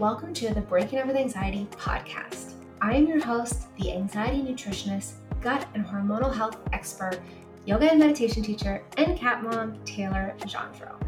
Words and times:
Welcome 0.00 0.32
to 0.32 0.54
the 0.54 0.62
Breaking 0.62 0.98
Up 0.98 1.08
with 1.08 1.16
Anxiety 1.16 1.68
podcast. 1.72 2.54
I 2.80 2.94
am 2.94 3.06
your 3.06 3.22
host, 3.22 3.66
the 3.76 3.92
anxiety 3.92 4.40
nutritionist, 4.40 5.12
gut 5.42 5.68
and 5.74 5.84
hormonal 5.84 6.34
health 6.34 6.56
expert, 6.72 7.20
yoga 7.66 7.90
and 7.90 8.00
meditation 8.00 8.42
teacher, 8.42 8.82
and 8.96 9.18
cat 9.18 9.42
mom, 9.42 9.78
Taylor 9.84 10.34
Gendron. 10.38 10.98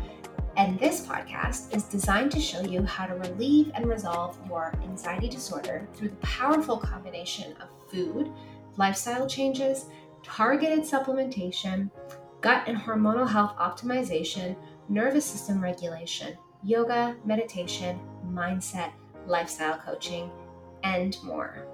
And 0.59 0.79
this 0.79 1.07
podcast 1.07 1.75
is 1.75 1.85
designed 1.85 2.33
to 2.33 2.39
show 2.39 2.61
you 2.61 2.83
how 2.85 3.07
to 3.07 3.15
relieve 3.15 3.71
and 3.75 3.87
resolve 3.87 4.39
your 4.47 4.75
anxiety 4.83 5.31
disorder 5.31 5.89
through 5.95 6.11
the 6.11 6.17
powerful 6.17 6.77
combination 6.77 7.55
of 7.63 7.71
food, 7.91 8.31
lifestyle 8.77 9.27
changes, 9.27 9.87
targeted 10.23 10.81
supplementation, 10.81 11.91
gut 12.43 12.65
and 12.67 12.77
hormonal 12.77 13.27
health 13.27 13.57
optimization, 13.57 14.55
nervous 14.91 15.25
system 15.25 15.63
regulation, 15.63 16.37
yoga, 16.63 17.17
meditation, 17.25 17.99
mindset, 18.33 18.93
lifestyle 19.27 19.79
coaching, 19.79 20.31
and 20.83 21.17
more. 21.23 21.67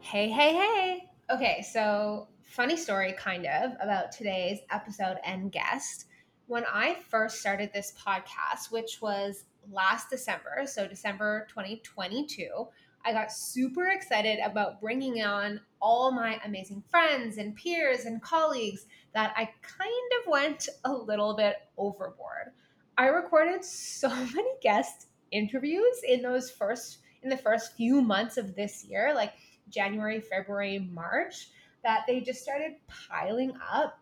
Hey, 0.00 0.30
hey, 0.30 0.54
hey. 0.54 1.10
Okay, 1.30 1.64
so 1.72 2.28
funny 2.42 2.76
story 2.76 3.14
kind 3.18 3.46
of 3.46 3.72
about 3.80 4.12
today's 4.12 4.60
episode 4.70 5.16
and 5.24 5.50
guest. 5.50 6.06
When 6.46 6.64
I 6.70 6.96
first 7.08 7.40
started 7.40 7.72
this 7.72 7.94
podcast, 7.98 8.70
which 8.70 9.00
was 9.00 9.44
last 9.70 10.10
December, 10.10 10.64
so 10.66 10.86
December 10.86 11.46
2022, 11.48 12.68
I 13.04 13.12
got 13.12 13.32
super 13.32 13.88
excited 13.88 14.38
about 14.44 14.80
bringing 14.80 15.22
on 15.22 15.60
all 15.80 16.12
my 16.12 16.38
amazing 16.44 16.82
friends 16.88 17.38
and 17.38 17.56
peers 17.56 18.04
and 18.04 18.22
colleagues 18.22 18.86
that 19.14 19.32
I 19.36 19.50
kind 19.62 20.12
of 20.20 20.30
went 20.30 20.68
a 20.84 20.92
little 20.92 21.34
bit 21.34 21.56
overboard. 21.76 22.52
I 22.96 23.06
recorded 23.06 23.64
so 23.64 24.08
many 24.34 24.50
guest 24.62 25.06
interviews 25.30 26.02
in 26.06 26.22
those 26.22 26.50
first 26.50 26.98
in 27.22 27.28
the 27.28 27.36
first 27.36 27.74
few 27.74 28.02
months 28.02 28.36
of 28.36 28.56
this 28.56 28.84
year, 28.84 29.12
like 29.14 29.32
January, 29.68 30.20
February, 30.20 30.80
March, 30.92 31.50
that 31.84 32.00
they 32.06 32.20
just 32.20 32.42
started 32.42 32.74
piling 32.88 33.52
up 33.72 33.98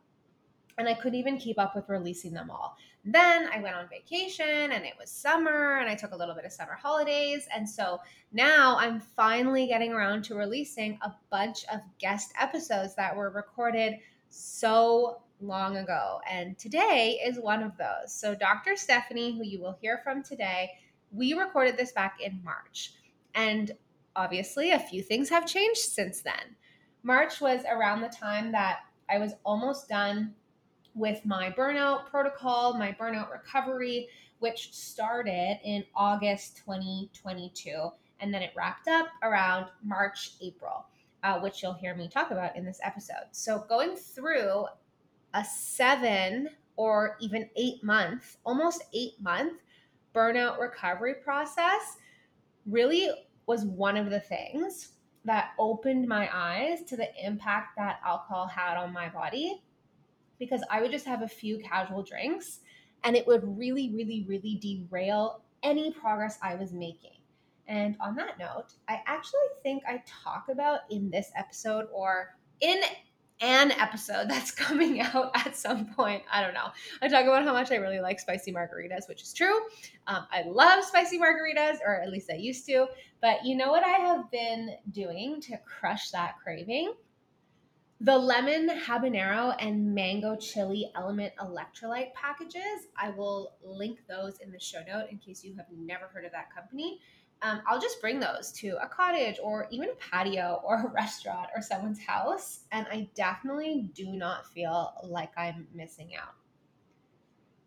and 0.78 0.88
I 0.88 0.94
couldn't 0.94 1.18
even 1.18 1.36
keep 1.36 1.58
up 1.58 1.76
with 1.76 1.88
releasing 1.88 2.32
them 2.32 2.50
all. 2.50 2.76
Then 3.04 3.48
I 3.52 3.60
went 3.60 3.76
on 3.76 3.88
vacation 3.88 4.72
and 4.72 4.84
it 4.84 4.94
was 4.98 5.10
summer 5.10 5.78
and 5.78 5.88
I 5.88 5.94
took 5.94 6.12
a 6.12 6.16
little 6.16 6.34
bit 6.34 6.44
of 6.44 6.52
summer 6.52 6.74
holidays. 6.74 7.46
And 7.54 7.68
so 7.68 8.00
now 8.32 8.76
I'm 8.78 9.00
finally 9.00 9.66
getting 9.66 9.92
around 9.92 10.24
to 10.24 10.34
releasing 10.34 10.98
a 11.02 11.12
bunch 11.30 11.64
of 11.72 11.80
guest 11.98 12.32
episodes 12.40 12.94
that 12.96 13.14
were 13.14 13.30
recorded 13.30 13.98
so 14.30 15.20
long 15.40 15.76
ago. 15.76 16.20
And 16.28 16.58
today 16.58 17.20
is 17.24 17.38
one 17.38 17.62
of 17.62 17.76
those. 17.76 18.12
So, 18.14 18.34
Dr. 18.34 18.76
Stephanie, 18.76 19.36
who 19.36 19.44
you 19.44 19.60
will 19.60 19.76
hear 19.80 20.00
from 20.04 20.22
today, 20.22 20.70
we 21.12 21.34
recorded 21.34 21.76
this 21.76 21.92
back 21.92 22.18
in 22.20 22.40
March. 22.44 22.92
And 23.34 23.72
obviously, 24.16 24.72
a 24.72 24.78
few 24.78 25.02
things 25.02 25.28
have 25.28 25.46
changed 25.46 25.80
since 25.80 26.22
then. 26.22 26.56
March 27.02 27.40
was 27.40 27.62
around 27.70 28.00
the 28.00 28.08
time 28.08 28.52
that 28.52 28.80
I 29.08 29.18
was 29.18 29.32
almost 29.44 29.88
done 29.88 30.34
with 30.94 31.24
my 31.24 31.50
burnout 31.50 32.06
protocol, 32.06 32.74
my 32.74 32.92
burnout 32.92 33.30
recovery, 33.30 34.08
which 34.38 34.72
started 34.74 35.58
in 35.64 35.84
August 35.94 36.58
2022. 36.58 37.88
And 38.20 38.34
then 38.34 38.42
it 38.42 38.52
wrapped 38.54 38.88
up 38.88 39.08
around 39.22 39.66
March, 39.82 40.32
April 40.42 40.84
uh, 41.22 41.38
which 41.40 41.62
you'll 41.62 41.74
hear 41.74 41.94
me 41.94 42.08
talk 42.08 42.30
about 42.30 42.56
in 42.56 42.64
this 42.64 42.80
episode. 42.82 43.26
So, 43.32 43.64
going 43.68 43.96
through 43.96 44.66
a 45.34 45.44
seven 45.44 46.48
or 46.76 47.16
even 47.20 47.48
eight 47.56 47.82
month, 47.84 48.38
almost 48.44 48.82
eight 48.94 49.20
month 49.20 49.60
burnout 50.14 50.58
recovery 50.58 51.14
process 51.14 51.98
really 52.66 53.10
was 53.46 53.64
one 53.64 53.96
of 53.96 54.10
the 54.10 54.20
things 54.20 54.92
that 55.24 55.50
opened 55.58 56.08
my 56.08 56.28
eyes 56.32 56.82
to 56.84 56.96
the 56.96 57.08
impact 57.24 57.76
that 57.76 58.00
alcohol 58.04 58.46
had 58.46 58.76
on 58.76 58.92
my 58.92 59.08
body 59.08 59.62
because 60.38 60.62
I 60.70 60.80
would 60.80 60.90
just 60.90 61.04
have 61.04 61.22
a 61.22 61.28
few 61.28 61.58
casual 61.58 62.02
drinks 62.02 62.60
and 63.04 63.16
it 63.16 63.26
would 63.26 63.42
really, 63.58 63.90
really, 63.94 64.24
really 64.26 64.56
derail 64.56 65.42
any 65.62 65.92
progress 65.92 66.38
I 66.42 66.54
was 66.54 66.72
making. 66.72 67.18
And 67.68 67.96
on 68.00 68.16
that 68.16 68.38
note, 68.38 68.74
I 68.88 69.02
actually 69.06 69.40
think 69.62 69.82
I 69.86 70.02
talk 70.06 70.46
about 70.50 70.80
in 70.90 71.10
this 71.10 71.30
episode 71.36 71.86
or 71.92 72.36
in 72.60 72.80
an 73.40 73.72
episode 73.72 74.28
that's 74.28 74.50
coming 74.66 75.00
out 75.00 75.30
at 75.34 75.56
some 75.56 75.86
point. 75.86 76.22
I 76.32 76.42
don't 76.42 76.54
know. 76.54 76.68
I 77.02 77.08
talk 77.08 77.24
about 77.24 77.44
how 77.44 77.52
much 77.52 77.70
I 77.70 77.76
really 77.76 78.00
like 78.00 78.20
spicy 78.20 78.52
margaritas, 78.52 79.08
which 79.08 79.22
is 79.22 79.32
true. 79.32 79.58
Um, 80.06 80.26
I 80.30 80.42
love 80.46 80.84
spicy 80.84 81.18
margaritas, 81.18 81.78
or 81.84 82.00
at 82.00 82.10
least 82.10 82.30
I 82.30 82.36
used 82.36 82.66
to. 82.66 82.86
But 83.20 83.44
you 83.44 83.56
know 83.56 83.70
what 83.70 83.84
I 83.84 83.98
have 83.98 84.30
been 84.30 84.76
doing 84.90 85.40
to 85.42 85.58
crush 85.58 86.10
that 86.10 86.34
craving? 86.42 86.94
The 88.02 88.16
lemon 88.16 88.70
habanero 88.86 89.54
and 89.58 89.94
mango 89.94 90.34
chili 90.34 90.90
LMNT 90.96 91.32
electrolyte 91.38 92.14
packages. 92.14 92.88
I 92.96 93.10
will 93.10 93.52
link 93.62 94.00
those 94.08 94.38
in 94.38 94.50
the 94.50 94.58
show 94.58 94.80
note 94.88 95.10
in 95.10 95.18
case 95.18 95.44
you 95.44 95.54
have 95.56 95.66
never 95.76 96.06
heard 96.06 96.24
of 96.24 96.32
that 96.32 96.54
company 96.54 97.00
um, 97.42 97.62
I'll 97.66 97.80
just 97.80 98.00
bring 98.00 98.20
those 98.20 98.52
to 98.52 98.76
a 98.82 98.88
cottage 98.88 99.38
or 99.42 99.66
even 99.70 99.88
a 99.88 100.10
patio 100.10 100.60
or 100.64 100.82
a 100.82 100.88
restaurant 100.88 101.48
or 101.54 101.62
someone's 101.62 102.00
house. 102.00 102.60
And 102.72 102.86
I 102.90 103.08
definitely 103.14 103.90
do 103.94 104.06
not 104.06 104.46
feel 104.46 104.92
like 105.04 105.30
I'm 105.36 105.66
missing 105.74 106.10
out. 106.16 106.34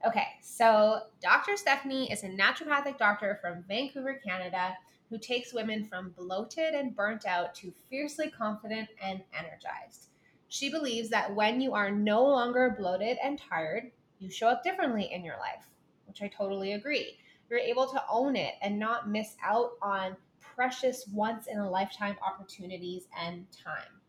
Okay, 0.05 0.27
so 0.41 1.03
Dr. 1.21 1.55
Stephanie 1.55 2.11
is 2.11 2.23
a 2.23 2.29
naturopathic 2.29 2.97
doctor 2.97 3.39
from 3.41 3.63
Vancouver, 3.69 4.19
Canada, 4.25 4.75
who 5.09 5.17
takes 5.17 5.53
women 5.53 5.85
from 5.85 6.13
bloated 6.17 6.73
and 6.73 6.95
burnt 6.95 7.25
out 7.25 7.55
to 7.55 7.73
fiercely 7.89 8.29
confident 8.29 8.89
and 9.01 9.21
energized. 9.37 10.09
She 10.49 10.69
believes 10.69 11.09
that 11.09 11.33
when 11.33 11.61
you 11.61 11.73
are 11.73 11.89
no 11.89 12.21
longer 12.21 12.75
bloated 12.77 13.17
and 13.23 13.39
tired, 13.39 13.91
you 14.19 14.29
show 14.29 14.49
up 14.49 14.61
differently 14.61 15.09
in 15.11 15.23
your 15.23 15.37
life, 15.37 15.65
which 16.05 16.21
I 16.21 16.27
totally 16.27 16.73
agree 16.73 17.17
you're 17.53 17.61
able 17.61 17.85
to 17.85 18.03
own 18.09 18.35
it 18.35 18.55
and 18.63 18.79
not 18.79 19.07
miss 19.07 19.35
out 19.45 19.73
on 19.79 20.17
precious 20.39 21.05
once 21.13 21.45
in 21.45 21.59
a 21.59 21.69
lifetime 21.69 22.15
opportunities 22.25 23.03
and 23.21 23.45
time. 23.51 24.01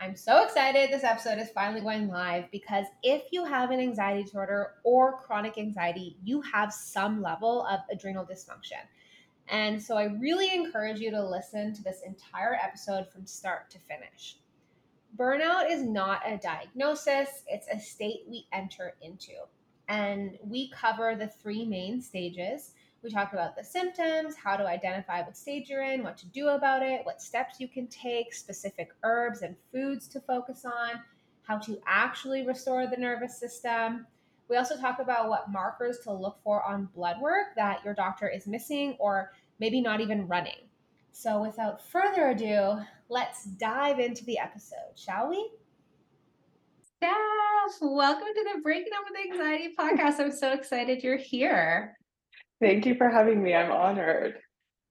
I'm 0.00 0.16
so 0.16 0.42
excited 0.42 0.90
this 0.90 1.04
episode 1.04 1.38
is 1.38 1.50
finally 1.50 1.82
going 1.82 2.08
live 2.08 2.50
because 2.50 2.86
if 3.04 3.22
you 3.30 3.44
have 3.44 3.70
an 3.70 3.78
anxiety 3.78 4.24
disorder 4.24 4.72
or 4.82 5.18
chronic 5.18 5.56
anxiety, 5.56 6.16
you 6.24 6.40
have 6.42 6.72
some 6.72 7.22
level 7.22 7.64
of 7.66 7.78
adrenal 7.92 8.24
dysfunction. 8.24 8.82
And 9.46 9.80
so 9.80 9.96
I 9.96 10.06
really 10.06 10.52
encourage 10.52 10.98
you 10.98 11.12
to 11.12 11.24
listen 11.24 11.72
to 11.74 11.82
this 11.84 12.02
entire 12.04 12.58
episode 12.60 13.06
from 13.12 13.24
start 13.24 13.70
to 13.70 13.78
finish. 13.78 14.38
Burnout 15.16 15.70
is 15.70 15.84
not 15.84 16.22
a 16.26 16.38
diagnosis, 16.38 17.44
it's 17.46 17.68
a 17.72 17.78
state 17.78 18.24
we 18.28 18.48
enter 18.52 18.94
into 19.00 19.32
and 19.90 20.38
we 20.44 20.70
cover 20.70 21.16
the 21.16 21.26
three 21.26 21.66
main 21.66 22.00
stages. 22.00 22.74
We 23.02 23.10
talk 23.10 23.32
about 23.32 23.56
the 23.56 23.64
symptoms, 23.64 24.36
how 24.36 24.56
to 24.56 24.66
identify 24.66 25.22
what 25.22 25.36
stage 25.36 25.68
you're 25.68 25.82
in, 25.82 26.04
what 26.04 26.16
to 26.18 26.26
do 26.26 26.48
about 26.48 26.82
it, 26.82 27.04
what 27.04 27.20
steps 27.20 27.58
you 27.58 27.66
can 27.66 27.88
take, 27.88 28.32
specific 28.32 28.90
herbs 29.02 29.42
and 29.42 29.56
foods 29.72 30.06
to 30.08 30.20
focus 30.20 30.64
on, 30.64 31.00
how 31.42 31.58
to 31.58 31.80
actually 31.88 32.46
restore 32.46 32.86
the 32.86 32.96
nervous 32.96 33.40
system. 33.40 34.06
We 34.48 34.56
also 34.56 34.76
talk 34.76 35.00
about 35.00 35.28
what 35.28 35.50
markers 35.50 35.98
to 36.04 36.12
look 36.12 36.38
for 36.44 36.64
on 36.64 36.88
blood 36.94 37.20
work 37.20 37.56
that 37.56 37.84
your 37.84 37.94
doctor 37.94 38.28
is 38.28 38.46
missing 38.46 38.96
or 39.00 39.32
maybe 39.58 39.80
not 39.80 40.00
even 40.00 40.28
running. 40.28 40.68
So, 41.10 41.42
without 41.42 41.84
further 41.84 42.28
ado, 42.28 42.78
let's 43.08 43.44
dive 43.44 43.98
into 43.98 44.24
the 44.24 44.38
episode, 44.38 44.96
shall 44.96 45.28
we? 45.28 45.50
Steph, 47.02 47.80
welcome 47.80 48.26
to 48.26 48.44
the 48.52 48.60
Breaking 48.60 48.92
Up 48.94 49.04
with 49.08 49.32
Anxiety 49.32 49.74
podcast. 49.78 50.20
I'm 50.20 50.30
so 50.30 50.52
excited 50.52 51.02
you're 51.02 51.16
here. 51.16 51.96
Thank 52.60 52.84
you 52.84 52.94
for 52.94 53.08
having 53.08 53.42
me. 53.42 53.54
I'm 53.54 53.72
honored. 53.72 54.34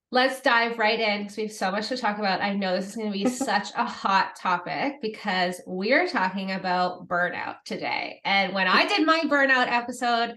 Let's 0.10 0.42
dive 0.42 0.80
right 0.80 1.00
in 1.00 1.22
because 1.22 1.38
we 1.38 1.44
have 1.44 1.52
so 1.52 1.70
much 1.70 1.90
to 1.90 1.98
talk 1.98 2.18
about. 2.18 2.42
I 2.42 2.54
know 2.54 2.76
this 2.76 2.90
is 2.90 2.96
going 2.96 3.12
to 3.12 3.14
be 3.14 3.30
such 3.30 3.68
a 3.78 3.86
hot 3.86 4.36
topic 4.36 4.96
because 5.04 5.62
we're 5.68 6.08
talking 6.08 6.54
about 6.54 7.08
burnout 7.08 7.58
today. 7.64 8.22
And 8.26 8.56
when 8.56 8.68
I 8.68 8.88
did 8.88 9.06
my 9.06 9.20
burnout 9.26 9.68
episode, 9.68 10.34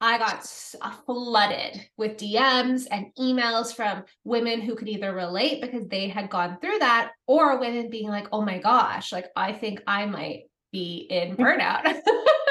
I 0.00 0.16
got 0.16 0.50
uh, 0.80 0.90
flooded 1.04 1.86
with 1.98 2.16
DMs 2.16 2.86
and 2.90 3.08
emails 3.18 3.76
from 3.76 4.04
women 4.24 4.62
who 4.62 4.74
could 4.74 4.88
either 4.88 5.14
relate 5.14 5.60
because 5.60 5.86
they 5.86 6.08
had 6.08 6.30
gone 6.30 6.56
through 6.62 6.78
that 6.78 7.12
or 7.26 7.60
women 7.60 7.90
being 7.90 8.08
like, 8.08 8.28
oh 8.32 8.40
my 8.40 8.56
gosh, 8.56 9.12
like 9.12 9.26
I 9.36 9.52
think 9.52 9.82
I 9.86 10.06
might 10.06 10.44
be 10.72 11.06
in 11.10 11.36
burnout. 11.38 12.00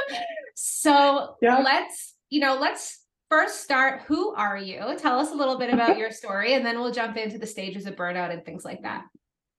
so 0.55 1.35
yeah. 1.41 1.59
let's, 1.59 2.15
you 2.29 2.39
know, 2.39 2.55
let's 2.55 3.05
first 3.29 3.61
start. 3.61 4.01
Who 4.07 4.33
are 4.33 4.57
you? 4.57 4.95
Tell 4.97 5.19
us 5.19 5.31
a 5.31 5.35
little 5.35 5.57
bit 5.57 5.73
about 5.73 5.97
your 5.99 6.11
story, 6.11 6.53
and 6.53 6.65
then 6.65 6.79
we'll 6.79 6.91
jump 6.91 7.17
into 7.17 7.37
the 7.37 7.47
stages 7.47 7.85
of 7.85 7.95
burnout 7.95 8.31
and 8.31 8.43
things 8.43 8.65
like 8.65 8.81
that. 8.81 9.05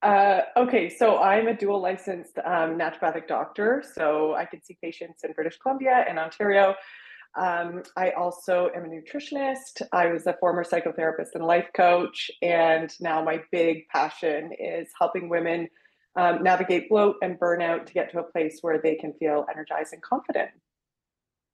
Uh, 0.03 0.41
okay, 0.57 0.89
so 0.89 1.19
I'm 1.19 1.47
a 1.47 1.55
dual 1.55 1.81
licensed 1.81 2.39
um, 2.39 2.79
naturopathic 2.79 3.29
doctor. 3.29 3.85
So 3.95 4.35
I 4.35 4.47
can 4.47 4.63
see 4.63 4.79
patients 4.83 5.25
in 5.25 5.33
British 5.33 5.59
Columbia 5.59 6.07
and 6.09 6.19
Ontario. 6.19 6.75
Um, 7.37 7.83
I 7.97 8.11
also 8.11 8.71
am 8.75 8.85
a 8.85 8.89
nutritionist. 8.89 9.83
I 9.93 10.07
was 10.07 10.27
a 10.27 10.37
former 10.41 10.65
psychotherapist 10.65 11.35
and 11.35 11.45
life 11.45 11.69
coach. 11.77 12.31
And 12.43 12.91
now 12.99 13.23
my 13.23 13.43
big 13.53 13.87
passion 13.89 14.51
is 14.59 14.89
helping 14.99 15.29
women 15.29 15.69
um, 16.17 16.43
navigate 16.43 16.89
bloat 16.89 17.17
and 17.23 17.39
burnout 17.39 17.87
to 17.87 17.93
get 17.93 18.11
to 18.13 18.19
a 18.19 18.23
place 18.23 18.59
where 18.63 18.81
they 18.81 18.95
can 18.95 19.13
feel 19.15 19.47
energized 19.51 19.93
and 19.93 20.03
confident. 20.03 20.51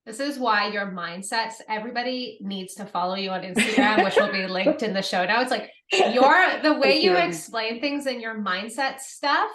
This 0.05 0.21
is 0.21 0.39
why 0.39 0.69
your 0.69 0.87
mindsets, 0.87 1.55
everybody 1.67 2.37
needs 2.39 2.75
to 2.75 2.85
follow 2.85 3.15
you 3.15 3.29
on 3.31 3.41
Instagram, 3.41 4.05
which 4.05 4.15
will 4.15 4.31
be 4.31 4.47
linked 4.47 4.81
in 4.81 4.93
the 4.93 5.01
show 5.01 5.25
notes. 5.25 5.51
Like 5.51 5.69
your 5.91 6.61
the 6.61 6.73
way 6.79 7.01
you 7.01 7.17
explain 7.17 7.81
things 7.81 8.05
and 8.05 8.21
your 8.21 8.39
mindset 8.39 8.99
stuff. 8.99 9.51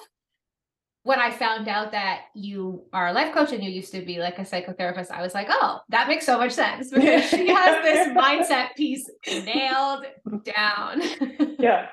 When 1.04 1.18
I 1.18 1.30
found 1.30 1.66
out 1.66 1.90
that 1.92 2.22
you 2.34 2.84
are 2.92 3.08
a 3.08 3.12
life 3.12 3.34
coach 3.34 3.52
and 3.52 3.62
you 3.62 3.70
used 3.70 3.92
to 3.92 4.02
be 4.02 4.18
like 4.18 4.38
a 4.38 4.42
psychotherapist, 4.42 5.10
I 5.10 5.20
was 5.20 5.34
like, 5.34 5.48
oh, 5.50 5.80
that 5.88 6.06
makes 6.06 6.24
so 6.24 6.38
much 6.38 6.52
sense 6.52 6.90
because 6.94 7.28
she 7.28 7.48
has 7.48 7.82
this 7.82 8.08
mindset 8.08 8.74
piece 8.76 9.10
nailed 9.26 10.06
down. 10.44 11.02
yeah. 11.58 11.88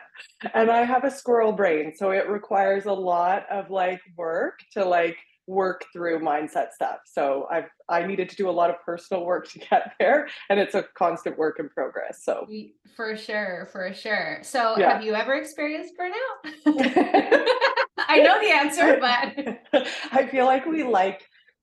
And 0.54 0.70
I 0.70 0.84
have 0.84 1.04
a 1.04 1.12
squirrel 1.12 1.52
brain. 1.52 1.94
So 1.96 2.12
it 2.12 2.30
requires 2.30 2.86
a 2.86 2.94
lot 2.94 3.50
of 3.50 3.72
like 3.72 4.02
work 4.16 4.60
to 4.74 4.86
like 4.86 5.18
work 5.48 5.84
through 5.92 6.20
mindset 6.20 6.72
stuff. 6.74 7.00
So 7.06 7.48
I've 7.50 7.70
I 7.90 8.06
needed 8.06 8.30
to 8.30 8.36
do 8.36 8.48
a 8.48 8.52
lot 8.52 8.70
of 8.70 8.76
personal 8.86 9.26
work 9.26 9.50
to 9.50 9.60
get 9.60 9.94
there 10.00 10.28
and 10.50 10.60
it's 10.60 10.76
a 10.76 10.84
constant 10.96 11.40
work 11.40 11.60
in 11.60 11.70
progress. 11.70 12.24
So 12.24 12.48
for 12.96 13.18
sure, 13.18 13.68
for 13.72 13.92
sure. 13.94 14.40
So 14.44 14.78
yeah. 14.78 14.94
have 14.94 15.04
you 15.04 15.16
ever 15.16 15.34
experienced 15.34 15.96
burnout? 15.98 17.48
I 18.10 18.20
know 18.20 18.40
the 18.40 18.52
answer, 18.52 18.98
but 19.72 19.88
I 20.12 20.26
feel 20.28 20.46
like 20.46 20.66
we 20.66 20.84
like 20.84 21.22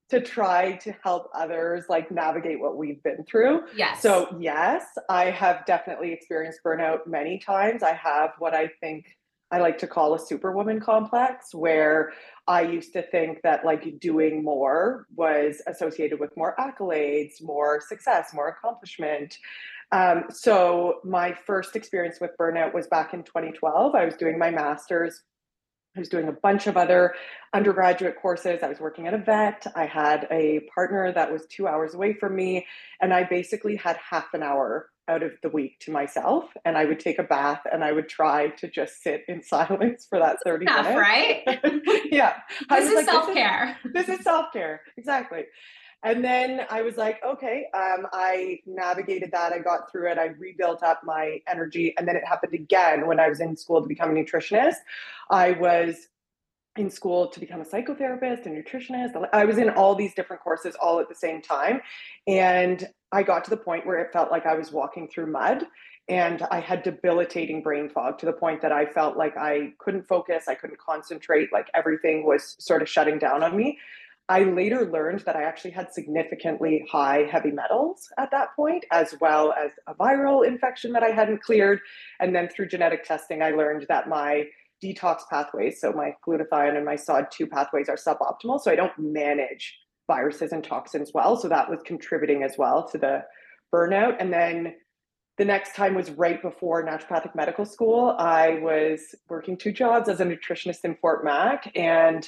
to 0.08 0.20
try 0.20 0.76
to 0.76 0.94
help 1.02 1.28
others 1.34 1.84
like 1.88 2.10
navigate 2.10 2.60
what 2.60 2.76
we've 2.76 3.02
been 3.02 3.24
through. 3.24 3.62
Yes. 3.76 4.00
So 4.00 4.36
yes, 4.38 4.84
I 5.10 5.24
have 5.30 5.66
definitely 5.66 6.12
experienced 6.12 6.60
burnout 6.64 7.06
many 7.06 7.38
times. 7.38 7.82
I 7.82 7.92
have 7.94 8.30
what 8.38 8.54
I 8.54 8.70
think 8.80 9.06
I 9.50 9.58
like 9.58 9.78
to 9.78 9.86
call 9.86 10.14
a 10.14 10.18
superwoman 10.18 10.80
complex, 10.80 11.54
where 11.54 12.12
I 12.48 12.62
used 12.62 12.92
to 12.94 13.02
think 13.02 13.42
that 13.42 13.64
like 13.64 14.00
doing 14.00 14.42
more 14.42 15.06
was 15.14 15.62
associated 15.66 16.18
with 16.18 16.36
more 16.36 16.56
accolades, 16.58 17.42
more 17.42 17.80
success, 17.80 18.30
more 18.34 18.48
accomplishment. 18.48 19.36
Um, 19.92 20.24
so 20.30 21.00
my 21.04 21.32
first 21.32 21.76
experience 21.76 22.18
with 22.20 22.32
burnout 22.40 22.74
was 22.74 22.88
back 22.88 23.14
in 23.14 23.22
2012. 23.22 23.94
I 23.94 24.04
was 24.04 24.16
doing 24.16 24.36
my 24.36 24.50
master's. 24.50 25.22
I 25.96 26.00
was 26.00 26.08
doing 26.08 26.28
a 26.28 26.32
bunch 26.32 26.66
of 26.66 26.76
other 26.76 27.14
undergraduate 27.54 28.16
courses. 28.20 28.62
I 28.62 28.68
was 28.68 28.80
working 28.80 29.06
at 29.06 29.14
a 29.14 29.18
vet. 29.18 29.66
I 29.74 29.86
had 29.86 30.28
a 30.30 30.60
partner 30.74 31.10
that 31.12 31.32
was 31.32 31.46
two 31.46 31.66
hours 31.66 31.94
away 31.94 32.12
from 32.12 32.36
me. 32.36 32.66
And 33.00 33.14
I 33.14 33.24
basically 33.24 33.76
had 33.76 33.96
half 33.96 34.34
an 34.34 34.42
hour 34.42 34.90
out 35.08 35.22
of 35.22 35.32
the 35.42 35.48
week 35.48 35.78
to 35.78 35.92
myself 35.92 36.46
and 36.64 36.76
I 36.76 36.84
would 36.84 36.98
take 36.98 37.20
a 37.20 37.22
bath 37.22 37.60
and 37.72 37.84
I 37.84 37.92
would 37.92 38.08
try 38.08 38.48
to 38.48 38.68
just 38.68 39.02
sit 39.02 39.24
in 39.28 39.42
silence 39.42 40.06
for 40.08 40.18
that 40.18 40.38
30 40.44 40.64
Enough, 40.64 40.84
minutes. 40.84 41.00
Right? 41.00 41.60
yeah. 42.10 42.34
This 42.68 42.88
is 42.88 42.94
like, 42.94 43.04
self-care. 43.06 43.76
This 43.84 44.02
is, 44.02 44.06
this 44.06 44.18
is 44.18 44.24
self-care. 44.24 44.80
Exactly. 44.96 45.44
And 46.06 46.24
then 46.24 46.64
I 46.70 46.82
was 46.82 46.96
like, 46.96 47.20
okay, 47.24 47.66
um, 47.74 48.06
I 48.12 48.60
navigated 48.64 49.32
that. 49.32 49.52
I 49.52 49.58
got 49.58 49.90
through 49.90 50.12
it. 50.12 50.18
I 50.18 50.26
rebuilt 50.26 50.84
up 50.84 51.02
my 51.02 51.42
energy. 51.48 51.94
And 51.98 52.06
then 52.06 52.14
it 52.14 52.22
happened 52.24 52.54
again 52.54 53.08
when 53.08 53.18
I 53.18 53.28
was 53.28 53.40
in 53.40 53.56
school 53.56 53.82
to 53.82 53.88
become 53.88 54.10
a 54.10 54.12
nutritionist. 54.12 54.76
I 55.30 55.50
was 55.50 56.06
in 56.76 56.90
school 56.90 57.26
to 57.26 57.40
become 57.40 57.60
a 57.60 57.64
psychotherapist, 57.64 58.46
a 58.46 58.50
nutritionist. 58.50 59.20
I 59.32 59.44
was 59.44 59.58
in 59.58 59.68
all 59.70 59.96
these 59.96 60.14
different 60.14 60.44
courses 60.44 60.76
all 60.80 61.00
at 61.00 61.08
the 61.08 61.14
same 61.16 61.42
time. 61.42 61.80
And 62.28 62.88
I 63.10 63.24
got 63.24 63.42
to 63.42 63.50
the 63.50 63.56
point 63.56 63.84
where 63.84 63.98
it 63.98 64.12
felt 64.12 64.30
like 64.30 64.46
I 64.46 64.54
was 64.54 64.70
walking 64.70 65.08
through 65.08 65.32
mud 65.32 65.66
and 66.08 66.46
I 66.52 66.60
had 66.60 66.84
debilitating 66.84 67.64
brain 67.64 67.88
fog 67.88 68.20
to 68.20 68.26
the 68.26 68.32
point 68.32 68.62
that 68.62 68.70
I 68.70 68.86
felt 68.86 69.16
like 69.16 69.36
I 69.36 69.72
couldn't 69.78 70.06
focus, 70.06 70.44
I 70.46 70.54
couldn't 70.54 70.78
concentrate, 70.78 71.52
like 71.52 71.68
everything 71.74 72.24
was 72.24 72.54
sort 72.60 72.80
of 72.80 72.88
shutting 72.88 73.18
down 73.18 73.42
on 73.42 73.56
me. 73.56 73.80
I 74.28 74.42
later 74.42 74.90
learned 74.90 75.20
that 75.20 75.36
I 75.36 75.44
actually 75.44 75.70
had 75.70 75.92
significantly 75.92 76.84
high 76.90 77.28
heavy 77.30 77.52
metals 77.52 78.08
at 78.18 78.30
that 78.32 78.56
point, 78.56 78.84
as 78.90 79.14
well 79.20 79.52
as 79.52 79.70
a 79.86 79.94
viral 79.94 80.44
infection 80.46 80.92
that 80.92 81.04
I 81.04 81.10
hadn't 81.10 81.42
cleared. 81.42 81.80
And 82.18 82.34
then 82.34 82.48
through 82.48 82.68
genetic 82.68 83.04
testing, 83.04 83.40
I 83.40 83.50
learned 83.50 83.86
that 83.88 84.08
my 84.08 84.46
detox 84.82 85.20
pathways. 85.30 85.80
So 85.80 85.92
my 85.92 86.14
glutathione 86.26 86.76
and 86.76 86.84
my 86.84 86.96
SOD2 86.96 87.50
pathways 87.50 87.88
are 87.88 87.96
suboptimal. 87.96 88.60
So 88.60 88.70
I 88.70 88.76
don't 88.76 88.98
manage 88.98 89.78
viruses 90.08 90.52
and 90.52 90.62
toxins 90.62 91.12
well. 91.14 91.36
So 91.36 91.48
that 91.48 91.70
was 91.70 91.80
contributing 91.84 92.42
as 92.42 92.58
well 92.58 92.86
to 92.88 92.98
the 92.98 93.22
burnout. 93.72 94.16
And 94.18 94.32
then 94.32 94.74
the 95.38 95.44
next 95.44 95.76
time 95.76 95.94
was 95.94 96.10
right 96.10 96.40
before 96.42 96.84
naturopathic 96.84 97.34
medical 97.34 97.64
school. 97.64 98.16
I 98.18 98.58
was 98.60 99.14
working 99.28 99.56
two 99.56 99.72
jobs 99.72 100.08
as 100.08 100.20
a 100.20 100.24
nutritionist 100.24 100.84
in 100.84 100.96
Fort 100.96 101.24
Mac. 101.24 101.70
And 101.76 102.26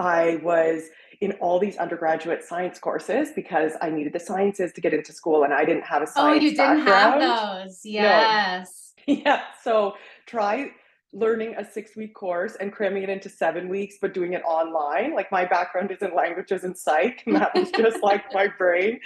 I 0.00 0.36
was 0.42 0.84
in 1.20 1.32
all 1.32 1.60
these 1.60 1.76
undergraduate 1.76 2.42
science 2.42 2.78
courses 2.78 3.28
because 3.36 3.72
I 3.82 3.90
needed 3.90 4.14
the 4.14 4.18
sciences 4.20 4.72
to 4.72 4.80
get 4.80 4.94
into 4.94 5.12
school 5.12 5.44
and 5.44 5.52
I 5.52 5.66
didn't 5.66 5.84
have 5.84 6.02
a 6.02 6.06
science 6.06 6.40
Oh, 6.40 6.44
you 6.44 6.50
didn't 6.56 6.84
background. 6.86 7.22
have 7.22 7.66
those. 7.66 7.80
Yes. 7.84 8.94
No. 9.06 9.14
Yeah. 9.24 9.40
So 9.64 9.94
try 10.26 10.70
learning 11.12 11.56
a 11.58 11.64
six 11.64 11.96
week 11.96 12.14
course 12.14 12.54
and 12.60 12.72
cramming 12.72 13.02
it 13.02 13.08
into 13.08 13.28
seven 13.28 13.68
weeks, 13.68 13.96
but 14.00 14.14
doing 14.14 14.34
it 14.34 14.42
online. 14.44 15.14
Like 15.14 15.32
my 15.32 15.44
background 15.44 15.90
is 15.90 15.98
in 16.00 16.14
languages 16.14 16.64
and 16.64 16.76
psych, 16.76 17.22
and 17.26 17.34
that 17.36 17.52
was 17.54 17.70
just 17.72 18.02
like 18.02 18.24
my 18.32 18.46
brain. 18.46 19.00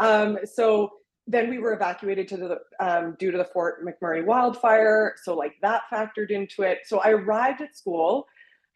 Um, 0.00 0.38
so 0.44 0.90
then 1.26 1.48
we 1.48 1.58
were 1.58 1.72
evacuated 1.72 2.26
to 2.28 2.36
the 2.36 2.58
um, 2.80 3.16
due 3.18 3.30
to 3.30 3.38
the 3.38 3.44
Fort 3.44 3.84
McMurray 3.86 4.24
wildfire. 4.24 5.14
So 5.22 5.34
like 5.34 5.54
that 5.62 5.82
factored 5.92 6.30
into 6.30 6.62
it. 6.62 6.78
So 6.86 6.98
I 6.98 7.10
arrived 7.10 7.60
at 7.60 7.76
school 7.76 8.26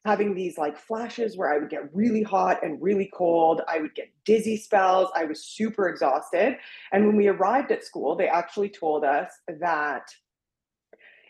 having 0.05 0.35
these 0.35 0.57
like 0.57 0.79
flashes 0.79 1.37
where 1.37 1.53
I 1.53 1.59
would 1.59 1.71
get 1.71 1.95
really 1.95 2.23
hot 2.23 2.63
and 2.63 2.81
really 2.81 3.11
cold. 3.13 3.63
I 3.69 3.79
would 3.79 3.95
get 3.95 4.11
dizzy 4.25 4.57
spells. 4.57 5.11
I 5.15 5.25
was 5.25 5.45
super 5.45 5.89
exhausted. 5.89 6.57
And 6.93 7.07
when 7.07 7.17
we 7.17 7.29
arrived 7.29 7.73
at 7.73 7.85
school, 7.85 8.17
they 8.17 8.29
actually 8.29 8.71
told 8.71 9.05
us 9.05 9.31
that 9.61 10.09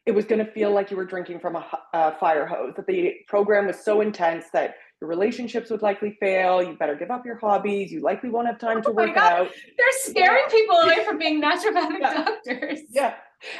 it 0.06 0.14
was 0.14 0.24
going 0.24 0.44
to 0.44 0.50
feel 0.52 0.72
like 0.72 0.90
you 0.90 0.96
were 0.96 1.04
drinking 1.04 1.38
from 1.38 1.56
a, 1.56 1.66
a, 1.92 2.16
fire 2.16 2.46
hose, 2.46 2.72
that 2.76 2.86
the 2.86 3.16
program 3.26 3.66
was 3.66 3.78
so 3.78 4.00
intense 4.00 4.46
that 4.54 4.76
your 5.00 5.08
relationships 5.08 5.70
would 5.70 5.82
likely 5.82 6.16
fail. 6.20 6.62
You 6.62 6.74
better 6.74 6.96
give 6.96 7.10
up 7.10 7.24
your 7.24 7.38
hobbies. 7.38 7.92
You 7.92 8.00
likely 8.00 8.30
won't 8.30 8.48
have 8.48 8.58
time 8.58 8.78
oh 8.78 8.82
to 8.82 8.88
oh 8.90 8.92
work 8.92 9.16
out. 9.16 9.48
They're 9.76 9.86
scaring 10.00 10.44
people 10.50 10.76
away 10.76 11.04
from 11.04 11.18
being 11.18 11.40
naturopathic 11.40 12.00
yeah. 12.00 12.24
doctors. 12.24 12.80
Yeah. 12.90 13.14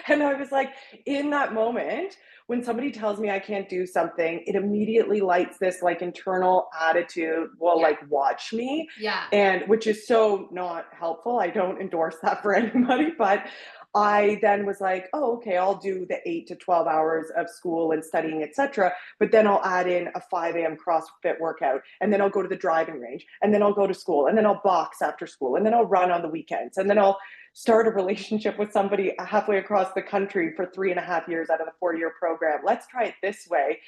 And 0.08 0.22
I 0.22 0.34
was 0.34 0.50
like, 0.50 0.72
in 1.06 1.30
that 1.30 1.54
moment, 1.54 2.16
when 2.48 2.64
somebody 2.64 2.90
tells 2.90 3.20
me 3.20 3.30
I 3.30 3.38
can't 3.38 3.68
do 3.68 3.86
something, 3.86 4.42
it 4.46 4.54
immediately 4.54 5.20
lights 5.20 5.58
this 5.58 5.82
like 5.82 6.00
internal 6.00 6.68
attitude, 6.80 7.50
well, 7.58 7.78
yeah. 7.78 7.86
like 7.86 8.10
watch 8.10 8.52
me. 8.52 8.88
Yeah. 8.98 9.24
And 9.32 9.68
which 9.68 9.86
is 9.86 10.06
so 10.06 10.48
not 10.50 10.86
helpful. 10.98 11.38
I 11.38 11.48
don't 11.48 11.80
endorse 11.80 12.16
that 12.22 12.42
for 12.42 12.54
anybody, 12.54 13.12
but 13.16 13.46
I 13.94 14.38
then 14.42 14.66
was 14.66 14.80
like, 14.80 15.08
oh, 15.12 15.36
okay, 15.36 15.56
I'll 15.56 15.78
do 15.78 16.06
the 16.06 16.20
eight 16.28 16.46
to 16.48 16.56
12 16.56 16.86
hours 16.86 17.26
of 17.36 17.48
school 17.48 17.92
and 17.92 18.04
studying, 18.04 18.42
etc. 18.42 18.92
But 19.18 19.32
then 19.32 19.46
I'll 19.46 19.64
add 19.64 19.88
in 19.88 20.08
a 20.14 20.20
5 20.20 20.56
a.m. 20.56 20.76
CrossFit 20.76 21.40
workout, 21.40 21.80
and 22.00 22.12
then 22.12 22.20
I'll 22.20 22.30
go 22.30 22.42
to 22.42 22.48
the 22.48 22.56
driving 22.56 23.00
range, 23.00 23.26
and 23.42 23.52
then 23.52 23.62
I'll 23.62 23.72
go 23.72 23.86
to 23.86 23.94
school, 23.94 24.26
and 24.26 24.36
then 24.36 24.46
I'll 24.46 24.60
box 24.62 25.00
after 25.00 25.26
school, 25.26 25.56
and 25.56 25.64
then 25.64 25.72
I'll 25.72 25.86
run 25.86 26.10
on 26.10 26.22
the 26.22 26.28
weekends, 26.28 26.76
and 26.76 26.88
then 26.88 26.98
I'll 26.98 27.18
start 27.54 27.86
a 27.86 27.90
relationship 27.90 28.58
with 28.58 28.72
somebody 28.72 29.14
halfway 29.18 29.58
across 29.58 29.92
the 29.94 30.02
country 30.02 30.52
for 30.54 30.66
three 30.66 30.90
and 30.90 31.00
a 31.00 31.02
half 31.02 31.26
years 31.26 31.50
out 31.50 31.60
of 31.60 31.66
the 31.66 31.72
four 31.80 31.94
year 31.94 32.12
program. 32.18 32.60
Let's 32.64 32.86
try 32.86 33.04
it 33.04 33.14
this 33.22 33.48
way. 33.48 33.80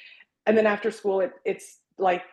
And 0.45 0.57
then 0.57 0.65
after 0.65 0.91
school, 0.91 1.21
it, 1.21 1.31
it's 1.45 1.77
like 1.97 2.23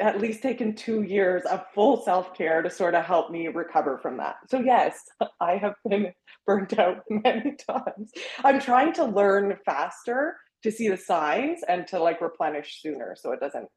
at 0.00 0.20
least 0.20 0.42
taken 0.42 0.74
two 0.74 1.02
years 1.02 1.44
of 1.44 1.64
full 1.74 2.02
self 2.02 2.34
care 2.34 2.62
to 2.62 2.70
sort 2.70 2.94
of 2.94 3.04
help 3.04 3.30
me 3.30 3.48
recover 3.48 3.98
from 3.98 4.16
that. 4.18 4.36
So, 4.48 4.60
yes, 4.60 4.98
I 5.40 5.56
have 5.56 5.74
been 5.88 6.12
burnt 6.46 6.78
out 6.78 7.02
many 7.10 7.56
times. 7.56 8.10
I'm 8.42 8.60
trying 8.60 8.92
to 8.94 9.04
learn 9.04 9.56
faster 9.64 10.36
to 10.62 10.72
see 10.72 10.88
the 10.88 10.96
signs 10.96 11.60
and 11.68 11.86
to 11.88 11.98
like 11.98 12.20
replenish 12.20 12.80
sooner 12.80 13.14
so 13.18 13.32
it 13.32 13.40
doesn't 13.40 13.68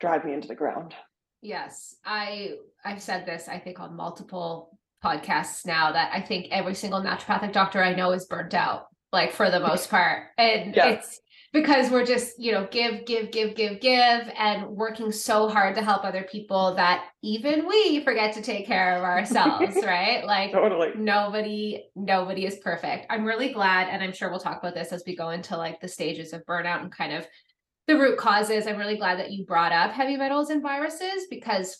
drive 0.00 0.24
me 0.24 0.32
into 0.32 0.48
the 0.48 0.54
ground. 0.54 0.94
Yes, 1.42 1.94
I 2.04 2.54
I've 2.84 3.02
said 3.02 3.26
this 3.26 3.48
I 3.48 3.58
think 3.58 3.78
on 3.78 3.94
multiple 3.94 4.78
podcasts 5.04 5.66
now 5.66 5.92
that 5.92 6.10
I 6.12 6.20
think 6.22 6.48
every 6.50 6.74
single 6.74 7.02
naturopathic 7.02 7.52
doctor 7.52 7.82
I 7.82 7.94
know 7.94 8.12
is 8.12 8.24
burnt 8.24 8.54
out 8.54 8.86
like 9.12 9.32
for 9.32 9.50
the 9.50 9.60
most 9.68 9.90
part. 9.90 10.28
And 10.38 10.74
yeah. 10.74 10.88
it's 10.88 11.20
because 11.54 11.88
we're 11.88 12.04
just 12.04 12.36
you 12.36 12.50
know 12.50 12.66
give 12.72 13.06
give 13.06 13.30
give 13.30 13.54
give 13.54 13.80
give 13.80 14.28
and 14.36 14.66
working 14.66 15.12
so 15.12 15.48
hard 15.48 15.76
to 15.76 15.82
help 15.82 16.04
other 16.04 16.24
people 16.24 16.74
that 16.74 17.06
even 17.22 17.66
we 17.68 18.02
forget 18.02 18.34
to 18.34 18.42
take 18.42 18.66
care 18.66 18.96
of 18.96 19.04
ourselves 19.04 19.76
right? 19.84 20.26
Like 20.26 20.50
totally. 20.50 20.90
nobody 20.96 21.84
nobody 21.94 22.44
is 22.44 22.58
perfect. 22.58 23.06
I'm 23.08 23.24
really 23.24 23.52
glad 23.52 23.88
and 23.88 24.02
i'm 24.02 24.12
sure 24.12 24.28
we'll 24.28 24.40
talk 24.40 24.58
about 24.58 24.74
this 24.74 24.92
as 24.92 25.04
we 25.06 25.16
go 25.16 25.30
into 25.30 25.56
like 25.56 25.80
the 25.80 25.88
stages 25.88 26.32
of 26.32 26.44
burnout 26.44 26.82
and 26.82 26.92
kind 26.92 27.14
of 27.14 27.26
the 27.86 27.96
root 27.98 28.18
causes. 28.18 28.66
I'm 28.66 28.76
really 28.76 28.96
glad 28.96 29.20
that 29.20 29.30
you 29.30 29.46
brought 29.46 29.72
up 29.72 29.92
heavy 29.92 30.16
metals 30.16 30.50
and 30.50 30.60
viruses 30.60 31.26
because 31.30 31.78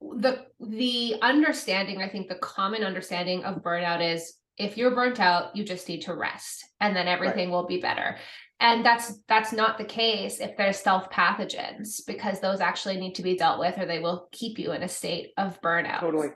the 0.00 0.46
the 0.58 1.16
understanding, 1.20 2.00
I 2.00 2.08
think 2.08 2.28
the 2.28 2.36
common 2.36 2.82
understanding 2.82 3.44
of 3.44 3.62
burnout 3.62 4.14
is 4.14 4.39
if 4.60 4.76
you're 4.76 4.94
burnt 4.94 5.20
out, 5.20 5.56
you 5.56 5.64
just 5.64 5.88
need 5.88 6.02
to 6.02 6.14
rest 6.14 6.64
and 6.80 6.94
then 6.94 7.08
everything 7.08 7.48
right. 7.48 7.54
will 7.54 7.66
be 7.66 7.80
better. 7.80 8.16
And 8.60 8.84
that's 8.84 9.18
that's 9.26 9.52
not 9.52 9.78
the 9.78 9.84
case 9.84 10.38
if 10.38 10.56
there's 10.56 10.78
self 10.78 11.10
pathogens 11.10 12.00
because 12.06 12.40
those 12.40 12.60
actually 12.60 12.98
need 12.98 13.14
to 13.14 13.22
be 13.22 13.36
dealt 13.36 13.58
with 13.58 13.78
or 13.78 13.86
they 13.86 14.00
will 14.00 14.28
keep 14.32 14.58
you 14.58 14.72
in 14.72 14.82
a 14.82 14.88
state 14.88 15.30
of 15.38 15.60
burnout. 15.62 16.00
Totally. 16.00 16.28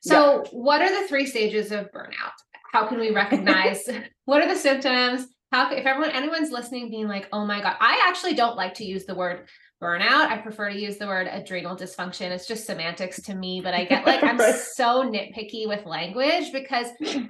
So, 0.00 0.44
yeah. 0.44 0.50
what 0.52 0.80
are 0.80 1.02
the 1.02 1.08
three 1.08 1.26
stages 1.26 1.70
of 1.72 1.90
burnout? 1.92 2.32
How 2.72 2.86
can 2.86 2.98
we 2.98 3.10
recognize 3.10 3.86
what 4.24 4.42
are 4.42 4.48
the 4.48 4.58
symptoms? 4.58 5.26
How 5.52 5.70
if 5.70 5.84
everyone 5.84 6.12
anyone's 6.12 6.50
listening 6.50 6.88
being 6.90 7.08
like, 7.08 7.28
"Oh 7.32 7.44
my 7.44 7.60
god, 7.60 7.76
I 7.80 8.04
actually 8.08 8.34
don't 8.34 8.56
like 8.56 8.74
to 8.74 8.84
use 8.84 9.04
the 9.04 9.14
word 9.14 9.48
burnout. 9.82 10.28
I 10.28 10.38
prefer 10.38 10.70
to 10.70 10.80
use 10.80 10.98
the 10.98 11.06
word 11.06 11.28
adrenal 11.30 11.76
dysfunction. 11.76 12.30
It's 12.30 12.46
just 12.46 12.66
semantics 12.66 13.22
to 13.22 13.34
me, 13.34 13.60
but 13.62 13.74
I 13.74 13.84
get 13.84 14.06
like 14.06 14.22
I'm 14.22 14.38
so 14.74 15.04
nitpicky 15.04 15.68
with 15.68 15.86
language 15.86 16.52
because 16.52 16.88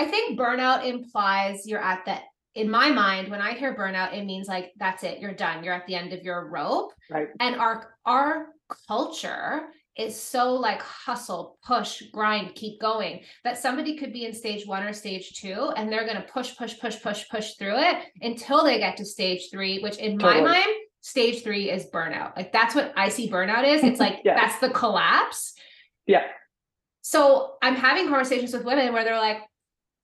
I 0.00 0.06
think 0.06 0.38
burnout 0.38 0.86
implies 0.86 1.66
you're 1.66 1.82
at 1.82 2.06
the 2.06 2.16
in 2.54 2.70
my 2.70 2.90
mind 2.90 3.30
when 3.30 3.42
I 3.42 3.52
hear 3.52 3.76
burnout 3.76 4.16
it 4.16 4.24
means 4.24 4.48
like 4.48 4.72
that's 4.78 5.04
it, 5.04 5.20
you're 5.20 5.34
done. 5.34 5.62
You're 5.62 5.74
at 5.74 5.86
the 5.86 5.94
end 5.94 6.14
of 6.14 6.22
your 6.22 6.48
rope. 6.48 6.92
Right. 7.10 7.28
And 7.38 7.56
our 7.56 7.94
our 8.06 8.46
culture 8.88 9.68
is 9.98 10.18
so 10.18 10.54
like 10.54 10.80
hustle, 10.80 11.58
push, 11.62 12.02
grind, 12.12 12.54
keep 12.54 12.80
going 12.80 13.20
that 13.44 13.58
somebody 13.58 13.98
could 13.98 14.12
be 14.14 14.24
in 14.24 14.32
stage 14.32 14.66
one 14.66 14.82
or 14.82 14.94
stage 14.94 15.34
two 15.34 15.70
and 15.76 15.92
they're 15.92 16.06
going 16.06 16.16
to 16.16 16.32
push, 16.32 16.56
push, 16.56 16.78
push, 16.80 17.02
push, 17.02 17.28
push 17.28 17.56
through 17.56 17.76
it 17.76 17.96
until 18.22 18.64
they 18.64 18.78
get 18.78 18.96
to 18.96 19.04
stage 19.04 19.48
three, 19.50 19.80
which 19.80 19.98
in 19.98 20.18
totally. 20.18 20.40
my 20.40 20.50
mind 20.50 20.76
stage 21.02 21.42
three 21.42 21.70
is 21.70 21.86
burnout. 21.92 22.34
Like 22.36 22.52
that's 22.52 22.74
what 22.74 22.94
I 22.96 23.10
see 23.10 23.30
burnout 23.30 23.68
is. 23.68 23.84
It's 23.84 24.00
like 24.00 24.20
yeah. 24.24 24.34
that's 24.34 24.58
the 24.60 24.70
collapse. 24.70 25.52
Yeah. 26.06 26.22
So 27.02 27.56
I'm 27.60 27.74
having 27.74 28.08
conversations 28.08 28.54
with 28.54 28.64
women 28.64 28.94
where 28.94 29.04
they're 29.04 29.18
like, 29.18 29.42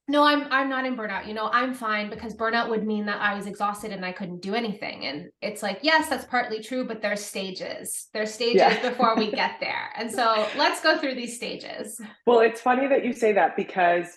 no, 0.08 0.22
I'm 0.22 0.46
I'm 0.50 0.68
not 0.68 0.86
in 0.86 0.96
burnout. 0.96 1.26
You 1.26 1.34
know, 1.34 1.50
I'm 1.52 1.74
fine 1.74 2.08
because 2.08 2.34
burnout 2.34 2.68
would 2.70 2.86
mean 2.86 3.06
that 3.06 3.20
I 3.20 3.34
was 3.34 3.46
exhausted 3.46 3.90
and 3.90 4.04
I 4.04 4.12
couldn't 4.12 4.40
do 4.40 4.54
anything. 4.54 5.06
And 5.06 5.30
it's 5.42 5.62
like, 5.62 5.80
yes, 5.82 6.08
that's 6.08 6.24
partly 6.24 6.62
true, 6.62 6.86
but 6.86 7.02
there's 7.02 7.24
stages. 7.24 8.08
There's 8.14 8.32
stages 8.32 8.60
yeah. 8.60 8.88
before 8.88 9.16
we 9.16 9.30
get 9.42 9.58
there. 9.58 9.90
And 9.96 10.10
so 10.10 10.46
let's 10.56 10.80
go 10.80 10.96
through 10.98 11.16
these 11.16 11.34
stages. 11.34 12.00
Well, 12.26 12.40
it's 12.40 12.60
funny 12.60 12.86
that 12.86 13.04
you 13.04 13.12
say 13.12 13.32
that 13.32 13.56
because 13.56 14.16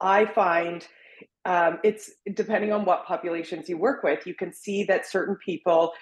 I 0.00 0.24
find 0.24 0.86
um, 1.44 1.78
it's 1.84 2.10
depending 2.34 2.72
on 2.72 2.84
what 2.84 3.06
populations 3.06 3.68
you 3.68 3.78
work 3.78 4.02
with, 4.02 4.26
you 4.26 4.34
can 4.34 4.52
see 4.52 4.84
that 4.84 5.06
certain 5.06 5.36
people 5.36 5.92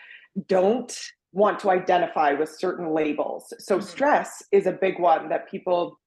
don't 0.46 0.98
want 1.32 1.58
to 1.60 1.70
identify 1.70 2.32
with 2.32 2.48
certain 2.48 2.94
labels. 2.94 3.52
So, 3.58 3.76
mm-hmm. 3.76 3.86
stress 3.86 4.42
is 4.50 4.66
a 4.66 4.72
big 4.72 4.98
one 4.98 5.28
that 5.28 5.50
people, 5.50 5.98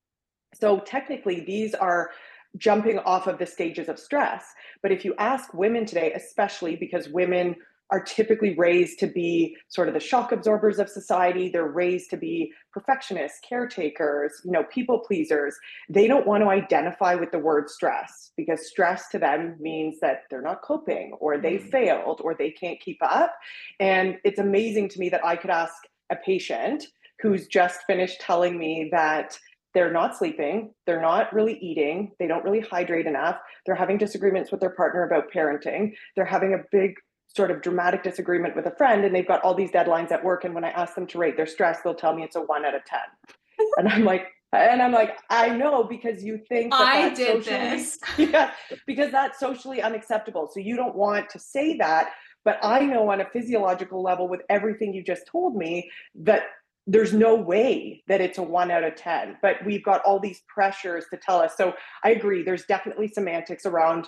so 0.56 0.80
technically, 0.80 1.42
these 1.42 1.76
are 1.76 2.10
jumping 2.58 3.00
off 3.00 3.28
of 3.28 3.40
the 3.40 3.46
stages 3.46 3.90
of 3.90 4.00
stress. 4.00 4.46
But 4.82 4.92
if 4.92 5.06
you 5.06 5.16
ask 5.18 5.54
women 5.54 5.86
today, 5.86 6.14
especially 6.14 6.76
because 6.76 7.10
women 7.10 7.56
are 7.92 8.02
typically 8.02 8.56
raised 8.56 9.00
to 9.00 9.08
be 9.08 9.56
sort 9.68 9.90
of 9.90 9.94
the 9.94 10.00
shock 10.00 10.32
absorbers 10.32 10.80
of 10.80 10.90
society. 10.90 11.50
They're 11.50 11.68
raised 11.68 12.10
to 12.12 12.18
be 12.18 12.54
perfectionists, 12.72 13.40
caretakers, 13.48 14.32
you 14.46 14.52
know, 14.52 14.64
people 14.64 15.00
pleasers. 15.00 15.56
They 15.90 16.08
don't 16.08 16.26
want 16.26 16.42
to 16.42 16.50
identify 16.50 17.16
with 17.16 17.32
the 17.32 17.40
word 17.40 17.70
stress 17.70 18.32
because 18.38 18.68
stress 18.68 19.10
to 19.10 19.20
them 19.20 19.58
means 19.60 20.00
that 20.00 20.24
they're 20.30 20.42
not 20.42 20.62
coping 20.62 21.12
or 21.20 21.38
they 21.38 21.58
mm-hmm. 21.58 21.68
failed 21.68 22.22
or 22.24 22.34
they 22.34 22.52
can't 22.52 22.80
keep 22.80 23.00
up. 23.02 23.36
And 23.82 24.18
it's 24.24 24.40
amazing 24.40 24.88
to 24.90 25.00
me 25.00 25.10
that 25.10 25.26
I 25.26 25.36
could 25.36 25.52
ask 25.52 25.76
a 26.10 26.16
patient 26.16 26.86
who's 27.22 27.48
just 27.48 27.82
finished 27.86 28.22
telling 28.22 28.58
me 28.58 28.90
that 28.92 29.38
they're 29.74 29.92
not 29.92 30.18
sleeping, 30.18 30.74
they're 30.86 31.02
not 31.02 31.34
really 31.34 31.58
eating, 31.60 32.12
they 32.20 32.28
don't 32.28 32.44
really 32.44 32.62
hydrate 32.62 33.06
enough, 33.06 33.38
they're 33.66 33.76
having 33.76 33.98
disagreements 33.98 34.52
with 34.52 34.60
their 34.60 34.72
partner 34.72 35.04
about 35.04 35.32
parenting, 35.32 35.94
they're 36.16 36.26
having 36.26 36.54
a 36.54 36.64
big 36.72 36.96
sort 37.36 37.52
of 37.52 37.62
dramatic 37.62 38.04
disagreement 38.04 38.56
with 38.56 38.66
a 38.66 38.76
friend 38.76 39.06
and 39.06 39.16
they've 39.16 39.28
got 39.28 39.42
all 39.42 39.54
these 39.54 39.72
deadlines 39.72 40.12
at 40.12 40.24
work 40.24 40.44
and 40.44 40.54
when 40.54 40.66
i 40.66 40.70
ask 40.72 40.96
them 40.96 41.08
to 41.08 41.18
rate 41.18 41.38
their 41.38 41.48
stress 41.48 41.80
they'll 41.84 41.96
tell 41.96 42.14
me 42.14 42.24
it's 42.24 42.36
a 42.36 42.42
1 42.42 42.66
out 42.66 42.76
of 42.76 42.84
10 42.86 43.00
and 43.78 43.88
i'm 43.88 44.04
like 44.04 44.28
and 44.52 44.82
i'm 44.82 44.92
like 44.92 45.18
i 45.30 45.48
know 45.48 45.84
because 45.84 46.24
you 46.24 46.40
think 46.50 46.72
that 46.72 46.82
i 46.82 47.10
did 47.14 47.44
socially, 47.44 47.70
this. 47.70 48.00
Yeah 48.18 48.52
because 48.86 49.12
that's 49.12 49.40
socially 49.40 49.82
unacceptable. 49.82 50.50
So 50.52 50.60
you 50.60 50.76
don't 50.76 50.96
want 50.96 51.30
to 51.30 51.40
say 51.40 51.78
that 51.78 52.12
but 52.44 52.58
i 52.62 52.84
know 52.84 53.10
on 53.10 53.22
a 53.22 53.30
physiological 53.32 54.02
level 54.04 54.28
with 54.28 54.42
everything 54.50 54.94
you 54.94 55.04
just 55.04 55.26
told 55.28 55.56
me 55.56 55.90
that 56.16 56.44
there's 56.88 57.14
no 57.14 57.36
way 57.36 58.04
that 58.08 58.22
it's 58.22 58.38
a 58.38 58.44
1 58.44 58.72
out 58.72 58.84
of 58.84 58.96
10 58.96 59.38
but 59.42 59.58
we've 59.66 59.84
got 59.84 60.02
all 60.02 60.20
these 60.20 60.42
pressures 60.54 61.06
to 61.12 61.18
tell 61.18 61.40
us 61.40 61.54
so 61.56 61.74
i 62.04 62.10
agree 62.10 62.44
there's 62.44 62.66
definitely 62.66 63.08
semantics 63.08 63.66
around 63.66 64.08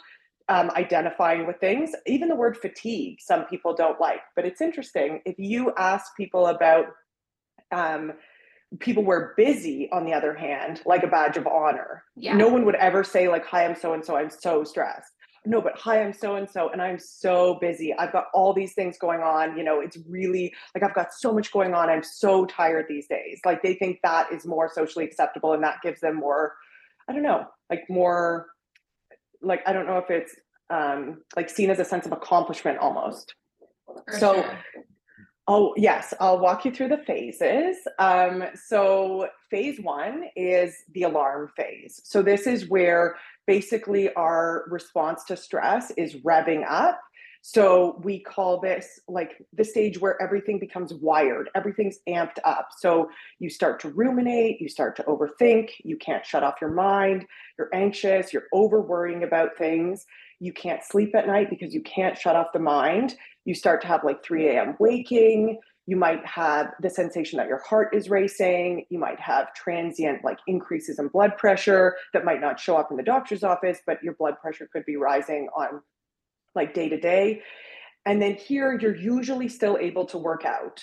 um, 0.49 0.71
identifying 0.71 1.47
with 1.47 1.59
things. 1.59 1.91
Even 2.05 2.27
the 2.27 2.35
word 2.35 2.57
fatigue, 2.57 3.19
some 3.19 3.45
people 3.45 3.73
don't 3.73 3.99
like, 3.99 4.21
but 4.35 4.45
it's 4.45 4.61
interesting. 4.61 5.21
If 5.25 5.35
you 5.37 5.73
ask 5.77 6.15
people 6.17 6.47
about 6.47 6.87
um, 7.71 8.13
people 8.79 9.03
were 9.03 9.33
busy, 9.37 9.89
on 9.91 10.05
the 10.05 10.13
other 10.13 10.33
hand, 10.33 10.81
like 10.85 11.03
a 11.03 11.07
badge 11.07 11.37
of 11.37 11.47
honor, 11.47 12.03
yeah. 12.15 12.35
no 12.35 12.47
one 12.47 12.65
would 12.65 12.75
ever 12.75 13.03
say, 13.03 13.27
like, 13.29 13.45
hi, 13.45 13.65
I'm 13.65 13.75
so 13.75 13.93
and 13.93 14.03
so, 14.03 14.17
I'm 14.17 14.29
so 14.29 14.63
stressed. 14.63 15.12
No, 15.45 15.61
but 15.61 15.77
hi, 15.77 16.01
I'm 16.01 16.13
so 16.13 16.35
and 16.35 16.49
so, 16.49 16.69
and 16.69 16.81
I'm 16.81 16.97
so 16.97 17.55
busy. 17.55 17.93
I've 17.93 18.13
got 18.13 18.27
all 18.33 18.53
these 18.53 18.73
things 18.73 18.97
going 18.97 19.19
on. 19.21 19.57
You 19.57 19.63
know, 19.63 19.81
it's 19.81 19.97
really 20.07 20.53
like 20.73 20.83
I've 20.83 20.95
got 20.95 21.13
so 21.13 21.33
much 21.33 21.51
going 21.51 21.73
on. 21.73 21.89
I'm 21.89 22.03
so 22.03 22.45
tired 22.45 22.85
these 22.87 23.07
days. 23.07 23.41
Like 23.43 23.61
they 23.61 23.73
think 23.73 23.99
that 24.03 24.31
is 24.31 24.45
more 24.45 24.71
socially 24.73 25.03
acceptable 25.03 25.53
and 25.53 25.61
that 25.63 25.81
gives 25.81 25.99
them 25.99 26.15
more, 26.15 26.53
I 27.09 27.13
don't 27.13 27.23
know, 27.23 27.45
like 27.69 27.83
more 27.89 28.47
like 29.41 29.61
I 29.67 29.73
don't 29.73 29.85
know 29.85 29.97
if 29.97 30.09
it's 30.09 30.33
um, 30.69 31.21
like 31.35 31.49
seen 31.49 31.69
as 31.69 31.79
a 31.79 31.85
sense 31.85 32.05
of 32.05 32.13
accomplishment 32.13 32.77
almost. 32.79 33.35
For 34.07 34.17
so, 34.17 34.33
sure. 34.35 34.59
oh 35.47 35.73
yes, 35.75 36.13
I'll 36.21 36.39
walk 36.39 36.63
you 36.63 36.71
through 36.71 36.87
the 36.87 36.97
phases. 36.97 37.77
Um, 37.99 38.45
so 38.55 39.27
phase 39.51 39.79
one 39.81 40.23
is 40.37 40.75
the 40.93 41.03
alarm 41.03 41.51
phase. 41.57 41.99
So 42.05 42.21
this 42.21 42.47
is 42.47 42.69
where 42.69 43.17
basically 43.47 44.13
our 44.13 44.65
response 44.69 45.23
to 45.25 45.37
stress 45.37 45.91
is 45.91 46.15
revving 46.15 46.63
up 46.67 46.99
so 47.45 47.99
we 48.01 48.19
call 48.19 48.61
this 48.61 49.01
like 49.09 49.45
the 49.51 49.65
stage 49.65 49.99
where 49.99 50.19
everything 50.21 50.59
becomes 50.59 50.93
wired, 50.93 51.49
everything's 51.55 51.97
amped 52.07 52.37
up. 52.45 52.69
So 52.77 53.09
you 53.39 53.49
start 53.49 53.81
to 53.81 53.89
ruminate, 53.89 54.61
you 54.61 54.69
start 54.69 54.95
to 54.95 55.03
overthink, 55.03 55.71
you 55.83 55.97
can't 55.97 56.25
shut 56.25 56.43
off 56.43 56.61
your 56.61 56.71
mind, 56.71 57.25
you're 57.57 57.67
anxious, 57.73 58.31
you're 58.31 58.47
over 58.53 58.79
worrying 58.79 59.23
about 59.23 59.57
things. 59.57 60.05
You 60.39 60.53
can't 60.53 60.81
sleep 60.85 61.15
at 61.15 61.27
night 61.27 61.49
because 61.49 61.73
you 61.73 61.81
can't 61.81 62.17
shut 62.17 62.37
off 62.37 62.53
the 62.53 62.59
mind. 62.59 63.15
You 63.43 63.55
start 63.55 63.81
to 63.81 63.87
have 63.87 64.05
like 64.05 64.23
3 64.23 64.47
a.m. 64.47 64.77
waking. 64.79 65.59
You 65.85 65.97
might 65.97 66.25
have 66.25 66.73
the 66.81 66.89
sensation 66.89 67.37
that 67.37 67.47
your 67.47 67.61
heart 67.61 67.93
is 67.93 68.09
racing. 68.09 68.85
You 68.89 68.99
might 68.99 69.19
have 69.19 69.53
transient 69.53 70.23
like 70.23 70.37
increases 70.47 70.97
in 70.97 71.09
blood 71.09 71.37
pressure 71.37 71.97
that 72.13 72.23
might 72.23 72.39
not 72.39 72.59
show 72.59 72.77
up 72.77 72.89
in 72.89 72.97
the 72.97 73.03
doctor's 73.03 73.43
office, 73.43 73.79
but 73.85 74.01
your 74.01 74.13
blood 74.13 74.35
pressure 74.41 74.69
could 74.71 74.85
be 74.85 74.95
rising 74.95 75.49
on 75.55 75.81
like 76.55 76.73
day 76.73 76.87
to 76.87 76.99
day. 76.99 77.41
And 78.05 78.21
then 78.21 78.35
here 78.35 78.77
you're 78.79 78.95
usually 78.95 79.49
still 79.49 79.77
able 79.79 80.05
to 80.07 80.17
work 80.17 80.45
out, 80.45 80.81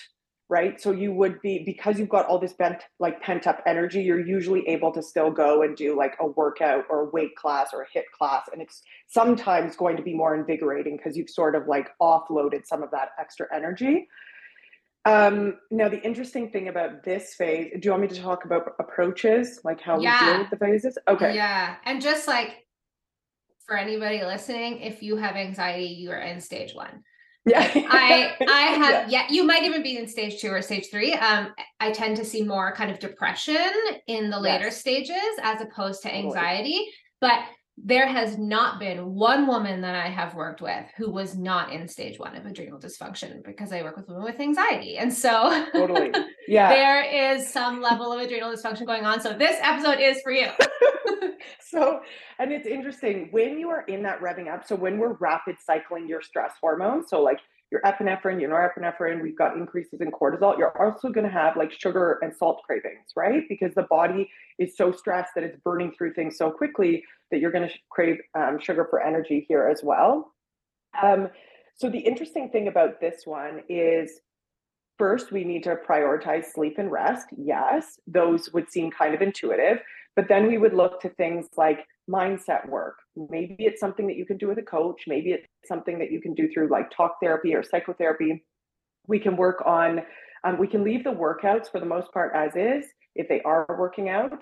right? 0.50 0.80
So 0.80 0.90
you 0.90 1.12
would 1.12 1.40
be 1.40 1.62
because 1.64 1.98
you've 1.98 2.08
got 2.08 2.26
all 2.26 2.38
this 2.38 2.52
bent 2.52 2.82
like 2.98 3.22
pent 3.22 3.46
up 3.46 3.62
energy, 3.66 4.02
you're 4.02 4.26
usually 4.26 4.66
able 4.68 4.92
to 4.92 5.02
still 5.02 5.30
go 5.30 5.62
and 5.62 5.76
do 5.76 5.96
like 5.96 6.16
a 6.20 6.26
workout 6.26 6.84
or 6.90 7.02
a 7.02 7.10
weight 7.10 7.36
class 7.36 7.70
or 7.72 7.82
a 7.82 7.98
HIIT 7.98 8.04
class. 8.16 8.48
And 8.52 8.60
it's 8.60 8.82
sometimes 9.06 9.76
going 9.76 9.96
to 9.96 10.02
be 10.02 10.14
more 10.14 10.34
invigorating 10.34 10.98
because 10.98 11.16
you've 11.16 11.30
sort 11.30 11.54
of 11.54 11.68
like 11.68 11.88
offloaded 12.02 12.66
some 12.66 12.82
of 12.82 12.90
that 12.90 13.10
extra 13.18 13.46
energy. 13.54 14.08
Um, 15.06 15.56
now 15.70 15.88
the 15.88 16.02
interesting 16.02 16.50
thing 16.50 16.68
about 16.68 17.02
this 17.02 17.34
phase, 17.34 17.72
do 17.72 17.80
you 17.82 17.90
want 17.90 18.02
me 18.02 18.08
to 18.08 18.20
talk 18.20 18.44
about 18.44 18.74
approaches, 18.78 19.60
like 19.64 19.80
how 19.80 19.98
yeah. 19.98 20.20
we 20.20 20.26
deal 20.32 20.38
with 20.40 20.50
the 20.50 20.56
phases? 20.58 20.98
Okay. 21.08 21.34
Yeah. 21.34 21.76
And 21.84 22.02
just 22.02 22.28
like 22.28 22.66
for 23.66 23.76
anybody 23.76 24.22
listening, 24.22 24.80
if 24.80 25.02
you 25.02 25.16
have 25.16 25.36
anxiety, 25.36 25.86
you 25.86 26.10
are 26.10 26.20
in 26.20 26.40
stage 26.40 26.74
one. 26.74 27.02
Yeah. 27.46 27.70
I 27.74 28.34
I 28.48 28.62
have 28.76 29.10
yeah. 29.10 29.22
yeah. 29.22 29.26
you 29.30 29.44
might 29.44 29.62
even 29.62 29.82
be 29.82 29.96
in 29.96 30.06
stage 30.06 30.40
two 30.40 30.50
or 30.50 30.60
stage 30.60 30.88
three. 30.90 31.14
Um, 31.14 31.54
I 31.78 31.92
tend 31.92 32.16
to 32.18 32.24
see 32.24 32.42
more 32.42 32.74
kind 32.74 32.90
of 32.90 32.98
depression 32.98 33.70
in 34.06 34.28
the 34.28 34.38
later 34.38 34.66
yes. 34.66 34.80
stages 34.80 35.16
as 35.42 35.62
opposed 35.62 36.02
to 36.02 36.14
anxiety. 36.14 36.84
But 37.22 37.40
there 37.82 38.06
has 38.06 38.36
not 38.36 38.78
been 38.78 39.14
one 39.14 39.46
woman 39.46 39.80
that 39.80 39.94
I 39.94 40.08
have 40.08 40.34
worked 40.34 40.60
with 40.60 40.84
who 40.96 41.10
was 41.10 41.36
not 41.36 41.72
in 41.72 41.88
stage 41.88 42.18
one 42.18 42.36
of 42.36 42.44
adrenal 42.44 42.78
dysfunction 42.78 43.44
because 43.44 43.72
I 43.72 43.82
work 43.82 43.96
with 43.96 44.08
women 44.08 44.22
with 44.22 44.38
anxiety. 44.38 44.98
And 44.98 45.12
so 45.12 45.66
totally. 45.72 46.12
Yeah. 46.46 46.68
there 46.68 47.34
is 47.34 47.50
some 47.50 47.80
level 47.80 48.12
of 48.12 48.20
adrenal 48.20 48.52
dysfunction 48.52 48.86
going 48.86 49.04
on. 49.04 49.20
So 49.20 49.32
this 49.32 49.56
episode 49.62 49.98
is 49.98 50.20
for 50.22 50.32
you. 50.32 50.48
so, 51.60 52.00
and 52.38 52.52
it's 52.52 52.66
interesting 52.66 53.28
when 53.30 53.58
you 53.58 53.70
are 53.70 53.82
in 53.82 54.02
that 54.02 54.20
revving 54.20 54.52
up. 54.52 54.66
So 54.66 54.76
when 54.76 54.98
we're 54.98 55.14
rapid 55.14 55.56
cycling 55.64 56.06
your 56.06 56.20
stress 56.20 56.52
hormones, 56.60 57.08
so 57.08 57.22
like 57.22 57.40
your 57.70 57.80
epinephrine, 57.82 58.40
your 58.40 58.50
norepinephrine, 58.50 59.22
we've 59.22 59.38
got 59.38 59.56
increases 59.56 60.00
in 60.00 60.10
cortisol. 60.10 60.58
You're 60.58 60.76
also 60.82 61.08
going 61.08 61.26
to 61.26 61.32
have 61.32 61.56
like 61.56 61.72
sugar 61.72 62.18
and 62.22 62.34
salt 62.34 62.62
cravings, 62.66 63.12
right? 63.16 63.44
Because 63.48 63.74
the 63.74 63.84
body 63.84 64.28
is 64.58 64.76
so 64.76 64.90
stressed 64.90 65.30
that 65.36 65.44
it's 65.44 65.56
burning 65.64 65.92
through 65.96 66.14
things 66.14 66.36
so 66.36 66.50
quickly 66.50 67.04
that 67.30 67.38
you're 67.38 67.52
going 67.52 67.68
to 67.68 67.74
crave 67.90 68.18
um, 68.34 68.58
sugar 68.60 68.86
for 68.90 69.00
energy 69.00 69.44
here 69.48 69.68
as 69.68 69.82
well. 69.84 70.32
Um, 71.00 71.28
so 71.76 71.88
the 71.88 71.98
interesting 71.98 72.50
thing 72.50 72.68
about 72.68 73.00
this 73.00 73.22
one 73.24 73.62
is 73.68 74.20
first 74.98 75.30
we 75.32 75.44
need 75.44 75.62
to 75.64 75.76
prioritize 75.76 76.46
sleep 76.46 76.76
and 76.78 76.90
rest. 76.90 77.28
Yes, 77.36 78.00
those 78.06 78.52
would 78.52 78.70
seem 78.70 78.90
kind 78.90 79.14
of 79.14 79.22
intuitive, 79.22 79.78
but 80.16 80.28
then 80.28 80.46
we 80.46 80.58
would 80.58 80.74
look 80.74 81.00
to 81.02 81.08
things 81.08 81.46
like 81.56 81.86
mindset 82.10 82.68
work. 82.68 82.96
Maybe 83.16 83.56
it's 83.58 83.80
something 83.80 84.06
that 84.06 84.16
you 84.16 84.26
can 84.26 84.36
do 84.36 84.48
with 84.48 84.58
a 84.58 84.62
coach, 84.62 85.02
maybe 85.06 85.30
it's 85.30 85.46
something 85.66 85.98
that 85.98 86.10
you 86.10 86.20
can 86.20 86.34
do 86.34 86.48
through 86.52 86.68
like 86.68 86.90
talk 86.90 87.16
therapy 87.22 87.54
or 87.54 87.62
psychotherapy. 87.62 88.44
We 89.06 89.18
can 89.18 89.36
work 89.36 89.62
on 89.66 90.00
um, 90.42 90.58
we 90.58 90.66
can 90.66 90.82
leave 90.82 91.04
the 91.04 91.10
workouts 91.10 91.70
for 91.70 91.80
the 91.80 91.86
most 91.86 92.12
part 92.12 92.32
as 92.34 92.56
is 92.56 92.86
if 93.14 93.28
they 93.28 93.42
are 93.42 93.66
working 93.78 94.08
out 94.08 94.40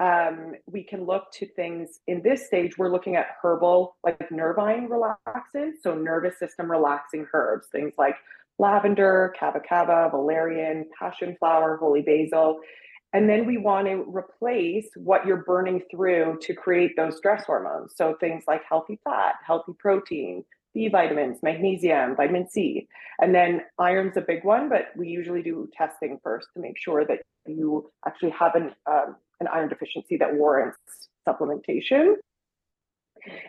um, 0.00 0.54
we 0.66 0.82
can 0.82 1.06
look 1.06 1.30
to 1.34 1.46
things 1.46 2.00
in 2.08 2.20
this 2.22 2.46
stage. 2.46 2.76
We're 2.76 2.90
looking 2.90 3.16
at 3.16 3.26
herbal, 3.42 3.96
like 4.02 4.18
nervine 4.30 4.88
relaxants, 4.88 5.82
so 5.82 5.94
nervous 5.94 6.38
system 6.38 6.70
relaxing 6.70 7.26
herbs, 7.32 7.68
things 7.70 7.92
like 7.96 8.16
lavender, 8.58 9.32
kava 9.38 9.60
kava, 9.60 10.08
valerian, 10.10 10.86
passion 10.98 11.36
flower, 11.38 11.76
holy 11.76 12.02
basil. 12.02 12.60
And 13.14 13.28
then 13.28 13.46
we 13.46 13.58
want 13.58 13.86
to 13.86 14.04
replace 14.14 14.88
what 14.96 15.24
you're 15.24 15.44
burning 15.44 15.82
through 15.90 16.38
to 16.42 16.52
create 16.52 16.96
those 16.96 17.16
stress 17.16 17.44
hormones. 17.44 17.92
So 17.96 18.16
things 18.18 18.42
like 18.48 18.62
healthy 18.68 18.98
fat, 19.04 19.36
healthy 19.46 19.72
protein, 19.78 20.44
B 20.74 20.88
vitamins, 20.88 21.38
magnesium, 21.40 22.16
vitamin 22.16 22.48
C. 22.50 22.88
And 23.20 23.32
then 23.32 23.62
iron's 23.78 24.16
a 24.16 24.20
big 24.20 24.44
one, 24.44 24.68
but 24.68 24.88
we 24.96 25.08
usually 25.08 25.42
do 25.42 25.70
testing 25.72 26.18
first 26.24 26.48
to 26.54 26.60
make 26.60 26.76
sure 26.76 27.06
that 27.06 27.20
you 27.46 27.88
actually 28.04 28.30
have 28.30 28.56
an 28.56 28.72
um, 28.86 29.16
an 29.40 29.46
iron 29.52 29.68
deficiency 29.68 30.16
that 30.16 30.34
warrants 30.34 30.78
supplementation. 31.26 32.14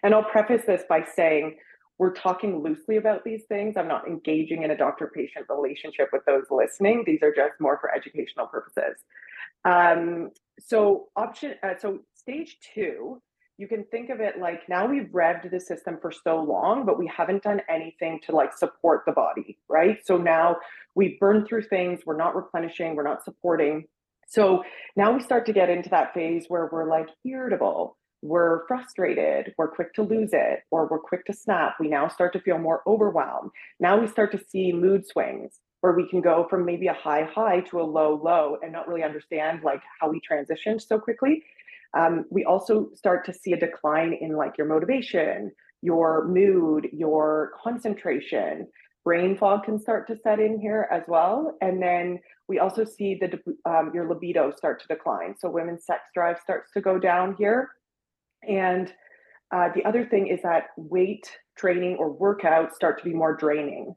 And 0.04 0.14
I'll 0.14 0.24
preface 0.24 0.64
this 0.66 0.84
by 0.88 1.04
saying 1.16 1.58
we're 1.98 2.14
talking 2.14 2.62
loosely 2.62 2.98
about 2.98 3.24
these 3.24 3.44
things. 3.48 3.76
I'm 3.78 3.88
not 3.88 4.08
engaging 4.08 4.64
in 4.64 4.72
a 4.72 4.78
doctor 4.78 5.12
patient 5.14 5.46
relationship 5.50 6.10
with 6.12 6.24
those 6.26 6.44
listening. 6.52 7.04
These 7.06 7.24
are 7.24 7.34
just 7.34 7.54
more 7.60 7.78
for 7.80 7.94
educational 7.94 8.48
purposes. 8.48 9.02
Um, 9.66 10.30
so 10.60 11.08
option 11.16 11.56
uh, 11.64 11.74
so 11.80 12.00
stage 12.14 12.58
two, 12.74 13.22
you 13.58 13.68
can 13.68 13.84
think 13.86 14.10
of 14.10 14.20
it 14.20 14.40
like 14.40 14.68
now 14.70 14.86
we've 14.86 15.08
revved 15.08 15.50
the 15.50 15.60
system 15.60 15.98
for 16.02 16.12
so 16.12 16.42
long, 16.42 16.86
but 16.86 17.00
we 17.00 17.08
haven't 17.08 17.44
done 17.44 17.62
anything 17.70 18.20
to 18.26 18.36
like 18.36 18.56
support 18.58 19.04
the 19.06 19.12
body, 19.12 19.58
right? 19.70 19.98
So 20.06 20.18
now 20.18 20.58
we've 20.94 21.20
burned 21.20 21.48
through 21.48 21.64
things, 21.64 22.02
we're 22.06 22.18
not 22.18 22.36
replenishing, 22.36 22.96
we're 22.96 23.04
not 23.04 23.24
supporting. 23.24 23.86
So 24.28 24.64
now 24.96 25.14
we 25.14 25.22
start 25.22 25.46
to 25.46 25.54
get 25.54 25.70
into 25.70 25.90
that 25.90 26.14
phase 26.14 26.46
where 26.48 26.70
we're 26.72 26.90
like 26.90 27.08
irritable, 27.24 27.98
we're 28.22 28.68
frustrated, 28.68 29.54
we're 29.58 29.68
quick 29.68 29.94
to 29.94 30.04
lose 30.04 30.32
it, 30.34 30.62
or 30.72 30.88
we're 30.88 31.00
quick 31.00 31.26
to 31.26 31.34
snap. 31.34 31.76
We 31.80 31.88
now 31.88 32.08
start 32.08 32.34
to 32.34 32.40
feel 32.40 32.58
more 32.58 32.82
overwhelmed. 32.88 33.52
Now 33.80 34.00
we 34.00 34.08
start 34.08 34.32
to 34.32 34.44
see 34.50 34.74
mood 34.74 35.08
swings 35.08 35.60
where 35.86 35.94
we 35.94 36.10
can 36.10 36.20
go 36.20 36.48
from 36.50 36.66
maybe 36.66 36.88
a 36.88 36.94
high 36.94 37.30
high 37.32 37.60
to 37.60 37.80
a 37.80 37.84
low 37.84 38.20
low 38.24 38.58
and 38.64 38.74
not 38.74 38.88
really 38.88 39.04
understand 39.04 39.62
like 39.64 39.84
how 40.02 40.10
we 40.10 40.20
transitioned 40.20 40.82
so 40.82 40.98
quickly. 40.98 41.44
Um, 41.96 42.26
we 42.32 42.44
also 42.44 42.90
start 42.96 43.24
to 43.28 43.34
see 43.34 43.54
a 43.54 43.60
decline 43.60 44.18
in 44.20 44.36
like 44.36 44.58
your 44.58 44.66
motivation, 44.66 45.52
your 45.84 46.28
mood, 46.28 46.90
your 46.92 47.52
concentration. 47.64 48.68
Brain 49.04 49.38
fog 49.38 49.66
can 49.66 49.78
start 49.80 50.08
to 50.08 50.18
set 50.18 50.40
in 50.40 50.60
here 50.60 50.90
as 50.92 51.04
well. 51.08 51.56
And 51.62 51.80
then 51.80 52.20
we 52.48 52.58
also 52.58 52.84
see 52.84 53.20
the 53.22 53.40
um, 53.70 53.92
your 53.94 54.10
libido 54.10 54.52
start 54.58 54.82
to 54.82 54.88
decline. 54.88 55.36
So 55.38 55.52
women's 55.52 55.86
sex 55.86 56.10
drive 56.16 56.40
starts 56.42 56.72
to 56.72 56.82
go 56.82 56.98
down 56.98 57.36
here. 57.38 57.70
And 58.50 58.92
uh, 59.54 59.70
the 59.76 59.86
other 59.86 60.04
thing 60.04 60.30
is 60.30 60.42
that 60.42 60.70
weight 60.78 61.30
training 61.56 61.98
or 62.00 62.18
workouts 62.18 62.74
start 62.74 62.98
to 62.98 63.04
be 63.04 63.14
more 63.14 63.36
draining. 63.38 63.96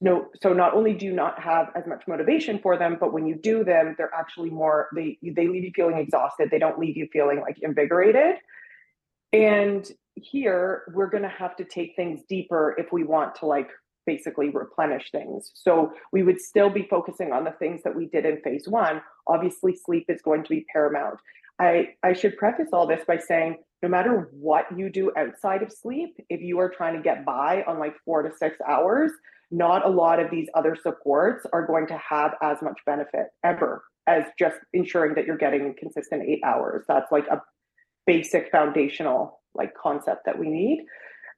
No, 0.00 0.28
so 0.40 0.52
not 0.52 0.74
only 0.74 0.94
do 0.94 1.06
you 1.06 1.12
not 1.12 1.40
have 1.40 1.70
as 1.74 1.84
much 1.86 2.04
motivation 2.06 2.60
for 2.60 2.76
them, 2.78 2.98
but 3.00 3.12
when 3.12 3.26
you 3.26 3.34
do 3.34 3.64
them, 3.64 3.96
they're 3.98 4.14
actually 4.14 4.50
more 4.50 4.88
they 4.94 5.18
they 5.22 5.48
leave 5.48 5.64
you 5.64 5.72
feeling 5.74 5.98
exhausted. 5.98 6.50
They 6.50 6.60
don't 6.60 6.78
leave 6.78 6.96
you 6.96 7.08
feeling 7.12 7.40
like 7.40 7.58
invigorated. 7.62 8.36
And 9.32 9.90
here 10.14 10.84
we're 10.94 11.10
going 11.10 11.24
to 11.24 11.28
have 11.28 11.56
to 11.56 11.64
take 11.64 11.94
things 11.96 12.20
deeper 12.28 12.74
if 12.78 12.92
we 12.92 13.04
want 13.04 13.34
to 13.36 13.46
like 13.46 13.70
basically 14.06 14.48
replenish 14.50 15.10
things. 15.10 15.50
So 15.54 15.92
we 16.12 16.22
would 16.22 16.40
still 16.40 16.70
be 16.70 16.86
focusing 16.88 17.32
on 17.32 17.44
the 17.44 17.50
things 17.58 17.82
that 17.82 17.94
we 17.94 18.06
did 18.06 18.24
in 18.24 18.40
phase 18.40 18.66
one. 18.66 19.02
Obviously, 19.26 19.76
sleep 19.76 20.06
is 20.08 20.22
going 20.22 20.44
to 20.44 20.48
be 20.48 20.64
paramount. 20.72 21.18
I, 21.58 21.88
I 22.02 22.12
should 22.12 22.36
preface 22.38 22.68
all 22.72 22.86
this 22.86 23.04
by 23.06 23.18
saying 23.18 23.58
no 23.82 23.88
matter 23.88 24.30
what 24.32 24.66
you 24.76 24.90
do 24.90 25.12
outside 25.16 25.62
of 25.62 25.72
sleep, 25.72 26.16
if 26.30 26.40
you 26.40 26.58
are 26.58 26.70
trying 26.70 26.96
to 26.96 27.02
get 27.02 27.24
by 27.24 27.64
on 27.66 27.78
like 27.78 27.94
four 28.04 28.22
to 28.22 28.30
six 28.34 28.56
hours, 28.66 29.12
not 29.50 29.86
a 29.86 29.88
lot 29.88 30.20
of 30.20 30.30
these 30.30 30.48
other 30.54 30.76
supports 30.76 31.46
are 31.52 31.66
going 31.66 31.86
to 31.86 31.98
have 31.98 32.34
as 32.42 32.58
much 32.62 32.78
benefit 32.84 33.28
ever 33.44 33.84
as 34.06 34.24
just 34.38 34.56
ensuring 34.72 35.14
that 35.14 35.26
you're 35.26 35.36
getting 35.36 35.74
consistent 35.78 36.22
eight 36.22 36.40
hours. 36.44 36.84
That's 36.88 37.10
like 37.12 37.26
a 37.28 37.42
basic 38.06 38.50
foundational 38.50 39.40
like 39.54 39.74
concept 39.74 40.24
that 40.26 40.38
we 40.38 40.48
need. 40.48 40.84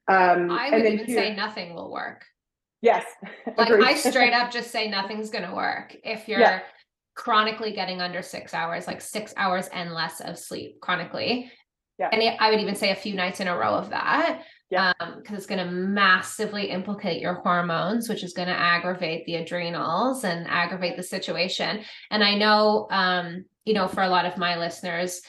Um, 0.07 0.49
I 0.51 0.71
would 0.71 0.85
even 0.85 1.05
here, 1.05 1.17
say 1.17 1.35
nothing 1.35 1.73
will 1.73 1.91
work. 1.91 2.23
Yes. 2.81 3.05
like 3.57 3.69
I 3.69 3.95
straight 4.09 4.33
up 4.33 4.51
just 4.51 4.71
say 4.71 4.89
nothing's 4.89 5.29
going 5.29 5.47
to 5.47 5.55
work 5.55 5.95
if 6.03 6.27
you're 6.27 6.39
yeah. 6.39 6.61
chronically 7.15 7.71
getting 7.71 8.01
under 8.01 8.21
six 8.21 8.53
hours, 8.53 8.87
like 8.87 9.01
six 9.01 9.33
hours 9.37 9.67
and 9.73 9.93
less 9.93 10.21
of 10.21 10.37
sleep 10.37 10.79
chronically. 10.81 11.51
Yeah. 11.99 12.09
And 12.11 12.37
I 12.39 12.49
would 12.49 12.59
even 12.59 12.75
say 12.75 12.91
a 12.91 12.95
few 12.95 13.13
nights 13.13 13.39
in 13.39 13.47
a 13.47 13.55
row 13.55 13.75
of 13.75 13.91
that. 13.91 14.43
Yeah. 14.71 14.93
Um, 15.01 15.17
because 15.17 15.37
it's 15.37 15.45
going 15.45 15.63
to 15.63 15.71
massively 15.71 16.69
implicate 16.69 17.21
your 17.21 17.35
hormones, 17.35 18.07
which 18.07 18.23
is 18.23 18.33
going 18.33 18.47
to 18.47 18.57
aggravate 18.57 19.25
the 19.25 19.35
adrenals 19.35 20.23
and 20.23 20.47
aggravate 20.47 20.95
the 20.95 21.03
situation. 21.03 21.81
And 22.09 22.23
I 22.23 22.35
know, 22.37 22.87
um, 22.89 23.45
you 23.65 23.73
know, 23.73 23.89
for 23.89 24.01
a 24.01 24.09
lot 24.09 24.25
of 24.25 24.37
my 24.37 24.57
listeners, 24.57 25.21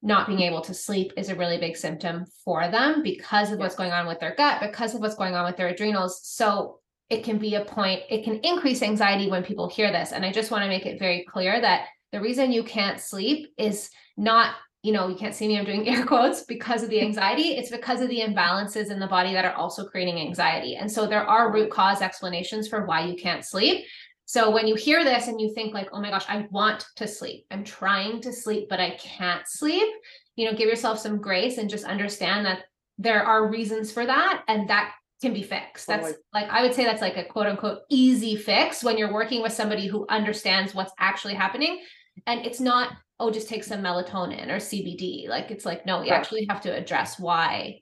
not 0.00 0.28
being 0.28 0.42
able 0.42 0.60
to 0.60 0.74
sleep 0.74 1.12
is 1.16 1.28
a 1.28 1.34
really 1.34 1.58
big 1.58 1.76
symptom 1.76 2.24
for 2.44 2.70
them 2.70 3.02
because 3.02 3.50
of 3.50 3.58
what's 3.58 3.74
going 3.74 3.90
on 3.90 4.06
with 4.06 4.20
their 4.20 4.34
gut, 4.36 4.60
because 4.60 4.94
of 4.94 5.00
what's 5.00 5.16
going 5.16 5.34
on 5.34 5.44
with 5.44 5.56
their 5.56 5.68
adrenals. 5.68 6.20
So 6.22 6.78
it 7.10 7.24
can 7.24 7.38
be 7.38 7.56
a 7.56 7.64
point, 7.64 8.02
it 8.08 8.22
can 8.22 8.36
increase 8.40 8.82
anxiety 8.82 9.28
when 9.28 9.42
people 9.42 9.68
hear 9.68 9.90
this. 9.90 10.12
And 10.12 10.24
I 10.24 10.30
just 10.30 10.50
want 10.50 10.62
to 10.62 10.68
make 10.68 10.86
it 10.86 11.00
very 11.00 11.24
clear 11.28 11.60
that 11.60 11.86
the 12.12 12.20
reason 12.20 12.52
you 12.52 12.62
can't 12.62 13.00
sleep 13.00 13.52
is 13.58 13.90
not, 14.16 14.54
you 14.84 14.92
know, 14.92 15.08
you 15.08 15.16
can't 15.16 15.34
see 15.34 15.48
me, 15.48 15.58
I'm 15.58 15.64
doing 15.64 15.88
air 15.92 16.04
quotes 16.04 16.42
because 16.42 16.82
of 16.82 16.90
the 16.90 17.00
anxiety. 17.08 17.56
It's 17.56 17.70
because 17.70 18.02
of 18.02 18.10
the 18.10 18.20
imbalances 18.20 18.90
in 18.90 19.00
the 19.00 19.06
body 19.06 19.32
that 19.32 19.46
are 19.46 19.54
also 19.54 19.86
creating 19.86 20.20
anxiety. 20.20 20.76
And 20.76 20.92
so 20.92 21.06
there 21.06 21.26
are 21.26 21.52
root 21.52 21.70
cause 21.70 22.02
explanations 22.02 22.68
for 22.68 22.84
why 22.84 23.06
you 23.06 23.16
can't 23.16 23.44
sleep. 23.44 23.86
So 24.26 24.50
when 24.50 24.66
you 24.66 24.74
hear 24.74 25.02
this 25.02 25.26
and 25.26 25.40
you 25.40 25.54
think 25.54 25.72
like, 25.72 25.88
oh 25.92 26.00
my 26.00 26.10
gosh, 26.10 26.26
I 26.28 26.46
want 26.50 26.84
to 26.96 27.08
sleep. 27.08 27.46
I'm 27.50 27.64
trying 27.64 28.20
to 28.22 28.32
sleep, 28.32 28.68
but 28.68 28.78
I 28.78 28.90
can't 28.90 29.46
sleep. 29.46 29.88
You 30.36 30.50
know, 30.50 30.56
give 30.56 30.68
yourself 30.68 30.98
some 30.98 31.18
grace 31.18 31.56
and 31.56 31.70
just 31.70 31.84
understand 31.84 32.44
that 32.44 32.64
there 32.98 33.22
are 33.24 33.48
reasons 33.48 33.90
for 33.90 34.04
that. 34.04 34.44
And 34.48 34.68
that 34.68 34.92
can 35.22 35.32
be 35.32 35.42
fixed. 35.42 35.86
That's 35.86 36.08
oh, 36.08 36.14
like 36.34 36.50
I 36.50 36.62
would 36.62 36.74
say 36.74 36.84
that's 36.84 37.00
like 37.00 37.16
a 37.16 37.24
quote 37.24 37.46
unquote 37.46 37.80
easy 37.88 38.36
fix 38.36 38.84
when 38.84 38.98
you're 38.98 39.12
working 39.12 39.40
with 39.40 39.52
somebody 39.52 39.86
who 39.86 40.04
understands 40.10 40.74
what's 40.74 40.92
actually 40.98 41.34
happening. 41.34 41.82
And 42.26 42.44
it's 42.44 42.60
not, 42.60 42.92
oh, 43.20 43.30
just 43.30 43.48
take 43.48 43.64
some 43.64 43.82
melatonin 43.82 44.48
or 44.48 44.56
CBD. 44.56 45.28
Like 45.28 45.50
it's 45.50 45.64
like, 45.64 45.86
no, 45.86 46.00
we 46.00 46.08
yeah. 46.08 46.14
actually 46.14 46.46
have 46.48 46.60
to 46.62 46.74
address 46.74 47.18
why 47.18 47.80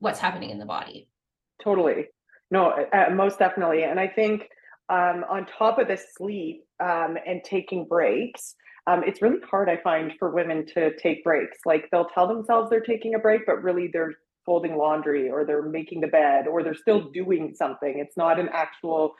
what's 0.00 0.18
happening 0.18 0.50
in 0.50 0.58
the 0.58 0.66
body. 0.66 1.08
Totally. 1.62 2.06
No, 2.50 2.70
uh, 2.92 3.10
most 3.14 3.38
definitely. 3.38 3.84
And 3.84 4.00
I 4.00 4.08
think 4.08 4.48
um, 4.88 5.24
on 5.30 5.46
top 5.46 5.78
of 5.78 5.88
the 5.88 5.96
sleep 5.96 6.64
um, 6.80 7.16
and 7.26 7.42
taking 7.44 7.86
breaks, 7.86 8.56
um, 8.86 9.02
it's 9.06 9.22
really 9.22 9.38
hard, 9.48 9.68
I 9.68 9.76
find, 9.76 10.12
for 10.18 10.30
women 10.30 10.66
to 10.74 10.94
take 10.96 11.22
breaks. 11.22 11.58
Like 11.64 11.88
they'll 11.90 12.08
tell 12.08 12.26
themselves 12.26 12.68
they're 12.68 12.80
taking 12.80 13.14
a 13.14 13.18
break, 13.18 13.46
but 13.46 13.62
really 13.62 13.88
they're 13.92 14.12
folding 14.44 14.76
laundry 14.76 15.30
or 15.30 15.44
they're 15.44 15.62
making 15.62 16.00
the 16.00 16.08
bed 16.08 16.48
or 16.48 16.64
they're 16.64 16.74
still 16.74 17.10
doing 17.12 17.54
something. 17.54 17.98
It's 17.98 18.16
not 18.16 18.40
an 18.40 18.48
actual 18.52 19.14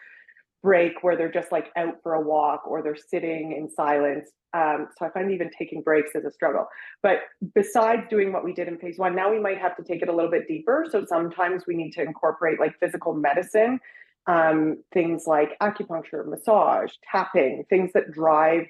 break 0.63 1.03
where 1.03 1.17
they're 1.17 1.33
just 1.33 1.51
like 1.51 1.69
out 1.77 1.97
for 2.03 2.15
a 2.15 2.21
walk 2.21 2.67
or 2.67 2.83
they're 2.83 2.97
sitting 2.97 3.53
in 3.53 3.69
silence. 3.69 4.31
Um, 4.55 4.89
so 4.97 5.07
I 5.07 5.11
find 5.11 5.31
even 5.31 5.51
taking 5.57 5.83
breaks 5.83 6.15
is 6.15 6.25
a 6.25 6.31
struggle. 6.31 6.67
But 7.03 7.21
besides 7.55 8.03
doing 8.09 8.33
what 8.33 8.45
we 8.45 8.53
did 8.53 8.69
in 8.69 8.79
phase 8.79 8.99
one, 8.99 9.17
now 9.17 9.31
we 9.31 9.41
might 9.41 9.59
have 9.59 9.77
to 9.77 9.83
take 9.83 10.03
it 10.03 10.09
a 10.09 10.15
little 10.15 10.31
bit 10.31 10.47
deeper. 10.47 10.87
So 10.91 11.05
sometimes 11.05 11.65
we 11.67 11.75
need 11.75 11.93
to 11.93 12.03
incorporate 12.03 12.61
like 12.61 12.79
physical 12.79 13.15
medicine, 13.15 13.81
um, 14.27 14.83
things 14.93 15.25
like 15.27 15.59
acupuncture, 15.61 16.27
massage, 16.27 16.93
tapping, 17.11 17.65
things 17.69 17.91
that 17.95 18.13
drive 18.13 18.67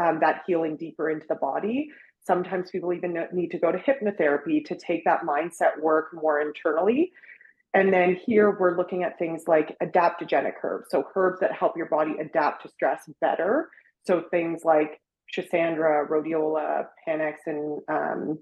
um, 0.00 0.18
that 0.20 0.42
healing 0.46 0.76
deeper 0.76 1.10
into 1.10 1.26
the 1.28 1.36
body. 1.36 1.88
Sometimes 2.22 2.70
people 2.70 2.92
even 2.92 3.16
need 3.32 3.50
to 3.50 3.58
go 3.58 3.72
to 3.72 3.78
hypnotherapy 3.78 4.64
to 4.66 4.76
take 4.76 5.04
that 5.04 5.22
mindset 5.22 5.80
work 5.80 6.10
more 6.12 6.40
internally. 6.40 7.12
And 7.72 7.92
then 7.92 8.16
here 8.26 8.56
we're 8.58 8.76
looking 8.76 9.04
at 9.04 9.18
things 9.18 9.44
like 9.46 9.76
adaptogenic 9.82 10.54
herbs. 10.62 10.88
So 10.90 11.04
herbs 11.14 11.40
that 11.40 11.52
help 11.52 11.76
your 11.76 11.86
body 11.86 12.14
adapt 12.20 12.62
to 12.62 12.68
stress 12.68 13.08
better. 13.20 13.68
So 14.06 14.24
things 14.30 14.62
like 14.64 15.00
Schisandra, 15.34 16.08
rhodiola, 16.08 16.86
panax, 17.06 17.34
and 17.46 17.80
um, 17.88 18.38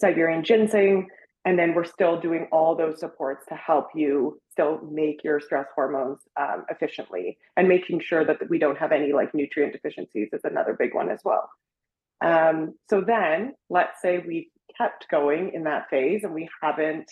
Siberian 0.00 0.44
ginseng. 0.44 1.08
And 1.44 1.58
then 1.58 1.74
we're 1.74 1.84
still 1.84 2.20
doing 2.20 2.46
all 2.52 2.76
those 2.76 3.00
supports 3.00 3.44
to 3.48 3.56
help 3.56 3.88
you 3.96 4.40
still 4.48 4.80
make 4.92 5.24
your 5.24 5.40
stress 5.40 5.66
hormones 5.74 6.20
um, 6.40 6.64
efficiently 6.70 7.36
and 7.56 7.66
making 7.66 8.00
sure 8.00 8.24
that 8.24 8.48
we 8.48 8.58
don't 8.60 8.78
have 8.78 8.92
any 8.92 9.12
like 9.12 9.34
nutrient 9.34 9.72
deficiencies 9.72 10.28
is 10.32 10.42
another 10.44 10.76
big 10.78 10.94
one 10.94 11.10
as 11.10 11.18
well. 11.24 11.50
Um, 12.24 12.74
so 12.88 13.00
then 13.00 13.54
let's 13.70 14.00
say 14.00 14.22
we've 14.24 14.46
kept 14.78 15.08
going 15.10 15.52
in 15.52 15.64
that 15.64 15.90
phase 15.90 16.22
and 16.22 16.32
we 16.32 16.48
haven't 16.62 17.10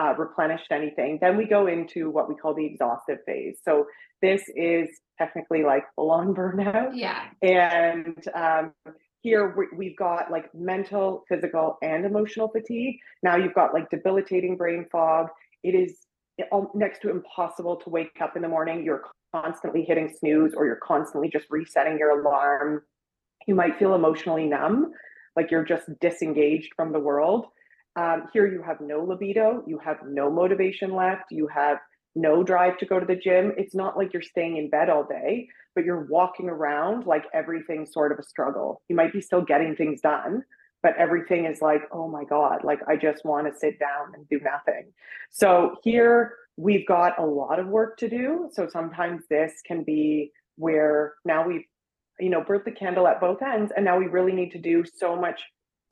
uh, 0.00 0.14
replenished 0.16 0.70
anything. 0.70 1.18
Then 1.20 1.36
we 1.36 1.46
go 1.46 1.66
into 1.66 2.10
what 2.10 2.28
we 2.28 2.34
call 2.34 2.54
the 2.54 2.64
exhaustive 2.64 3.18
phase. 3.26 3.58
So 3.64 3.86
this 4.22 4.42
is 4.56 4.88
technically 5.18 5.62
like 5.62 5.84
full 5.94 6.10
on 6.10 6.34
burnout. 6.34 6.92
Yeah. 6.94 7.24
And 7.42 8.16
um, 8.34 8.72
here 9.20 9.54
we've 9.76 9.96
got 9.96 10.30
like 10.30 10.54
mental, 10.54 11.24
physical, 11.28 11.76
and 11.82 12.06
emotional 12.06 12.48
fatigue. 12.48 12.96
Now 13.22 13.36
you've 13.36 13.54
got 13.54 13.74
like 13.74 13.90
debilitating 13.90 14.56
brain 14.56 14.86
fog. 14.90 15.26
It 15.62 15.74
is 15.74 15.98
next 16.74 17.02
to 17.02 17.10
impossible 17.10 17.76
to 17.76 17.90
wake 17.90 18.18
up 18.22 18.36
in 18.36 18.42
the 18.42 18.48
morning. 18.48 18.82
You're 18.82 19.02
constantly 19.34 19.84
hitting 19.84 20.12
snooze 20.18 20.54
or 20.54 20.64
you're 20.64 20.80
constantly 20.82 21.28
just 21.28 21.46
resetting 21.50 21.98
your 21.98 22.20
alarm. 22.20 22.82
You 23.46 23.54
might 23.54 23.78
feel 23.78 23.94
emotionally 23.94 24.46
numb, 24.46 24.92
like 25.36 25.50
you're 25.50 25.64
just 25.64 25.88
disengaged 26.00 26.72
from 26.74 26.92
the 26.92 26.98
world. 26.98 27.46
Um, 27.96 28.28
here 28.32 28.46
you 28.46 28.62
have 28.62 28.80
no 28.80 29.02
libido, 29.02 29.64
you 29.66 29.78
have 29.78 29.98
no 30.06 30.30
motivation 30.30 30.94
left, 30.94 31.24
you 31.30 31.48
have 31.48 31.78
no 32.14 32.42
drive 32.42 32.78
to 32.78 32.86
go 32.86 32.98
to 32.98 33.06
the 33.06 33.16
gym. 33.16 33.52
It's 33.56 33.74
not 33.74 33.96
like 33.96 34.12
you're 34.12 34.22
staying 34.22 34.56
in 34.56 34.70
bed 34.70 34.90
all 34.90 35.04
day, 35.04 35.48
but 35.74 35.84
you're 35.84 36.06
walking 36.06 36.48
around 36.48 37.06
like 37.06 37.24
everything's 37.32 37.92
sort 37.92 38.12
of 38.12 38.18
a 38.18 38.22
struggle. 38.22 38.82
You 38.88 38.96
might 38.96 39.12
be 39.12 39.20
still 39.20 39.42
getting 39.42 39.76
things 39.76 40.00
done, 40.00 40.42
but 40.82 40.96
everything 40.96 41.44
is 41.46 41.60
like, 41.60 41.82
oh 41.92 42.08
my 42.08 42.24
God, 42.24 42.64
like 42.64 42.80
I 42.88 42.96
just 42.96 43.24
want 43.24 43.52
to 43.52 43.58
sit 43.58 43.78
down 43.78 44.14
and 44.14 44.28
do 44.28 44.40
nothing. 44.40 44.92
So 45.30 45.76
here 45.82 46.34
we've 46.56 46.86
got 46.86 47.18
a 47.18 47.24
lot 47.24 47.58
of 47.58 47.68
work 47.68 47.96
to 47.98 48.08
do. 48.08 48.48
So 48.52 48.68
sometimes 48.68 49.22
this 49.28 49.52
can 49.66 49.84
be 49.84 50.32
where 50.56 51.14
now 51.24 51.46
we've, 51.46 51.64
you 52.18 52.30
know, 52.30 52.42
burnt 52.42 52.64
the 52.64 52.70
candle 52.70 53.06
at 53.06 53.20
both 53.20 53.40
ends, 53.42 53.72
and 53.74 53.84
now 53.84 53.98
we 53.98 54.06
really 54.06 54.32
need 54.32 54.50
to 54.50 54.58
do 54.58 54.84
so 54.84 55.16
much 55.16 55.40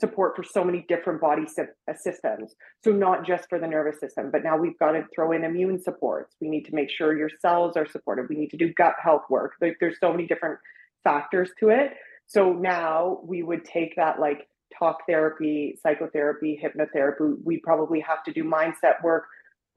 support 0.00 0.36
for 0.36 0.44
so 0.44 0.62
many 0.62 0.84
different 0.88 1.20
body 1.20 1.44
uh, 1.58 1.92
systems. 1.94 2.54
So 2.84 2.92
not 2.92 3.26
just 3.26 3.48
for 3.48 3.58
the 3.58 3.66
nervous 3.66 3.98
system, 3.98 4.30
but 4.30 4.44
now 4.44 4.56
we've 4.56 4.78
got 4.78 4.92
to 4.92 5.04
throw 5.14 5.32
in 5.32 5.44
immune 5.44 5.80
supports. 5.82 6.36
We 6.40 6.48
need 6.48 6.64
to 6.66 6.74
make 6.74 6.90
sure 6.90 7.16
your 7.16 7.30
cells 7.40 7.76
are 7.76 7.86
supported. 7.86 8.28
We 8.28 8.36
need 8.36 8.50
to 8.50 8.56
do 8.56 8.72
gut 8.74 8.94
health 9.02 9.24
work. 9.28 9.54
There's 9.60 9.98
so 10.00 10.12
many 10.12 10.26
different 10.26 10.58
factors 11.02 11.50
to 11.60 11.70
it. 11.70 11.94
So 12.26 12.52
now 12.52 13.20
we 13.24 13.42
would 13.42 13.64
take 13.64 13.96
that 13.96 14.20
like 14.20 14.48
talk 14.78 14.98
therapy, 15.08 15.78
psychotherapy, 15.82 16.60
hypnotherapy. 16.62 17.36
We 17.42 17.58
probably 17.58 18.00
have 18.00 18.22
to 18.24 18.32
do 18.32 18.44
mindset 18.44 19.02
work, 19.02 19.24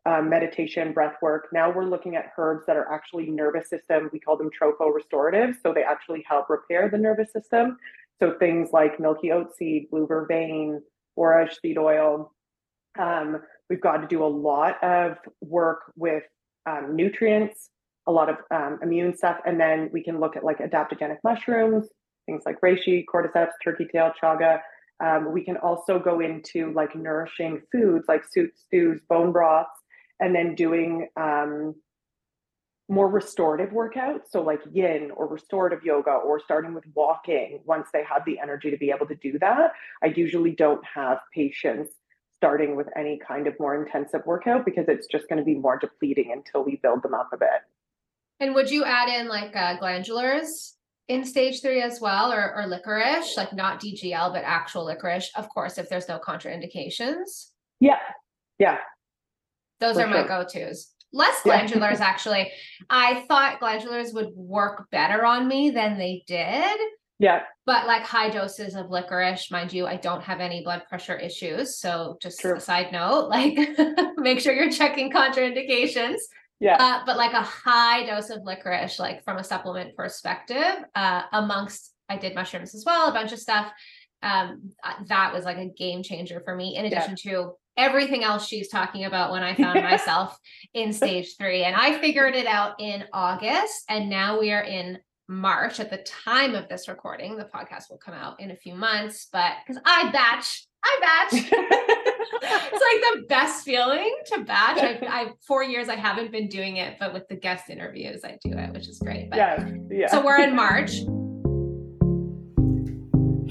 um, 0.05 0.29
meditation, 0.29 0.93
breath 0.93 1.15
work. 1.21 1.47
Now 1.53 1.71
we're 1.71 1.85
looking 1.85 2.15
at 2.15 2.33
herbs 2.37 2.65
that 2.67 2.75
are 2.75 2.91
actually 2.91 3.29
nervous 3.29 3.69
system. 3.69 4.09
We 4.11 4.19
call 4.19 4.37
them 4.37 4.49
tropho 4.49 4.93
restorative. 4.93 5.55
So 5.63 5.73
they 5.73 5.83
actually 5.83 6.23
help 6.27 6.49
repair 6.49 6.89
the 6.89 6.97
nervous 6.97 7.31
system. 7.31 7.77
So 8.21 8.35
things 8.37 8.69
like 8.71 8.99
milky 8.99 9.31
oat 9.31 9.55
seed, 9.55 9.89
blue 9.89 10.05
vervain, 10.07 10.79
borage 11.15 11.57
seed 11.59 11.77
oil. 11.77 12.31
Um, 12.99 13.41
we've 13.69 13.81
got 13.81 13.97
to 13.97 14.07
do 14.07 14.23
a 14.23 14.27
lot 14.27 14.81
of 14.83 15.17
work 15.41 15.79
with 15.95 16.23
um, 16.69 16.95
nutrients, 16.95 17.69
a 18.07 18.11
lot 18.11 18.29
of 18.29 18.37
um, 18.51 18.79
immune 18.83 19.15
stuff, 19.17 19.37
and 19.45 19.59
then 19.59 19.89
we 19.91 20.03
can 20.03 20.19
look 20.19 20.35
at 20.35 20.43
like 20.43 20.59
adaptogenic 20.59 21.17
mushrooms, 21.23 21.87
things 22.27 22.43
like 22.45 22.61
reishi, 22.61 23.03
cordyceps, 23.11 23.51
turkey 23.63 23.87
tail, 23.91 24.11
chaga. 24.21 24.59
Um, 25.03 25.31
we 25.31 25.43
can 25.43 25.57
also 25.57 25.97
go 25.97 26.19
into 26.19 26.71
like 26.73 26.95
nourishing 26.95 27.61
foods 27.71 28.05
like 28.07 28.23
soups, 28.31 28.61
stews, 28.65 29.01
bone 29.09 29.31
broths, 29.31 29.69
and 30.19 30.35
then 30.35 30.53
doing 30.53 31.07
um, 31.19 31.73
more 32.91 33.07
restorative 33.07 33.69
workouts 33.69 34.29
so 34.29 34.41
like 34.41 34.59
yin 34.71 35.09
or 35.15 35.25
restorative 35.27 35.83
yoga 35.83 36.11
or 36.11 36.39
starting 36.39 36.73
with 36.73 36.83
walking 36.93 37.59
once 37.65 37.87
they 37.93 38.03
have 38.03 38.23
the 38.25 38.37
energy 38.37 38.69
to 38.69 38.77
be 38.77 38.91
able 38.91 39.07
to 39.07 39.15
do 39.15 39.39
that 39.39 39.71
i 40.03 40.07
usually 40.07 40.51
don't 40.51 40.83
have 40.85 41.17
patients 41.33 41.93
starting 42.41 42.75
with 42.75 42.87
any 42.97 43.19
kind 43.19 43.45
of 43.45 43.53
more 43.59 43.75
intensive 43.85 44.21
workout 44.25 44.65
because 44.65 44.85
it's 44.87 45.05
just 45.05 45.29
going 45.29 45.37
to 45.37 45.45
be 45.45 45.53
more 45.53 45.77
depleting 45.77 46.31
until 46.33 46.63
we 46.63 46.75
build 46.77 47.03
them 47.03 47.13
up 47.13 47.29
a 47.31 47.37
bit. 47.37 47.61
And 48.39 48.55
would 48.55 48.71
you 48.71 48.83
add 48.83 49.09
in 49.09 49.27
like 49.27 49.55
uh, 49.55 49.77
glandulars 49.77 50.71
in 51.07 51.23
stage 51.23 51.61
three 51.61 51.83
as 51.83 52.01
well 52.01 52.33
or, 52.33 52.55
or 52.55 52.65
licorice 52.65 53.37
like 53.37 53.53
not 53.53 53.79
dgl 53.79 54.33
but 54.33 54.43
actual 54.43 54.85
licorice 54.85 55.29
of 55.35 55.49
course 55.49 55.77
if 55.77 55.87
there's 55.87 56.07
no 56.09 56.17
contraindications? 56.17 57.49
Yeah 57.79 57.99
yeah. 58.57 58.77
Those 59.79 59.97
are 59.97 60.07
sure. 60.07 60.21
my 60.21 60.27
go-to's 60.27 60.93
less 61.13 61.41
glandulars 61.43 61.99
yeah. 61.99 62.05
actually. 62.05 62.51
I 62.89 63.25
thought 63.27 63.59
glandulars 63.59 64.13
would 64.13 64.29
work 64.35 64.89
better 64.91 65.25
on 65.25 65.47
me 65.47 65.69
than 65.71 65.97
they 65.97 66.23
did. 66.27 66.79
Yeah. 67.19 67.43
But 67.67 67.85
like 67.85 68.01
high 68.01 68.29
doses 68.29 68.73
of 68.73 68.89
licorice, 68.89 69.51
mind 69.51 69.71
you, 69.71 69.85
I 69.85 69.97
don't 69.97 70.23
have 70.23 70.39
any 70.39 70.63
blood 70.63 70.83
pressure 70.89 71.15
issues. 71.15 71.77
So 71.77 72.17
just 72.19 72.39
True. 72.39 72.55
a 72.55 72.59
side 72.59 72.91
note, 72.91 73.29
like 73.29 73.57
make 74.17 74.39
sure 74.39 74.53
you're 74.53 74.71
checking 74.71 75.11
contraindications. 75.11 76.17
Yeah. 76.59 76.77
Uh, 76.79 77.03
but 77.05 77.17
like 77.17 77.33
a 77.33 77.41
high 77.41 78.05
dose 78.05 78.29
of 78.31 78.43
licorice, 78.43 78.97
like 78.97 79.23
from 79.23 79.37
a 79.37 79.43
supplement 79.43 79.95
perspective, 79.95 80.83
uh, 80.95 81.23
amongst 81.31 81.93
I 82.09 82.17
did 82.17 82.35
mushrooms 82.35 82.75
as 82.75 82.83
well, 82.85 83.09
a 83.09 83.13
bunch 83.13 83.31
of 83.31 83.39
stuff. 83.39 83.71
Um, 84.23 84.71
uh, 84.83 84.93
that 85.07 85.33
was 85.33 85.45
like 85.45 85.57
a 85.57 85.67
game 85.67 86.03
changer 86.03 86.41
for 86.43 86.55
me, 86.55 86.75
in 86.75 86.85
addition 86.85 87.15
yeah. 87.23 87.31
to 87.31 87.53
everything 87.77 88.23
else 88.23 88.47
she's 88.47 88.69
talking 88.69 89.05
about 89.05 89.31
when 89.31 89.43
I 89.43 89.55
found 89.55 89.81
myself 89.81 90.37
in 90.73 90.93
stage 90.93 91.35
three. 91.37 91.63
And 91.63 91.75
I 91.75 91.99
figured 91.99 92.35
it 92.35 92.47
out 92.47 92.79
in 92.79 93.05
August. 93.13 93.83
And 93.89 94.09
now 94.09 94.39
we 94.39 94.51
are 94.51 94.63
in 94.63 94.99
March 95.27 95.79
at 95.79 95.89
the 95.89 95.97
time 95.99 96.55
of 96.55 96.67
this 96.67 96.87
recording. 96.87 97.37
The 97.37 97.45
podcast 97.45 97.89
will 97.89 97.97
come 97.97 98.13
out 98.13 98.39
in 98.39 98.51
a 98.51 98.55
few 98.55 98.75
months, 98.75 99.27
but 99.31 99.53
because 99.65 99.81
I 99.85 100.11
batch, 100.11 100.67
I 100.83 100.97
batch. 101.01 101.41
it's 101.51 102.71
like 102.73 103.13
the 103.13 103.27
best 103.27 103.63
feeling 103.63 104.13
to 104.27 104.43
batch. 104.43 104.79
I, 104.79 104.99
I 105.07 105.31
four 105.47 105.63
years 105.63 105.87
I 105.87 105.95
haven't 105.95 106.31
been 106.31 106.47
doing 106.47 106.77
it, 106.77 106.97
but 106.99 107.13
with 107.13 107.27
the 107.29 107.35
guest 107.35 107.69
interviews, 107.69 108.25
I 108.25 108.37
do 108.43 108.57
it, 108.57 108.73
which 108.73 108.89
is 108.89 108.99
great. 108.99 109.29
But, 109.29 109.37
yeah, 109.37 109.71
yeah. 109.89 110.07
So 110.07 110.23
we're 110.23 110.41
in 110.41 110.55
March. 110.55 111.01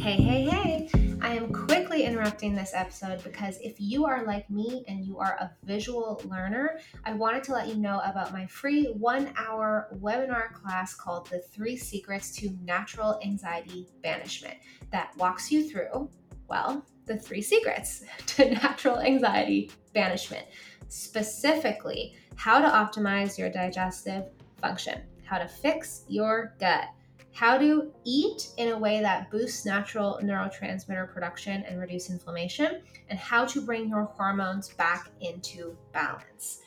Hey, 0.00 0.16
hey, 0.16 0.44
hey. 0.44 0.99
Am 1.40 1.50
quickly 1.55 2.03
interrupting 2.03 2.55
this 2.55 2.72
episode 2.74 3.24
because 3.24 3.57
if 3.62 3.81
you 3.81 4.05
are 4.05 4.26
like 4.26 4.50
me 4.50 4.85
and 4.88 5.03
you 5.03 5.18
are 5.18 5.38
a 5.40 5.50
visual 5.64 6.20
learner, 6.26 6.81
I 7.07 7.14
wanted 7.14 7.42
to 7.44 7.53
let 7.53 7.66
you 7.66 7.76
know 7.76 7.98
about 8.05 8.35
my 8.35 8.44
free 8.44 8.88
one 8.88 9.33
hour 9.38 9.88
webinar 10.03 10.53
class 10.53 10.94
called 10.94 11.31
The 11.31 11.38
Three 11.38 11.79
Secrets 11.79 12.37
to 12.37 12.50
Natural 12.62 13.18
Anxiety 13.24 13.88
Banishment 14.03 14.59
that 14.92 15.16
walks 15.16 15.50
you 15.50 15.66
through, 15.66 16.11
well, 16.46 16.85
the 17.07 17.16
three 17.16 17.40
secrets 17.40 18.05
to 18.26 18.50
natural 18.50 18.98
anxiety 18.98 19.70
banishment. 19.94 20.44
Specifically, 20.88 22.16
how 22.37 22.61
to 22.61 22.68
optimize 22.68 23.38
your 23.38 23.48
digestive 23.48 24.26
function, 24.61 25.00
how 25.24 25.38
to 25.38 25.48
fix 25.48 26.05
your 26.07 26.55
gut 26.61 26.88
how 27.33 27.57
to 27.59 27.93
eat 28.05 28.51
in 28.57 28.71
a 28.71 28.79
way 28.79 29.01
that 29.01 29.31
boosts 29.31 29.64
natural 29.64 30.19
neurotransmitter 30.23 31.12
production 31.12 31.62
and 31.64 31.81
reduce 31.81 32.11
inflammation, 32.11 32.83
and 33.09 33.19
how 33.19 33.45
to 33.47 33.61
bring 33.61 33.88
your 33.88 34.05
hormones 34.05 34.69
back 34.75 35.11
into 35.21 35.77
balance. 35.93 36.61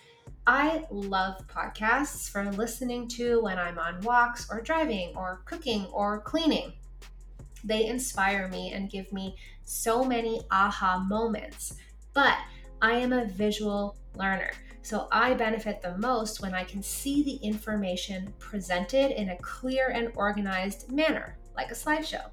I 0.46 0.86
love 0.92 1.48
podcasts 1.48 2.30
for 2.30 2.44
listening 2.52 3.08
to 3.10 3.42
when 3.42 3.58
I'm 3.58 3.80
on 3.80 4.02
walks 4.02 4.50
or 4.52 4.62
driving 4.62 5.14
or 5.16 5.42
cooking 5.46 5.86
or 5.86 6.22
cleaning. 6.22 6.74
They 7.64 7.86
inspire 7.86 8.50
me 8.50 8.74
and 8.74 8.90
give 8.90 9.12
me 9.14 9.38
so 9.64 10.04
many 10.04 10.42
aha 10.52 11.00
moments. 11.08 11.76
But 12.14 12.38
I 12.82 12.94
am 12.94 13.14
a 13.14 13.26
visual 13.26 13.96
learner. 14.16 14.52
So 14.84 15.08
I 15.14 15.34
benefit 15.34 15.82
the 15.82 15.98
most 15.98 16.42
when 16.42 16.54
I 16.54 16.66
can 16.66 16.84
see 16.84 17.24
the 17.24 17.38
information 17.38 18.34
presented 18.38 19.12
in 19.12 19.30
a 19.30 19.38
clear 19.38 19.88
and 19.96 20.12
organized 20.16 20.92
manner, 20.92 21.38
like 21.56 21.72
a 21.72 21.74
slideshow. 21.74 22.30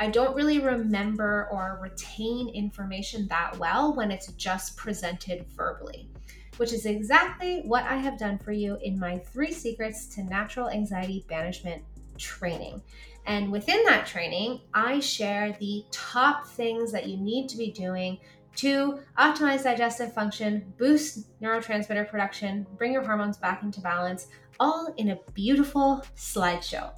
I 0.00 0.08
don't 0.08 0.34
really 0.34 0.60
remember 0.60 1.46
or 1.52 1.78
retain 1.82 2.48
information 2.48 3.28
that 3.28 3.56
well 3.58 3.94
when 3.94 4.10
it's 4.10 4.32
just 4.32 4.78
presented 4.78 5.44
verbally, 5.54 6.08
which 6.56 6.72
is 6.72 6.86
exactly 6.86 7.60
what 7.66 7.84
I 7.84 7.96
have 7.96 8.18
done 8.18 8.38
for 8.38 8.52
you 8.52 8.78
in 8.82 8.98
my 8.98 9.18
three 9.18 9.52
secrets 9.52 10.06
to 10.14 10.24
natural 10.24 10.70
anxiety 10.70 11.26
banishment 11.28 11.82
training. 12.16 12.82
And 13.26 13.52
within 13.52 13.84
that 13.84 14.06
training, 14.06 14.62
I 14.72 15.00
share 15.00 15.54
the 15.60 15.84
top 15.90 16.46
things 16.46 16.90
that 16.92 17.06
you 17.06 17.18
need 17.18 17.48
to 17.50 17.58
be 17.58 17.70
doing 17.70 18.18
to 18.56 19.00
optimize 19.18 19.64
digestive 19.64 20.12
function, 20.12 20.72
boost 20.78 21.40
neurotransmitter 21.40 22.08
production, 22.08 22.66
bring 22.76 22.92
your 22.92 23.02
hormones 23.02 23.36
back 23.36 23.62
into 23.62 23.80
balance, 23.80 24.28
all 24.60 24.92
in 24.96 25.10
a 25.10 25.18
beautiful 25.32 26.04
slideshow. 26.16 26.92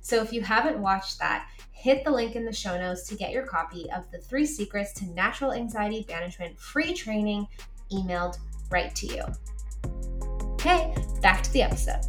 So 0.00 0.22
if 0.22 0.32
you 0.32 0.40
haven't 0.42 0.78
watched 0.78 1.18
that, 1.18 1.48
hit 1.72 2.04
the 2.04 2.10
link 2.10 2.36
in 2.36 2.44
the 2.44 2.52
show 2.52 2.78
notes 2.78 3.06
to 3.08 3.14
get 3.14 3.32
your 3.32 3.46
copy 3.46 3.90
of 3.90 4.04
the 4.10 4.18
three 4.18 4.46
secrets 4.46 4.92
to 4.94 5.06
natural 5.06 5.52
anxiety 5.52 6.04
banishment 6.08 6.58
free 6.58 6.92
training 6.92 7.46
emailed 7.92 8.38
right 8.70 8.94
to 8.94 9.06
you. 9.06 9.24
Okay, 10.54 10.94
back 11.22 11.42
to 11.42 11.52
the 11.52 11.62
episode. 11.62 12.00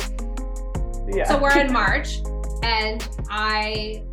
Yeah. 1.07 1.25
So 1.25 1.41
we're 1.41 1.57
in 1.57 1.71
March 1.73 2.19
and 2.63 3.07
I 3.29 4.03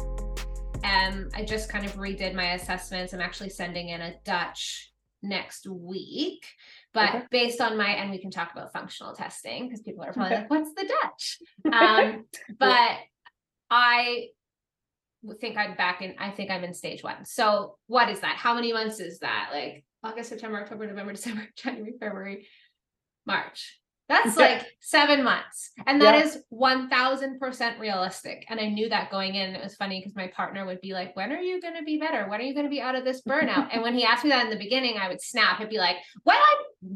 am 0.85 1.29
I 1.35 1.45
just 1.45 1.69
kind 1.69 1.85
of 1.85 1.95
redid 1.97 2.35
my 2.35 2.53
assessments. 2.53 3.13
I'm 3.13 3.21
actually 3.21 3.51
sending 3.51 3.89
in 3.89 4.01
a 4.01 4.15
Dutch 4.25 4.93
next 5.23 5.67
week. 5.67 6.47
But 6.95 7.15
okay. 7.15 7.25
based 7.31 7.61
on 7.61 7.77
my 7.77 7.91
and 7.91 8.11
we 8.11 8.19
can 8.19 8.31
talk 8.31 8.53
about 8.53 8.73
functional 8.73 9.15
testing 9.15 9.69
because 9.69 9.83
people 9.83 10.05
are 10.05 10.13
probably 10.13 10.37
like, 10.37 10.51
what's 10.51 10.73
the 10.75 10.91
Dutch? 11.03 11.39
Um, 11.73 12.25
but 12.59 12.97
I 13.71 14.29
think 15.41 15.57
I'm 15.57 15.77
back 15.77 16.01
in, 16.03 16.15
I 16.19 16.31
think 16.31 16.51
I'm 16.51 16.65
in 16.65 16.75
stage 16.75 17.03
one. 17.03 17.25
So 17.25 17.77
what 17.87 18.09
is 18.09 18.21
that? 18.21 18.37
How 18.37 18.55
many 18.55 18.73
months 18.73 19.01
is 19.01 19.19
that? 19.19 19.51
Like 19.53 19.85
August, 20.03 20.31
September, 20.31 20.61
October, 20.61 20.87
November, 20.87 21.13
December, 21.15 21.47
January, 21.57 21.95
February, 22.01 22.47
March. 23.27 23.81
That's 24.09 24.39
like 24.39 24.65
seven 24.81 25.23
months. 25.23 25.71
And 25.87 26.01
that 26.01 26.15
yeah. 26.15 26.25
is 26.25 26.39
1000% 26.51 27.79
realistic. 27.79 28.47
And 28.49 28.59
I 28.59 28.69
knew 28.69 28.89
that 28.89 29.11
going 29.11 29.35
in. 29.35 29.55
It 29.55 29.63
was 29.63 29.75
funny 29.75 30.01
because 30.01 30.17
my 30.17 30.29
partner 30.29 30.65
would 30.65 30.81
be 30.81 30.95
like, 30.95 31.15
When 31.15 31.31
are 31.31 31.41
you 31.41 31.61
going 31.61 31.77
to 31.77 31.83
be 31.83 31.99
better? 31.99 32.27
When 32.29 32.41
are 32.41 32.45
you 32.45 32.55
going 32.55 32.65
to 32.65 32.71
be 32.71 32.81
out 32.81 32.95
of 32.95 33.05
this 33.05 33.23
burnout? 33.23 33.69
and 33.71 33.83
when 33.83 33.95
he 33.95 34.05
asked 34.05 34.25
me 34.25 34.31
that 34.31 34.45
in 34.45 34.51
the 34.51 34.57
beginning, 34.57 34.97
I 34.97 35.09
would 35.09 35.21
snap. 35.21 35.61
I'd 35.61 35.69
be 35.69 35.77
like, 35.77 35.97
Well, 36.25 36.41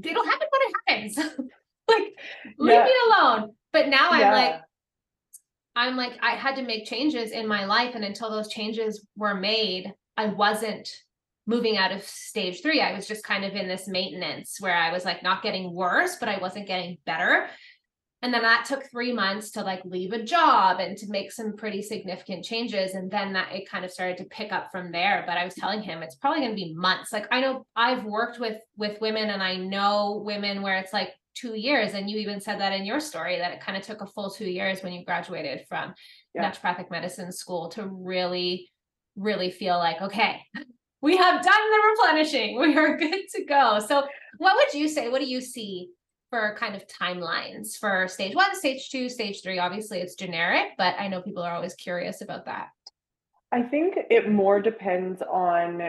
it'll 0.03 0.25
happen 0.25 0.46
when 0.51 0.62
it 0.62 1.14
happens. 1.14 1.16
like, 1.88 2.14
leave 2.59 2.72
yeah. 2.72 2.85
me 2.85 2.92
alone. 3.09 3.55
But 3.75 3.88
now 3.88 4.09
I'm 4.11 4.33
like, 4.33 4.61
I'm 5.77 5.96
like, 5.96 6.12
I 6.22 6.31
had 6.31 6.57
to 6.57 6.62
make 6.62 6.87
changes 6.87 7.31
in 7.31 7.46
my 7.46 7.66
life. 7.66 7.94
And 7.94 8.05
until 8.05 8.31
those 8.31 8.48
changes 8.48 9.07
were 9.16 9.35
made, 9.35 9.92
I 10.16 10.27
wasn't 10.27 10.90
moving 11.46 11.76
out 11.76 11.92
of 11.92 12.02
stage 12.05 12.62
three. 12.62 12.81
I 12.81 12.94
was 12.94 13.07
just 13.07 13.24
kind 13.24 13.44
of 13.44 13.55
in 13.55 13.68
this 13.68 13.88
maintenance 13.88 14.59
where 14.61 14.76
I 14.76 14.92
was 14.92 15.05
like 15.05 15.22
not 15.22 15.42
getting 15.42 15.74
worse, 15.74 16.16
but 16.20 16.28
I 16.28 16.38
wasn't 16.38 16.68
getting 16.68 16.98
better. 17.05 17.48
And 18.24 18.33
then 18.33 18.42
that 18.42 18.64
took 18.64 18.88
three 18.88 19.12
months 19.12 19.50
to 19.52 19.62
like 19.62 19.85
leave 19.85 20.12
a 20.12 20.22
job 20.22 20.78
and 20.78 20.96
to 20.98 21.11
make 21.11 21.33
some 21.33 21.57
pretty 21.57 21.83
significant 21.83 22.44
changes. 22.44 22.94
And 22.94 23.11
then 23.11 23.33
that 23.33 23.52
it 23.52 23.68
kind 23.68 23.85
of 23.85 23.90
started 23.90 24.16
to 24.18 24.24
pick 24.26 24.52
up 24.52 24.70
from 24.70 24.92
there. 24.92 25.24
But 25.26 25.38
I 25.38 25.44
was 25.44 25.55
telling 25.55 25.83
him 25.83 26.02
it's 26.02 26.14
probably 26.14 26.40
going 26.42 26.52
to 26.52 26.57
be 26.57 26.72
months. 26.74 27.12
Like 27.12 27.26
I 27.33 27.40
know 27.40 27.66
I've 27.74 28.05
worked 28.05 28.38
with 28.38 28.59
with 28.76 29.00
women 29.00 29.31
and 29.31 29.42
I 29.42 29.57
know 29.57 30.22
women 30.24 30.62
where 30.62 30.78
it's 30.78 30.92
like 30.92 31.11
two 31.35 31.55
years 31.59 31.94
and 31.94 32.11
you 32.11 32.18
even 32.18 32.40
said 32.40 32.61
that 32.61 32.72
in 32.72 32.85
your 32.85 33.00
story 33.00 33.38
that 33.38 33.52
it 33.52 33.61
kind 33.61 33.76
of 33.76 33.83
took 33.83 34.02
a 34.02 34.07
full 34.07 34.31
two 34.31 34.48
years 34.48 34.83
when 34.83 34.92
you 34.92 35.05
graduated 35.05 35.66
from 35.66 35.94
yeah. 36.35 36.50
naturopathic 36.50 36.90
medicine 36.90 37.33
school 37.33 37.70
to 37.70 37.87
really 37.87 38.70
really 39.16 39.50
feel 39.50 39.78
like 39.78 40.00
okay 40.02 40.42
we 41.03 41.17
have 41.17 41.43
done 41.43 41.71
the 41.71 41.81
replenishing. 41.91 42.57
We 42.61 42.77
are 42.77 42.97
good 42.97 43.29
to 43.35 43.45
go. 43.45 43.81
So 43.87 44.07
what 44.38 44.57
would 44.57 44.73
you 44.73 44.88
say 44.88 45.09
what 45.09 45.21
do 45.21 45.27
you 45.27 45.41
see 45.41 45.91
for 46.31 46.57
kind 46.59 46.75
of 46.75 46.87
timelines 46.87 47.77
for 47.77 48.09
stage 48.09 48.35
one 48.35 48.55
stage 48.57 48.88
two 48.88 49.09
stage 49.09 49.43
three? 49.43 49.59
Obviously 49.59 50.01
it's 50.01 50.15
generic 50.15 50.69
but 50.79 50.95
i 50.99 51.09
know 51.09 51.21
people 51.21 51.43
are 51.43 51.55
always 51.55 51.75
curious 51.75 52.23
about 52.23 52.47
that. 52.47 52.69
I 53.51 53.62
think 53.62 53.97
it 54.09 54.31
more 54.31 54.62
depends 54.62 55.21
on 55.23 55.83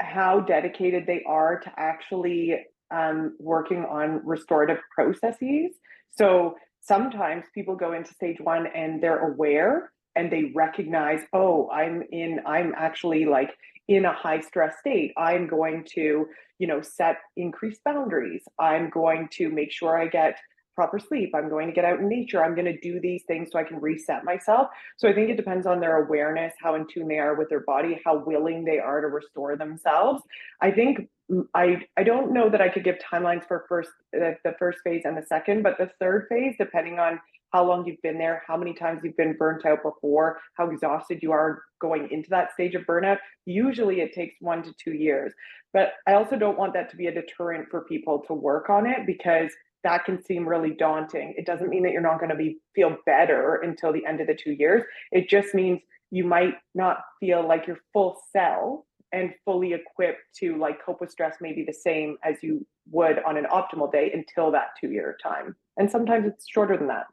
how 0.00 0.40
dedicated 0.40 1.06
they 1.06 1.22
are 1.24 1.60
to 1.60 1.72
actually 1.76 2.56
um, 2.90 3.36
working 3.38 3.84
on 3.84 4.20
restorative 4.24 4.78
processes. 4.92 5.76
So 6.10 6.56
sometimes 6.80 7.44
people 7.54 7.76
go 7.76 7.92
into 7.92 8.12
stage 8.12 8.40
one 8.40 8.66
and 8.66 9.00
they're 9.00 9.30
aware 9.32 9.92
and 10.16 10.30
they 10.30 10.52
recognize, 10.54 11.20
oh, 11.32 11.70
I'm 11.70 12.02
in, 12.10 12.40
I'm 12.46 12.74
actually 12.76 13.24
like 13.24 13.50
in 13.88 14.04
a 14.04 14.12
high 14.12 14.40
stress 14.40 14.74
state. 14.80 15.12
I'm 15.16 15.46
going 15.46 15.84
to, 15.94 16.26
you 16.58 16.66
know, 16.66 16.80
set 16.80 17.18
increased 17.36 17.82
boundaries. 17.84 18.42
I'm 18.58 18.90
going 18.90 19.28
to 19.32 19.50
make 19.50 19.72
sure 19.72 20.00
I 20.00 20.06
get 20.08 20.38
proper 20.74 20.98
sleep. 20.98 21.30
I'm 21.34 21.48
going 21.48 21.68
to 21.68 21.72
get 21.72 21.84
out 21.84 22.00
in 22.00 22.08
nature. 22.08 22.44
I'm 22.44 22.54
going 22.54 22.66
to 22.66 22.78
do 22.80 23.00
these 23.00 23.22
things 23.28 23.50
so 23.52 23.58
I 23.58 23.64
can 23.64 23.80
reset 23.80 24.24
myself. 24.24 24.68
So 24.96 25.08
I 25.08 25.12
think 25.12 25.30
it 25.30 25.36
depends 25.36 25.66
on 25.66 25.80
their 25.80 26.04
awareness, 26.04 26.52
how 26.60 26.74
in 26.74 26.86
tune 26.86 27.08
they 27.08 27.18
are 27.18 27.36
with 27.36 27.48
their 27.48 27.60
body, 27.60 28.00
how 28.04 28.24
willing 28.24 28.64
they 28.64 28.78
are 28.78 29.00
to 29.00 29.06
restore 29.06 29.56
themselves. 29.56 30.22
I 30.60 30.70
think 30.70 31.08
I 31.54 31.82
I 31.96 32.02
don't 32.02 32.32
know 32.32 32.50
that 32.50 32.60
I 32.60 32.68
could 32.68 32.84
give 32.84 32.96
timelines 32.98 33.46
for 33.46 33.64
first 33.68 33.90
uh, 34.14 34.32
the 34.44 34.54
first 34.58 34.78
phase 34.84 35.02
and 35.04 35.16
the 35.16 35.24
second, 35.26 35.62
but 35.62 35.78
the 35.78 35.90
third 36.00 36.26
phase, 36.28 36.54
depending 36.58 36.98
on 36.98 37.20
how 37.54 37.64
long 37.64 37.86
you've 37.86 38.02
been 38.02 38.18
there, 38.18 38.42
how 38.48 38.56
many 38.56 38.74
times 38.74 39.00
you've 39.04 39.16
been 39.16 39.36
burnt 39.38 39.64
out 39.64 39.80
before, 39.84 40.40
how 40.54 40.68
exhausted 40.68 41.20
you 41.22 41.30
are 41.30 41.62
going 41.80 42.08
into 42.10 42.28
that 42.28 42.52
stage 42.52 42.74
of 42.74 42.82
burnout. 42.82 43.18
Usually 43.46 44.00
it 44.00 44.12
takes 44.12 44.34
one 44.40 44.60
to 44.64 44.74
two 44.82 44.92
years. 44.92 45.32
But 45.72 45.92
I 46.08 46.14
also 46.14 46.34
don't 46.34 46.58
want 46.58 46.72
that 46.74 46.90
to 46.90 46.96
be 46.96 47.06
a 47.06 47.14
deterrent 47.14 47.68
for 47.70 47.82
people 47.82 48.24
to 48.26 48.34
work 48.34 48.70
on 48.70 48.86
it 48.86 49.06
because 49.06 49.52
that 49.84 50.04
can 50.04 50.20
seem 50.20 50.48
really 50.48 50.72
daunting. 50.72 51.32
It 51.38 51.46
doesn't 51.46 51.68
mean 51.68 51.84
that 51.84 51.92
you're 51.92 52.00
not 52.00 52.18
going 52.18 52.30
to 52.30 52.36
be 52.36 52.58
feel 52.74 52.96
better 53.06 53.60
until 53.62 53.92
the 53.92 54.04
end 54.04 54.20
of 54.20 54.26
the 54.26 54.34
two 54.34 54.52
years. 54.52 54.82
It 55.12 55.28
just 55.28 55.54
means 55.54 55.80
you 56.10 56.24
might 56.24 56.54
not 56.74 57.02
feel 57.20 57.46
like 57.46 57.68
your 57.68 57.78
full 57.92 58.20
cell 58.32 58.84
and 59.12 59.32
fully 59.44 59.74
equipped 59.74 60.22
to 60.40 60.58
like 60.58 60.84
cope 60.84 61.00
with 61.00 61.10
stress 61.12 61.36
maybe 61.40 61.64
the 61.64 61.72
same 61.72 62.16
as 62.24 62.34
you 62.42 62.66
would 62.90 63.20
on 63.24 63.36
an 63.36 63.46
optimal 63.52 63.92
day 63.92 64.10
until 64.12 64.50
that 64.50 64.70
two 64.80 64.90
year 64.90 65.16
time. 65.22 65.54
And 65.76 65.88
sometimes 65.88 66.26
it's 66.26 66.48
shorter 66.48 66.76
than 66.76 66.88
that. 66.88 67.06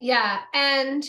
Yeah. 0.00 0.40
And 0.54 1.04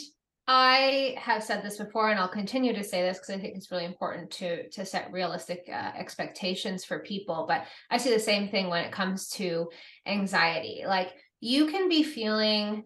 I 0.51 1.15
have 1.19 1.43
said 1.43 1.61
this 1.61 1.77
before, 1.77 2.09
and 2.09 2.19
I'll 2.19 2.27
continue 2.27 2.73
to 2.73 2.83
say 2.83 3.03
this 3.03 3.19
because 3.19 3.29
I 3.29 3.39
think 3.39 3.55
it's 3.55 3.69
really 3.69 3.85
important 3.85 4.31
to 4.31 4.67
to 4.69 4.83
set 4.83 5.11
realistic 5.11 5.69
uh, 5.71 5.91
expectations 5.95 6.83
for 6.83 6.99
people. 6.99 7.45
But 7.47 7.65
I 7.91 7.97
see 7.97 8.11
the 8.11 8.19
same 8.19 8.49
thing 8.49 8.67
when 8.67 8.83
it 8.83 8.91
comes 8.91 9.29
to 9.31 9.69
anxiety. 10.07 10.85
Like 10.87 11.13
you 11.39 11.67
can 11.67 11.87
be 11.87 12.01
feeling, 12.01 12.85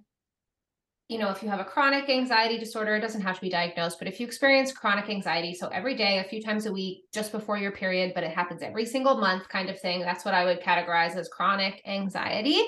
you 1.07 1.19
know, 1.19 1.29
if 1.29 1.41
you 1.41 1.47
have 1.47 1.61
a 1.61 1.63
chronic 1.63 2.09
anxiety 2.09 2.57
disorder, 2.57 2.97
it 2.97 3.01
doesn't 3.01 3.21
have 3.21 3.35
to 3.35 3.41
be 3.41 3.49
diagnosed. 3.49 3.97
But 3.97 4.09
if 4.09 4.19
you 4.19 4.27
experience 4.27 4.73
chronic 4.73 5.09
anxiety, 5.09 5.53
so 5.53 5.69
every 5.69 5.95
day, 5.95 6.19
a 6.19 6.25
few 6.25 6.41
times 6.41 6.65
a 6.65 6.73
week, 6.73 7.03
just 7.13 7.31
before 7.31 7.57
your 7.57 7.71
period, 7.71 8.11
but 8.13 8.25
it 8.25 8.31
happens 8.31 8.61
every 8.61 8.85
single 8.85 9.15
month, 9.15 9.47
kind 9.47 9.69
of 9.69 9.79
thing, 9.79 10.01
that's 10.01 10.25
what 10.25 10.33
I 10.33 10.43
would 10.43 10.61
categorize 10.61 11.15
as 11.15 11.29
chronic 11.29 11.81
anxiety. 11.85 12.61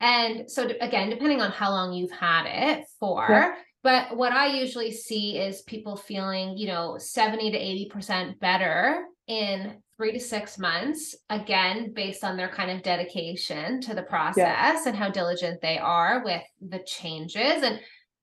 And 0.00 0.50
so, 0.50 0.68
again, 0.80 1.10
depending 1.10 1.40
on 1.40 1.50
how 1.50 1.70
long 1.70 1.92
you've 1.92 2.12
had 2.12 2.44
it 2.46 2.84
for. 3.00 3.26
Yeah 3.28 3.54
but 3.82 4.16
what 4.16 4.32
I 4.32 4.58
usually 4.58 4.92
see 4.92 5.38
is 5.38 5.62
people 5.62 5.96
feeling, 5.96 6.58
you 6.58 6.66
know, 6.66 6.98
70 6.98 7.52
to 7.52 7.96
80% 7.96 8.38
better 8.40 9.04
in 9.26 9.76
three 9.96 10.12
to 10.12 10.20
six 10.20 10.58
months, 10.58 11.16
again, 11.30 11.92
based 11.94 12.24
on 12.24 12.36
their 12.36 12.48
kind 12.48 12.70
of 12.70 12.82
dedication 12.82 13.80
to 13.82 13.94
the 13.94 14.02
process 14.02 14.36
yeah. 14.36 14.82
and 14.84 14.96
how 14.96 15.10
diligent 15.10 15.60
they 15.60 15.78
are 15.78 16.22
with 16.24 16.42
the 16.60 16.80
changes. 16.80 17.62
And 17.62 17.80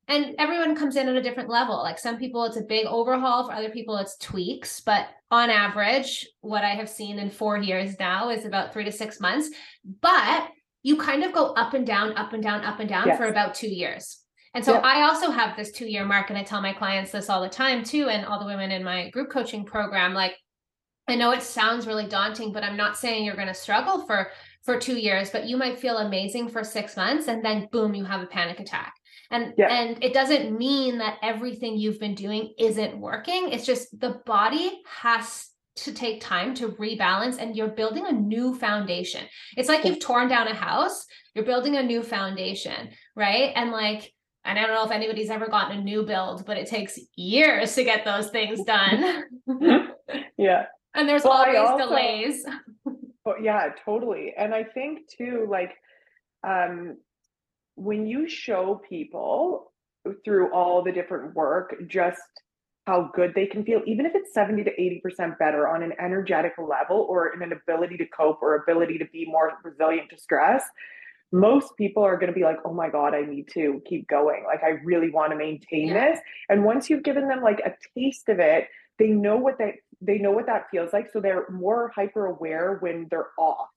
and 0.07 0.35
everyone 0.37 0.75
comes 0.75 0.97
in 0.97 1.09
at 1.09 1.15
a 1.15 1.21
different 1.21 1.49
level. 1.49 1.77
Like 1.77 1.97
some 1.97 2.17
people, 2.17 2.43
it's 2.43 2.57
a 2.57 2.61
big 2.61 2.85
overhaul. 2.85 3.47
For 3.47 3.53
other 3.53 3.71
people, 3.71 3.97
it's 3.97 4.15
tweaks. 4.17 4.79
But 4.79 5.07
on 5.31 5.49
average, 5.49 6.27
what 6.41 6.63
I 6.63 6.75
have 6.75 6.89
seen 6.89 7.17
in 7.17 7.31
four 7.31 7.57
years 7.57 7.95
now 7.99 8.29
is 8.29 8.45
about 8.45 8.71
three 8.71 8.83
to 8.83 8.91
six 8.91 9.19
months. 9.19 9.49
But 10.01 10.47
you 10.85 10.95
kind 10.97 11.23
of 11.23 11.33
go 11.33 11.47
up 11.53 11.73
and 11.73 11.85
down, 11.85 12.15
up 12.15 12.33
and 12.33 12.43
down, 12.43 12.63
up 12.63 12.79
and 12.79 12.87
down 12.87 13.07
yes. 13.07 13.17
for 13.17 13.25
about 13.25 13.55
two 13.55 13.67
years. 13.67 14.19
And 14.53 14.63
so 14.63 14.75
I 14.75 15.01
also 15.01 15.31
have 15.31 15.57
this 15.57 15.71
two 15.71 15.87
year 15.87 16.05
mark, 16.05 16.29
and 16.29 16.37
I 16.37 16.43
tell 16.43 16.61
my 16.61 16.73
clients 16.73 17.11
this 17.11 17.27
all 17.27 17.41
the 17.41 17.49
time 17.49 17.83
too, 17.83 18.07
and 18.07 18.23
all 18.23 18.39
the 18.39 18.45
women 18.45 18.69
in 18.71 18.83
my 18.83 19.09
group 19.09 19.31
coaching 19.31 19.65
program. 19.65 20.13
Like, 20.13 20.37
I 21.07 21.15
know 21.15 21.31
it 21.31 21.41
sounds 21.41 21.87
really 21.87 22.05
daunting, 22.05 22.53
but 22.53 22.63
I'm 22.63 22.77
not 22.77 22.97
saying 22.97 23.25
you're 23.25 23.35
going 23.35 23.47
to 23.47 23.53
struggle 23.53 24.05
for 24.05 24.29
for 24.63 24.79
two 24.79 24.95
years, 24.95 25.31
but 25.31 25.45
you 25.45 25.57
might 25.57 25.79
feel 25.79 25.97
amazing 25.97 26.49
for 26.49 26.63
six 26.63 26.95
months, 26.95 27.27
and 27.27 27.43
then 27.43 27.67
boom, 27.71 27.95
you 27.95 28.05
have 28.05 28.21
a 28.21 28.27
panic 28.27 28.59
attack. 28.59 28.93
And 29.31 29.55
and 29.59 30.03
it 30.03 30.13
doesn't 30.13 30.55
mean 30.55 30.99
that 30.99 31.17
everything 31.23 31.79
you've 31.79 31.99
been 31.99 32.15
doing 32.15 32.53
isn't 32.59 32.95
working. 32.95 33.49
It's 33.49 33.65
just 33.65 33.99
the 33.99 34.21
body 34.27 34.83
has 35.01 35.49
to 35.77 35.93
take 35.93 36.21
time 36.21 36.53
to 36.55 36.69
rebalance 36.69 37.37
and 37.37 37.55
you're 37.55 37.67
building 37.67 38.05
a 38.07 38.11
new 38.11 38.55
foundation. 38.55 39.25
It's 39.57 39.67
like 39.67 39.83
you've 39.83 39.99
torn 39.99 40.27
down 40.27 40.47
a 40.47 40.53
house, 40.53 41.05
you're 41.33 41.45
building 41.45 41.75
a 41.75 41.83
new 41.83 42.01
foundation, 42.01 42.89
right? 43.15 43.51
And 43.55 43.71
like 43.71 44.11
and 44.45 44.59
I 44.59 44.67
don't 44.67 44.75
know 44.75 44.85
if 44.85 44.91
anybody's 44.91 45.31
ever 45.31 45.47
gotten 45.47 45.79
a 45.79 45.83
new 45.83 46.03
build, 46.03 46.45
but 46.45 46.55
it 46.55 46.67
takes 46.67 46.99
years 47.15 47.73
to 47.75 47.83
get 47.83 48.05
those 48.05 48.29
things 48.29 48.63
done. 48.63 49.23
yeah. 50.37 50.67
And 50.93 51.09
there's 51.09 51.23
well, 51.23 51.33
always 51.33 51.57
also, 51.57 51.89
delays. 51.89 52.45
But 53.25 53.41
yeah, 53.41 53.69
totally. 53.83 54.35
And 54.37 54.53
I 54.53 54.63
think 54.63 55.09
too, 55.09 55.47
like, 55.49 55.71
um, 56.47 56.97
when 57.73 58.05
you 58.05 58.29
show 58.29 58.79
people 58.87 59.73
through 60.23 60.53
all 60.53 60.83
the 60.83 60.91
different 60.91 61.33
work, 61.33 61.75
just 61.87 62.21
how 62.85 63.09
good 63.15 63.33
they 63.33 63.47
can 63.47 63.63
feel, 63.65 63.81
even 63.85 64.05
if 64.05 64.13
it's 64.13 64.33
70 64.33 64.63
to 64.63 64.71
80% 64.71 65.39
better 65.39 65.67
on 65.67 65.81
an 65.81 65.93
energetic 65.99 66.53
level 66.57 67.07
or 67.09 67.33
in 67.33 67.41
an 67.41 67.51
ability 67.51 67.97
to 67.97 68.05
cope 68.05 68.39
or 68.41 68.55
ability 68.55 68.99
to 68.99 69.05
be 69.05 69.25
more 69.25 69.53
resilient 69.63 70.09
to 70.11 70.17
stress, 70.17 70.63
most 71.31 71.75
people 71.77 72.03
are 72.03 72.15
going 72.15 72.31
to 72.31 72.37
be 72.37 72.43
like, 72.43 72.57
oh 72.63 72.73
my 72.73 72.89
God, 72.89 73.15
I 73.15 73.21
need 73.21 73.47
to 73.53 73.81
keep 73.87 74.07
going. 74.07 74.43
Like, 74.45 74.63
I 74.63 74.79
really 74.83 75.09
want 75.09 75.31
to 75.31 75.37
maintain 75.37 75.87
yeah. 75.87 76.11
this. 76.11 76.19
And 76.47 76.63
once 76.63 76.89
you've 76.89 77.03
given 77.03 77.27
them 77.27 77.41
like 77.41 77.59
a 77.59 77.73
taste 77.97 78.29
of 78.29 78.39
it, 78.39 78.67
they 78.99 79.09
know 79.09 79.35
what 79.35 79.57
they 79.57 79.79
they 80.01 80.17
know 80.17 80.31
what 80.31 80.45
that 80.45 80.65
feels 80.71 80.93
like. 80.93 81.11
So 81.11 81.19
they're 81.19 81.49
more 81.49 81.91
hyper 81.95 82.27
aware 82.27 82.77
when 82.79 83.07
they're 83.09 83.29
off. 83.37 83.67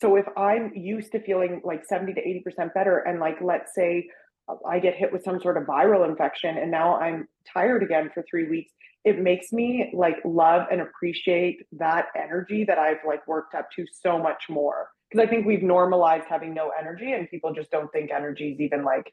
So 0.00 0.16
if 0.16 0.26
I'm 0.36 0.72
used 0.74 1.12
to 1.12 1.20
feeling 1.20 1.60
like 1.64 1.84
70 1.84 2.14
to 2.14 2.20
80% 2.20 2.72
better, 2.72 2.98
and 2.98 3.20
like 3.20 3.38
let's 3.40 3.74
say 3.74 4.08
I 4.66 4.78
get 4.78 4.94
hit 4.94 5.12
with 5.12 5.22
some 5.22 5.40
sort 5.40 5.56
of 5.56 5.64
viral 5.64 6.08
infection 6.08 6.56
and 6.58 6.70
now 6.70 6.96
I'm 6.96 7.28
tired 7.52 7.82
again 7.82 8.10
for 8.12 8.24
three 8.28 8.48
weeks, 8.48 8.72
it 9.04 9.18
makes 9.18 9.52
me 9.52 9.90
like 9.94 10.16
love 10.24 10.66
and 10.70 10.80
appreciate 10.80 11.66
that 11.72 12.06
energy 12.16 12.64
that 12.64 12.78
I've 12.78 12.98
like 13.06 13.26
worked 13.26 13.54
up 13.54 13.70
to 13.72 13.86
so 14.02 14.18
much 14.18 14.44
more. 14.48 14.88
Because 15.10 15.26
I 15.26 15.30
think 15.30 15.46
we've 15.46 15.62
normalized 15.62 16.26
having 16.28 16.52
no 16.52 16.70
energy 16.78 17.12
and 17.12 17.28
people 17.30 17.54
just 17.54 17.70
don't 17.70 17.90
think 17.92 18.10
energy 18.10 18.50
is 18.52 18.60
even 18.60 18.84
like 18.84 19.12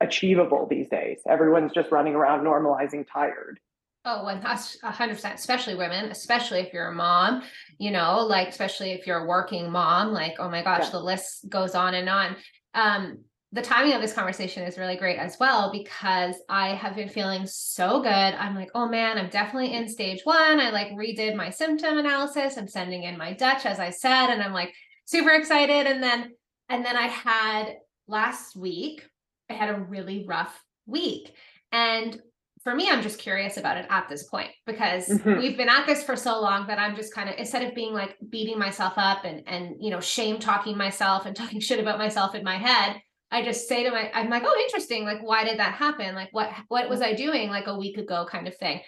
achievable 0.00 0.66
these 0.68 0.88
days. 0.88 1.20
Everyone's 1.28 1.72
just 1.72 1.90
running 1.92 2.14
around 2.14 2.44
normalizing 2.44 3.06
tired. 3.10 3.60
Oh, 4.04 4.20
Oh, 4.20 4.22
one 4.22 4.40
hundred 4.40 5.14
percent, 5.14 5.34
especially 5.34 5.74
women, 5.74 6.10
especially 6.12 6.60
if 6.60 6.72
you're 6.72 6.86
a 6.86 6.94
mom, 6.94 7.42
you 7.78 7.90
know, 7.90 8.24
like 8.24 8.48
especially 8.48 8.92
if 8.92 9.04
you're 9.04 9.24
a 9.24 9.26
working 9.26 9.68
mom, 9.70 10.12
like, 10.12 10.36
oh 10.38 10.48
my 10.48 10.62
gosh, 10.62 10.84
yeah. 10.84 10.90
the 10.90 11.00
list 11.00 11.48
goes 11.48 11.74
on 11.74 11.94
and 11.94 12.08
on. 12.08 12.36
Um, 12.74 13.18
the 13.56 13.62
timing 13.62 13.94
of 13.94 14.02
this 14.02 14.12
conversation 14.12 14.64
is 14.64 14.76
really 14.76 14.96
great 14.96 15.18
as 15.18 15.38
well 15.40 15.72
because 15.72 16.36
I 16.48 16.74
have 16.74 16.94
been 16.94 17.08
feeling 17.08 17.46
so 17.46 18.02
good. 18.02 18.10
I'm 18.10 18.54
like, 18.54 18.70
oh 18.74 18.86
man, 18.86 19.16
I'm 19.16 19.30
definitely 19.30 19.72
in 19.72 19.88
stage 19.88 20.20
one. 20.24 20.60
I 20.60 20.70
like 20.70 20.88
redid 20.88 21.34
my 21.34 21.48
symptom 21.48 21.96
analysis. 21.96 22.58
I'm 22.58 22.68
sending 22.68 23.04
in 23.04 23.16
my 23.16 23.32
Dutch, 23.32 23.64
as 23.64 23.80
I 23.80 23.90
said, 23.90 24.26
and 24.26 24.42
I'm 24.42 24.52
like 24.52 24.74
super 25.06 25.30
excited. 25.30 25.86
And 25.86 26.02
then, 26.02 26.32
and 26.68 26.84
then 26.84 26.96
I 26.96 27.06
had 27.06 27.76
last 28.06 28.56
week, 28.56 29.08
I 29.48 29.54
had 29.54 29.70
a 29.70 29.80
really 29.80 30.26
rough 30.28 30.62
week. 30.84 31.32
And 31.72 32.20
for 32.62 32.74
me, 32.74 32.90
I'm 32.90 33.00
just 33.00 33.18
curious 33.18 33.56
about 33.56 33.78
it 33.78 33.86
at 33.88 34.08
this 34.10 34.24
point 34.24 34.50
because 34.66 35.08
mm-hmm. 35.08 35.38
we've 35.38 35.56
been 35.56 35.68
at 35.68 35.86
this 35.86 36.02
for 36.02 36.14
so 36.16 36.40
long 36.42 36.66
that 36.66 36.78
I'm 36.78 36.94
just 36.94 37.14
kind 37.14 37.30
of 37.30 37.36
instead 37.38 37.62
of 37.62 37.74
being 37.74 37.94
like 37.94 38.16
beating 38.28 38.58
myself 38.58 38.94
up 38.96 39.24
and 39.24 39.44
and 39.46 39.76
you 39.78 39.90
know 39.90 40.00
shame 40.00 40.40
talking 40.40 40.76
myself 40.76 41.24
and 41.24 41.36
talking 41.36 41.60
shit 41.60 41.80
about 41.80 41.96
myself 41.96 42.34
in 42.34 42.44
my 42.44 42.58
head, 42.58 43.00
I 43.30 43.42
just 43.42 43.68
say 43.68 43.82
to 43.82 43.90
my, 43.90 44.10
I'm 44.14 44.30
like, 44.30 44.44
oh, 44.46 44.60
interesting. 44.60 45.04
Like, 45.04 45.20
why 45.20 45.44
did 45.44 45.58
that 45.58 45.74
happen? 45.74 46.14
Like, 46.14 46.28
what, 46.32 46.50
what 46.68 46.88
was 46.88 47.02
I 47.02 47.12
doing 47.12 47.50
like 47.50 47.66
a 47.66 47.76
week 47.76 47.98
ago 47.98 48.26
kind 48.30 48.46
of 48.46 48.56
thing? 48.56 48.80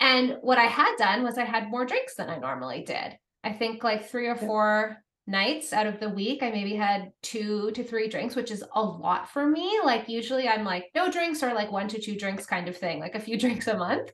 And 0.00 0.38
what 0.40 0.58
I 0.58 0.64
had 0.64 0.96
done 0.96 1.22
was 1.22 1.38
I 1.38 1.44
had 1.44 1.70
more 1.70 1.86
drinks 1.86 2.16
than 2.16 2.28
I 2.28 2.38
normally 2.38 2.82
did. 2.82 3.16
I 3.44 3.52
think 3.52 3.84
like 3.84 4.08
three 4.08 4.26
or 4.26 4.34
four 4.34 4.98
nights 5.26 5.72
out 5.72 5.86
of 5.86 6.00
the 6.00 6.08
week, 6.08 6.42
I 6.42 6.50
maybe 6.50 6.74
had 6.74 7.12
two 7.22 7.70
to 7.72 7.84
three 7.84 8.08
drinks, 8.08 8.34
which 8.34 8.50
is 8.50 8.64
a 8.74 8.82
lot 8.82 9.30
for 9.30 9.46
me. 9.46 9.78
Like, 9.84 10.08
usually 10.08 10.48
I'm 10.48 10.64
like 10.64 10.90
no 10.94 11.10
drinks 11.10 11.42
or 11.42 11.54
like 11.54 11.70
one 11.70 11.88
to 11.88 12.00
two 12.00 12.16
drinks 12.16 12.46
kind 12.46 12.68
of 12.68 12.76
thing, 12.76 13.00
like 13.00 13.14
a 13.14 13.20
few 13.20 13.38
drinks 13.38 13.66
a 13.68 13.76
month. 13.76 14.10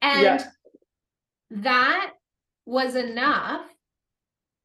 And 0.00 0.22
yeah. 0.22 0.44
that 1.50 2.12
was 2.66 2.96
enough 2.96 3.66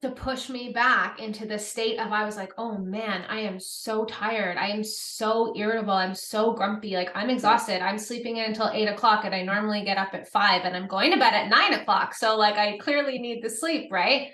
to 0.02 0.12
push 0.12 0.48
me 0.48 0.72
back 0.72 1.20
into 1.20 1.48
the 1.48 1.58
state 1.58 2.00
of 2.00 2.12
I 2.12 2.24
was 2.24 2.36
like, 2.36 2.54
oh 2.58 2.78
man, 2.78 3.26
I 3.28 3.40
am 3.40 3.60
so 3.60 4.06
tired. 4.06 4.58
I 4.58 4.68
am 4.68 4.84
so 4.84 5.54
irritable. 5.58 5.94
I'm 5.94 6.14
so 6.14 6.54
grumpy. 6.54 6.96
Like 6.96 7.10
I'm 7.16 7.32
exhausted. 7.32 7.82
I'm 7.82 7.98
sleeping 7.98 8.38
in 8.38 8.46
until 8.46 8.70
eight 8.74 8.88
o'clock 8.88 9.26
and 9.26 9.34
I 9.34 9.42
normally 9.42 9.84
get 9.84 9.98
up 9.98 10.14
at 10.14 10.30
five 10.30 10.66
and 10.66 10.76
I'm 10.76 10.88
going 10.88 11.12
to 11.12 11.18
bed 11.18 11.34
at 11.34 11.50
nine 11.50 11.74
o'clock. 11.74 12.14
So 12.14 12.38
like 12.38 12.58
I 12.58 12.78
clearly 12.78 13.18
need 13.18 13.44
the 13.44 13.50
sleep, 13.50 13.92
right? 13.92 14.30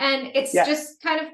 And 0.00 0.30
it's 0.34 0.54
yeah. 0.54 0.64
just 0.64 1.02
kind 1.02 1.20
of 1.20 1.26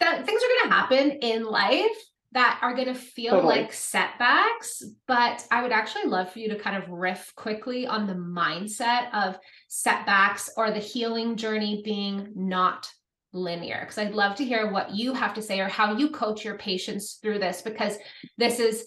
that 0.00 0.24
things 0.24 0.42
are 0.42 0.68
gonna 0.68 0.74
happen 0.74 1.10
in 1.20 1.44
life 1.44 1.96
that 2.32 2.58
are 2.62 2.74
going 2.74 2.88
to 2.88 2.94
feel 2.94 3.32
totally. 3.32 3.60
like 3.60 3.72
setbacks, 3.74 4.82
but 5.06 5.46
I 5.50 5.62
would 5.62 5.70
actually 5.70 6.06
love 6.06 6.32
for 6.32 6.38
you 6.38 6.48
to 6.48 6.58
kind 6.58 6.82
of 6.82 6.88
riff 6.88 7.30
quickly 7.36 7.86
on 7.86 8.06
the 8.06 8.14
mindset 8.14 9.12
of 9.12 9.38
setbacks 9.68 10.48
or 10.56 10.70
the 10.70 10.78
healing 10.78 11.36
journey 11.36 11.82
being 11.84 12.32
not 12.34 12.88
linear 13.32 13.80
because 13.80 13.98
I'd 13.98 14.14
love 14.14 14.36
to 14.36 14.44
hear 14.44 14.70
what 14.70 14.94
you 14.94 15.14
have 15.14 15.34
to 15.34 15.42
say 15.42 15.60
or 15.60 15.68
how 15.68 15.96
you 15.96 16.10
coach 16.10 16.44
your 16.44 16.58
patients 16.58 17.18
through 17.22 17.38
this 17.38 17.62
because 17.62 17.96
this 18.38 18.60
is 18.60 18.86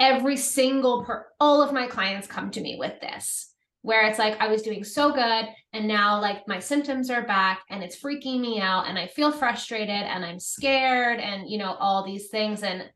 every 0.00 0.36
single 0.36 1.04
per 1.04 1.26
all 1.38 1.62
of 1.62 1.72
my 1.72 1.86
clients 1.86 2.26
come 2.26 2.50
to 2.50 2.60
me 2.60 2.76
with 2.78 3.00
this 3.00 3.52
where 3.82 4.06
it's 4.06 4.18
like 4.18 4.40
I 4.40 4.48
was 4.48 4.62
doing 4.62 4.82
so 4.82 5.12
good 5.12 5.46
and 5.72 5.86
now 5.86 6.20
like 6.20 6.48
my 6.48 6.58
symptoms 6.58 7.10
are 7.10 7.26
back 7.26 7.62
and 7.68 7.82
it's 7.82 8.00
freaking 8.00 8.40
me 8.40 8.58
out 8.58 8.88
and 8.88 8.98
I 8.98 9.06
feel 9.06 9.30
frustrated 9.30 9.90
and 9.90 10.24
I'm 10.24 10.40
scared 10.40 11.20
and 11.20 11.48
you 11.48 11.58
know 11.58 11.76
all 11.78 12.04
these 12.04 12.28
things 12.28 12.62
and 12.62 12.90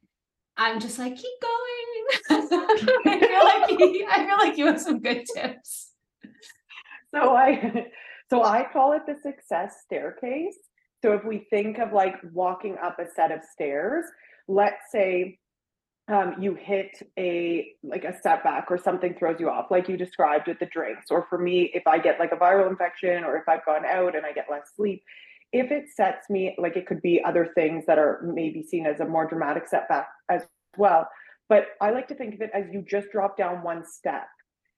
I'm 0.57 0.81
just 0.81 0.99
like 0.99 1.15
keep 1.15 1.41
going. 1.41 2.31
I 2.31 3.21
feel 3.21 3.45
like 3.45 4.09
I 4.11 4.27
feel 4.27 4.39
like 4.39 4.57
you 4.57 4.67
have 4.67 4.81
some 4.81 5.01
good 5.01 5.25
tips. 5.33 5.93
So 7.15 7.37
I 7.37 7.87
so 8.31 8.43
I 8.43 8.67
call 8.73 8.93
it 8.93 9.03
the 9.07 9.17
success 9.23 9.77
staircase 9.85 10.59
so 11.03 11.13
if 11.13 11.25
we 11.25 11.47
think 11.51 11.79
of 11.79 11.93
like 11.93 12.17
walking 12.33 12.77
up 12.83 12.99
a 12.99 13.07
set 13.15 13.31
of 13.31 13.41
stairs, 13.53 14.05
let's 14.49 14.91
say 14.91 15.39
um, 16.09 16.37
you 16.41 16.55
hit 16.55 16.91
a 17.19 17.73
like 17.83 18.05
a 18.05 18.19
setback 18.21 18.71
or 18.71 18.79
something 18.79 19.15
throws 19.15 19.37
you 19.39 19.51
off, 19.51 19.71
like 19.71 19.89
you 19.89 19.97
described 19.97 20.49
with 20.49 20.59
the 20.59 20.67
drinks. 20.67 21.07
Or 21.11 21.27
for 21.29 21.39
me, 21.39 21.71
if 21.75 21.87
I 21.87 21.99
get 21.99 22.19
like 22.19 22.33
a 22.33 22.37
viral 22.37 22.69
infection 22.69 23.25
or 23.25 23.37
if 23.37 23.49
I've 23.49 23.65
gone 23.65 23.85
out 23.85 24.17
and 24.17 24.25
I 24.25 24.33
get 24.33 24.47
less 24.51 24.71
sleep, 24.75 25.03
if 25.53 25.71
it 25.71 25.85
sets 25.95 26.29
me 26.31 26.57
like 26.59 26.77
it 26.77 26.87
could 26.87 27.03
be 27.03 27.23
other 27.25 27.51
things 27.55 27.85
that 27.87 27.99
are 27.99 28.21
maybe 28.25 28.63
seen 28.63 28.87
as 28.87 29.01
a 29.01 29.05
more 29.05 29.27
dramatic 29.27 29.69
setback 29.69 30.09
as 30.31 30.43
well. 30.77 31.07
But 31.49 31.69
I 31.81 31.91
like 31.91 32.09
to 32.09 32.15
think 32.15 32.35
of 32.35 32.41
it 32.41 32.51
as 32.55 32.65
you 32.73 32.85
just 32.89 33.09
drop 33.13 33.37
down 33.37 33.63
one 33.63 33.85
step 33.87 34.27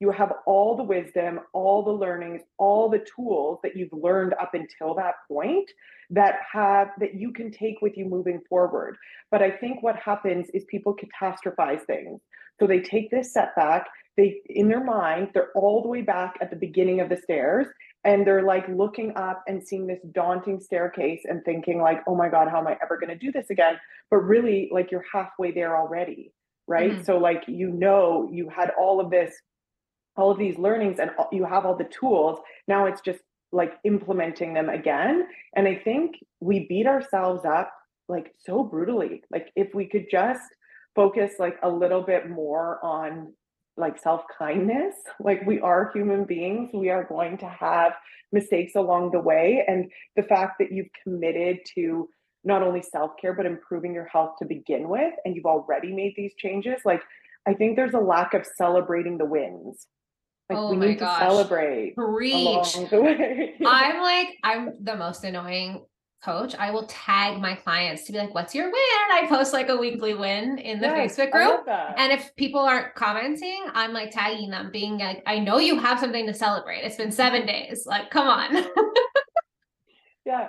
you 0.01 0.11
have 0.11 0.33
all 0.47 0.77
the 0.77 0.83
wisdom, 0.83 1.41
all 1.53 1.85
the 1.85 1.93
learnings, 1.93 2.41
all 2.59 2.89
the 2.89 3.05
tools 3.15 3.61
that 3.63 3.77
you've 3.77 3.93
learned 3.93 4.35
up 4.41 4.55
until 4.55 4.95
that 4.95 5.15
point 5.29 5.71
that 6.09 6.37
have 6.53 6.89
that 6.99 7.15
you 7.15 7.33
can 7.33 7.53
take 7.53 7.83
with 7.83 7.97
you 7.97 8.07
moving 8.07 8.41
forward. 8.49 8.97
But 9.31 9.43
I 9.43 9.51
think 9.51 9.83
what 9.83 9.97
happens 9.97 10.49
is 10.55 10.65
people 10.65 10.97
catastrophize 10.97 11.83
things. 11.83 12.21
So 12.59 12.67
they 12.67 12.81
take 12.81 13.11
this 13.11 13.33
setback, 13.33 13.87
they 14.17 14.41
in 14.47 14.69
their 14.69 14.83
mind, 14.83 15.29
they're 15.35 15.53
all 15.55 15.83
the 15.83 15.89
way 15.89 16.03
back 16.03 16.35
at 16.41 16.51
the 16.51 16.57
beginning 16.57 17.01
of 17.01 17.09
the 17.09 17.17
stairs 17.17 17.67
and 18.03 18.27
they're 18.27 18.43
like 18.43 18.67
looking 18.69 19.15
up 19.17 19.43
and 19.47 19.63
seeing 19.63 19.87
this 19.87 20.01
daunting 20.13 20.59
staircase 20.61 21.21
and 21.25 21.45
thinking 21.45 21.83
like, 21.83 22.03
"Oh 22.07 22.15
my 22.15 22.31
god, 22.31 22.49
how 22.49 22.59
am 22.59 22.67
I 22.67 22.79
ever 22.83 22.99
going 22.99 23.11
to 23.11 23.19
do 23.19 23.31
this 23.31 23.51
again?" 23.51 23.79
But 24.11 24.19
really 24.19 24.71
like 24.73 24.91
you're 24.91 25.05
halfway 25.13 25.53
there 25.53 25.77
already 25.77 26.33
right? 26.71 26.93
Mm-hmm. 26.93 27.03
So 27.03 27.19
like 27.19 27.43
you 27.49 27.71
know 27.71 28.29
you 28.33 28.49
had 28.49 28.71
all 28.79 29.01
of 29.01 29.11
this 29.11 29.35
all 30.17 30.31
of 30.31 30.39
these 30.39 30.59
learnings 30.59 30.99
and 30.99 31.11
you 31.33 31.45
have 31.45 31.65
all 31.65 31.77
the 31.77 31.85
tools 31.85 32.39
now 32.69 32.87
it's 32.87 33.01
just 33.01 33.21
like 33.53 33.79
implementing 33.85 34.55
them 34.55 34.69
again. 34.69 35.27
And 35.57 35.67
i 35.67 35.75
think 35.75 36.17
we 36.41 36.67
beat 36.69 36.87
ourselves 36.87 37.45
up 37.45 37.73
like 38.09 38.35
so 38.39 38.63
brutally. 38.65 39.23
Like 39.31 39.53
if 39.57 39.75
we 39.75 39.87
could 39.87 40.07
just 40.11 40.43
focus 40.95 41.35
like 41.39 41.57
a 41.63 41.71
little 41.71 42.03
bit 42.03 42.29
more 42.29 42.85
on 42.85 43.33
like 43.77 43.99
self 44.03 44.23
kindness 44.37 44.95
like 45.21 45.47
we 45.47 45.61
are 45.61 45.91
human 45.95 46.25
beings. 46.25 46.71
We 46.75 46.91
are 46.91 47.05
going 47.05 47.39
to 47.39 47.49
have 47.49 47.93
mistakes 48.33 48.75
along 48.75 49.13
the 49.13 49.21
way. 49.21 49.65
And 49.67 49.91
the 50.17 50.23
fact 50.23 50.57
that 50.59 50.73
you've 50.73 50.91
committed 51.03 51.59
to 51.75 52.09
not 52.45 52.63
only 52.63 52.83
self 52.83 53.13
care 53.21 53.35
but 53.35 53.47
improving 53.47 53.95
your 53.95 54.07
health 54.07 54.37
to 54.39 54.45
begin 54.45 54.89
with 54.89 55.15
and 55.25 55.37
you've 55.37 55.47
already 55.47 55.93
made 55.93 56.15
these 56.17 56.33
changes 56.39 56.81
like 56.87 57.03
i 57.47 57.53
think 57.53 57.77
there's 57.77 57.93
a 57.93 57.99
lack 57.99 58.33
of 58.33 58.47
celebrating 58.57 59.19
the 59.19 59.27
wins 59.27 59.87
like 60.51 60.59
oh 60.59 60.71
we 60.71 60.77
need 60.77 60.99
gosh. 60.99 61.21
to 61.21 61.25
celebrate. 61.27 61.95
Preach. 61.97 62.77
I'm 63.67 64.03
like, 64.03 64.37
I'm 64.43 64.75
the 64.81 64.97
most 64.97 65.25
annoying 65.25 65.85
coach. 66.23 66.55
I 66.55 66.71
will 66.71 66.87
tag 66.87 67.41
my 67.41 67.55
clients 67.55 68.05
to 68.05 68.13
be 68.13 68.19
like, 68.19 68.35
what's 68.35 68.55
your 68.55 68.67
win? 68.67 68.75
I 68.75 69.27
post 69.29 69.53
like 69.53 69.69
a 69.69 69.77
weekly 69.77 70.15
win 70.15 70.59
in 70.59 70.81
the 70.81 70.87
yes, 70.87 71.17
Facebook 71.17 71.31
group. 71.31 71.67
And 71.69 72.13
if 72.13 72.35
people 72.37 72.61
aren't 72.61 72.95
commenting, 72.95 73.65
I'm 73.73 73.93
like 73.93 74.11
tagging 74.11 74.51
them, 74.51 74.71
being 74.71 74.99
like, 74.99 75.23
I 75.27 75.39
know 75.39 75.59
you 75.59 75.79
have 75.79 75.99
something 75.99 76.27
to 76.27 76.35
celebrate. 76.35 76.81
It's 76.81 76.97
been 76.97 77.13
seven 77.13 77.47
days. 77.47 77.87
Like, 77.87 78.11
come 78.11 78.29
on. 78.29 78.55
yeah. 80.27 80.49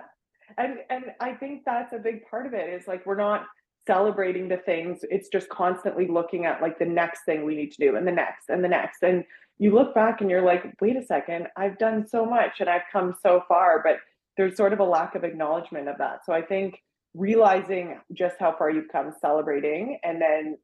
And 0.58 0.80
and 0.90 1.06
I 1.22 1.34
think 1.34 1.64
that's 1.66 1.94
a 1.94 2.00
big 2.00 2.26
part 2.30 2.46
of 2.46 2.54
it. 2.54 2.70
it 2.70 2.82
is 2.82 2.88
like 2.88 3.06
we're 3.06 3.16
not 3.16 3.46
celebrating 3.88 4.48
the 4.48 4.58
things. 4.58 5.00
It's 5.10 5.30
just 5.30 5.50
constantly 5.50 6.08
looking 6.08 6.46
at 6.46 6.62
like 6.62 6.78
the 6.78 6.86
next 6.86 7.22
thing 7.26 7.46
we 7.46 7.56
need 7.56 7.72
to 7.72 7.78
do 7.78 7.96
and 7.96 8.06
the 8.06 8.12
next 8.12 8.50
and 8.50 8.64
the 8.64 8.68
next. 8.68 9.04
And 9.04 9.24
you 9.62 9.76
look 9.76 9.94
back 9.94 10.22
and 10.22 10.30
you're 10.32 10.42
like, 10.42 10.74
wait 10.82 10.96
a 10.96 11.06
second, 11.06 11.46
I've 11.56 11.78
done 11.78 12.08
so 12.08 12.26
much 12.26 12.60
and 12.60 12.68
I've 12.68 12.82
come 12.92 13.14
so 13.22 13.44
far, 13.48 13.84
but 13.84 13.98
there's 14.36 14.58
sort 14.58 14.74
of 14.74 14.80
a 14.80 14.84
lack 14.84 15.14
of 15.14 15.24
acknowledgement 15.24 15.88
of 15.88 16.00
that. 16.00 16.26
So 16.26 16.34
I 16.34 16.42
think 16.42 16.80
realizing 17.14 18.00
just 18.12 18.38
how 18.40 18.56
far 18.58 18.72
you've 18.72 18.92
come, 18.92 19.14
celebrating, 19.22 20.00
and 20.04 20.20
then 20.20 20.58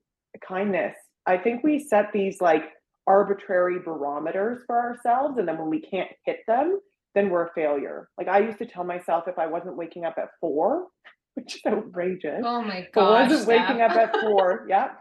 kindness. 0.43 0.95
I 1.27 1.37
think 1.37 1.63
we 1.63 1.77
set 1.77 2.11
these 2.11 2.41
like 2.41 2.63
arbitrary 3.05 3.77
barometers 3.77 4.63
for 4.65 4.75
ourselves. 4.75 5.37
And 5.37 5.47
then 5.47 5.59
when 5.59 5.69
we 5.69 5.79
can't 5.79 6.09
hit 6.25 6.39
them, 6.47 6.79
then 7.13 7.29
we're 7.29 7.45
a 7.45 7.53
failure. 7.53 8.09
Like 8.17 8.27
I 8.27 8.39
used 8.39 8.57
to 8.57 8.65
tell 8.65 8.83
myself 8.83 9.25
if 9.27 9.37
I 9.37 9.45
wasn't 9.45 9.77
waking 9.77 10.05
up 10.05 10.15
at 10.17 10.29
four, 10.41 10.87
which 11.35 11.57
is 11.57 11.61
outrageous. 11.67 12.41
Oh 12.43 12.63
my 12.63 12.87
god! 12.95 13.15
I 13.15 13.27
wasn't 13.27 13.47
waking 13.47 13.81
up 13.81 13.91
at 13.91 14.19
four, 14.21 14.65
yep. 14.69 14.97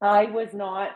I 0.00 0.26
was 0.26 0.54
not 0.54 0.92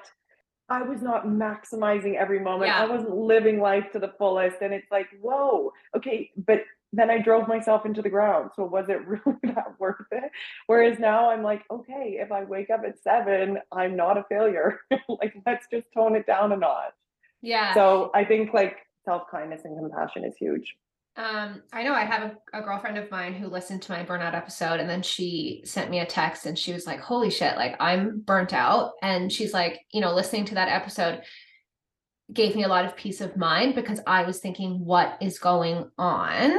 I 0.69 0.83
was 0.83 1.01
not 1.01 1.27
maximizing 1.27 2.17
every 2.17 2.41
moment. 2.41 2.69
Yeah. 2.69 2.83
I 2.83 2.87
wasn't 2.87 3.15
living 3.17 3.61
life 3.61 3.85
to 3.93 3.99
the 3.99 4.13
fullest. 4.19 4.57
And 4.63 4.75
it's 4.75 4.91
like, 4.91 5.07
whoa, 5.21 5.73
okay, 5.97 6.31
but 6.37 6.65
then 6.93 7.11
I 7.11 7.19
drove 7.19 7.47
myself 7.47 7.87
into 7.87 8.03
the 8.03 8.09
ground. 8.11 8.51
So 8.57 8.65
was 8.65 8.87
it 8.89 9.07
really 9.07 9.39
that 9.45 9.79
worth 9.79 10.07
it? 10.11 10.31
Whereas 10.67 10.99
now 10.99 11.31
I'm 11.31 11.43
like, 11.43 11.63
okay, 11.71 12.19
if 12.21 12.33
I 12.33 12.45
wake 12.45 12.71
up 12.71 12.83
at 12.87 13.01
seven, 13.03 13.59
I'm 13.71 13.97
not 13.97 14.19
a 14.19 14.25
failure. 14.29 14.81
like 15.09 15.35
let's 15.47 15.67
just 15.71 15.87
tone 15.95 16.17
it 16.17 16.27
down 16.27 16.53
a 16.53 16.57
notch. 16.57 16.95
yeah. 17.43 17.75
So 17.75 18.11
I 18.15 18.25
think 18.25 18.53
like 18.53 18.79
self-kindness 19.05 19.63
and 19.65 19.79
compassion 19.79 20.25
is 20.25 20.35
huge. 20.39 20.75
Um, 21.17 21.63
I 21.73 21.83
know 21.83 21.95
I 21.95 22.05
have 22.05 22.23
a, 22.53 22.59
a 22.59 22.63
girlfriend 22.63 22.99
of 22.99 23.11
mine 23.11 23.33
who 23.33 23.49
listened 23.49 23.81
to 23.83 23.93
my 23.93 24.05
burnout 24.05 24.35
episode 24.35 24.81
and 24.81 24.89
then 24.89 25.03
she 25.03 25.63
sent 25.65 25.91
me 25.91 26.01
a 26.01 26.07
text 26.07 26.45
and 26.45 26.59
she 26.59 26.73
was 26.75 26.87
like, 26.87 27.01
Holy 27.01 27.31
shit, 27.31 27.57
like 27.57 27.75
I'm 27.81 28.21
burnt 28.21 28.53
out. 28.53 28.93
And 29.03 29.33
she's 29.33 29.55
like, 29.55 29.81
you 29.93 30.01
know, 30.03 30.15
listening 30.15 30.45
to 30.47 30.55
that 30.57 30.69
episode 30.69 31.23
gave 32.33 32.55
me 32.57 32.65
a 32.65 32.69
lot 32.69 32.85
of 32.85 32.97
peace 32.97 33.21
of 33.21 33.37
mind 33.37 33.75
because 33.75 34.01
I 34.07 34.25
was 34.25 34.41
thinking, 34.41 34.85
what 34.85 35.17
is 35.21 35.39
going 35.39 35.89
on? 35.97 36.51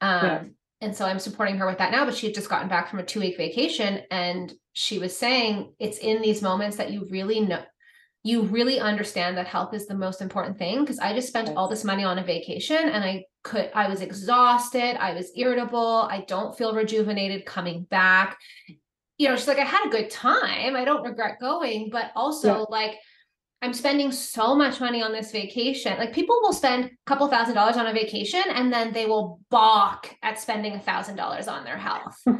Um, 0.00 0.24
Yeah. 0.26 0.42
and 0.82 0.96
so 0.96 1.06
I'm 1.06 1.18
supporting 1.20 1.56
her 1.58 1.66
with 1.66 1.78
that 1.78 1.92
now, 1.92 2.04
but 2.04 2.14
she 2.14 2.26
had 2.26 2.34
just 2.34 2.50
gotten 2.50 2.68
back 2.68 2.90
from 2.90 2.98
a 2.98 3.04
two 3.04 3.20
week 3.20 3.36
vacation 3.38 4.02
and 4.10 4.52
she 4.74 4.98
was 4.98 5.16
saying 5.16 5.72
it's 5.78 5.98
in 5.98 6.20
these 6.20 6.42
moments 6.42 6.76
that 6.76 6.90
you 6.90 7.06
really 7.10 7.40
know 7.40 7.62
you 8.24 8.42
really 8.42 8.78
understand 8.78 9.36
that 9.36 9.48
health 9.48 9.74
is 9.74 9.86
the 9.86 9.94
most 9.94 10.20
important 10.22 10.56
thing 10.56 10.80
because 10.80 10.98
I 11.00 11.12
just 11.12 11.26
spent 11.28 11.56
all 11.56 11.68
this 11.68 11.82
money 11.82 12.04
on 12.04 12.18
a 12.18 12.24
vacation 12.24 12.76
and 12.76 13.02
I 13.02 13.24
could 13.42 13.70
I 13.74 13.88
was 13.88 14.00
exhausted, 14.00 14.96
I 15.00 15.12
was 15.14 15.30
irritable, 15.36 16.06
I 16.10 16.24
don't 16.28 16.56
feel 16.56 16.74
rejuvenated 16.74 17.44
coming 17.46 17.84
back. 17.84 18.38
You 19.18 19.28
know, 19.28 19.36
she's 19.36 19.48
like 19.48 19.58
I 19.58 19.64
had 19.64 19.86
a 19.86 19.90
good 19.90 20.10
time. 20.10 20.76
I 20.76 20.84
don't 20.84 21.02
regret 21.04 21.38
going, 21.40 21.90
but 21.90 22.10
also 22.16 22.48
Yeah. 22.60 22.64
like 22.68 22.94
I'm 23.60 23.72
spending 23.72 24.10
so 24.10 24.56
much 24.56 24.80
money 24.80 25.02
on 25.02 25.12
this 25.12 25.30
vacation. 25.30 25.96
Like 25.96 26.12
people 26.12 26.36
will 26.42 26.52
spend 26.52 26.86
a 26.86 26.90
couple 27.06 27.28
thousand 27.28 27.54
dollars 27.54 27.76
on 27.76 27.86
a 27.86 27.92
vacation 27.92 28.42
and 28.48 28.72
then 28.72 28.92
they 28.92 29.06
will 29.06 29.40
balk 29.50 30.12
at 30.22 30.40
spending 30.40 30.74
a 30.74 30.80
thousand 30.80 31.16
dollars 31.16 31.46
on 31.48 31.64
their 31.64 31.78
health. 31.78 32.16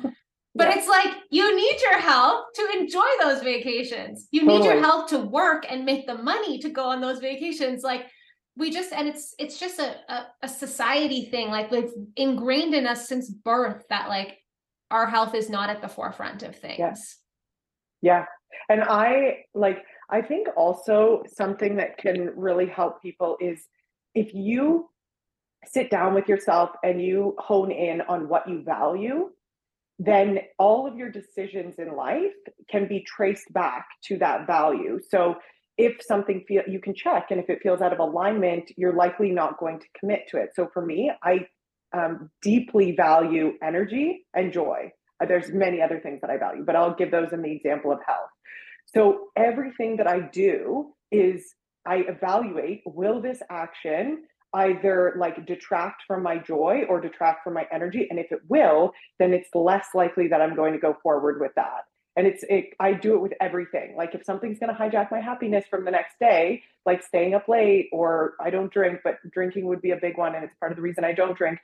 But 0.55 0.69
Yeah. 0.69 0.79
it's 0.79 0.89
like 0.89 1.15
you 1.31 1.57
need 1.57 1.81
your 1.81 1.99
health 1.99 2.45
to 2.57 2.69
enjoy 2.79 3.09
those 3.23 3.41
vacations. 3.43 4.29
You 4.33 4.43
need 4.43 4.65
your 4.65 4.75
Totally. 4.75 4.81
health 4.83 5.07
to 5.11 5.19
work 5.21 5.65
and 5.67 5.87
make 5.87 6.07
the 6.07 6.19
money 6.19 6.59
to 6.59 6.69
go 6.69 6.85
on 6.91 7.01
those 7.01 7.21
vacations. 7.21 7.83
Like 7.83 8.05
we 8.57 8.71
just 8.71 8.93
and 8.93 9.09
it's 9.09 9.35
it's 9.39 9.59
just 9.59 9.79
a 9.79 9.97
a, 10.09 10.27
a 10.43 10.49
society 10.49 11.27
thing. 11.27 11.51
Like 11.51 11.73
it's 11.73 11.95
ingrained 12.17 12.75
in 12.75 12.87
us 12.87 13.09
since 13.09 13.31
birth 13.31 13.85
that 13.89 14.09
like 14.09 14.39
our 14.91 15.07
health 15.07 15.35
is 15.35 15.49
not 15.49 15.71
at 15.71 15.81
the 15.81 15.89
forefront 15.89 16.43
of 16.43 16.55
things. 16.57 16.79
yes 16.79 17.17
Yeah. 18.03 18.27
And 18.69 18.83
I 18.83 19.45
like, 19.55 19.79
I 20.11 20.21
think 20.21 20.49
also 20.57 21.23
something 21.27 21.77
that 21.77 21.97
can 21.97 22.31
really 22.37 22.67
help 22.67 23.01
people 23.01 23.39
is 23.41 23.67
if 24.15 24.35
you 24.35 24.91
sit 25.65 25.91
down 25.91 26.13
with 26.13 26.29
yourself 26.29 26.71
and 26.83 27.01
you 27.01 27.35
hone 27.39 27.71
in 27.71 28.03
on 28.03 28.29
what 28.29 28.49
you 28.49 28.63
value, 28.63 29.31
then 29.99 30.41
all 30.59 30.87
of 30.87 30.97
your 30.97 31.11
decisions 31.11 31.77
in 31.79 31.95
life 31.95 32.33
can 32.69 32.89
be 32.89 33.05
traced 33.07 33.51
back 33.53 33.87
to 34.05 34.19
that 34.19 34.47
value. 34.47 34.99
So 35.09 35.37
if 35.79 35.97
something 36.03 36.45
feel 36.47 36.63
you 36.69 36.81
can 36.81 36.95
check 36.95 37.27
and 37.31 37.41
if 37.41 37.49
it 37.49 37.61
feels 37.63 37.81
out 37.81 37.93
of 37.93 37.99
alignment, 37.99 38.71
you're 38.77 38.95
likely 38.95 39.31
not 39.31 39.59
going 39.59 39.81
to 39.81 39.87
commit 39.99 40.29
to 40.29 40.37
it. 40.37 40.51
So 40.55 40.69
for 40.73 40.85
me, 40.85 41.11
I 41.23 41.47
um, 41.95 42.31
deeply 42.43 42.95
value 42.97 43.53
energy 43.63 44.27
and 44.35 44.53
joy. 44.53 44.93
Uh, 45.23 45.27
There's 45.27 45.51
many 45.51 45.81
other 45.83 46.01
things 46.01 46.21
that 46.23 46.31
I 46.31 46.37
value, 46.37 46.65
but 46.65 46.77
I'll 46.77 46.95
give 46.95 47.11
those 47.11 47.33
in 47.33 47.43
the 47.43 47.53
example 47.53 47.93
of 47.93 47.99
health. 48.07 48.31
So 48.87 49.29
everything 49.37 49.97
that 49.97 50.07
I 50.07 50.21
do 50.21 50.93
is 51.11 51.55
I 51.87 52.05
evaluate 52.09 52.83
will 52.87 53.21
this 53.21 53.41
action 53.51 54.25
either 54.55 55.15
like 55.19 55.47
detract 55.47 56.03
from 56.07 56.23
my 56.23 56.37
joy 56.37 56.83
or 56.89 57.01
detract 57.01 57.43
from 57.43 57.55
my 57.55 57.67
energy? 57.73 58.07
And 58.11 58.19
if 58.19 58.31
it 58.31 58.41
will, 58.49 58.93
then 59.19 59.33
it's 59.33 59.49
less 59.55 59.87
likely 59.95 60.29
that 60.29 60.43
I'm 60.43 60.55
going 60.55 60.75
to 60.75 60.79
go 60.79 60.97
forward 61.03 61.41
with 61.41 61.53
that. 61.57 61.85
And 62.17 62.27
it's 62.27 62.45
it, 62.49 62.71
I 62.79 62.93
do 62.93 63.15
it 63.15 63.21
with 63.23 63.33
everything. 63.41 63.95
Like 63.97 64.15
if 64.15 64.25
something's 64.25 64.59
going 64.59 64.75
to 64.75 64.79
hijack 64.79 65.11
my 65.11 65.21
happiness 65.21 65.65
from 65.71 65.85
the 65.85 65.91
next 65.91 66.19
day, 66.21 66.63
like 66.85 67.03
staying 67.03 67.35
up 67.35 67.49
late 67.49 67.89
or 67.93 68.35
I 68.41 68.51
don't 68.51 68.73
drink, 68.73 69.01
but 69.03 69.17
drinking 69.33 69.67
would 69.67 69.81
be 69.81 69.93
a 69.93 69.97
big 69.97 70.19
one 70.19 70.35
and 70.35 70.45
it's 70.45 70.55
part 70.61 70.73
of 70.73 70.77
the 70.77 70.83
reason 70.83 71.05
I 71.05 71.13
don't 71.13 71.37
drink 71.37 71.59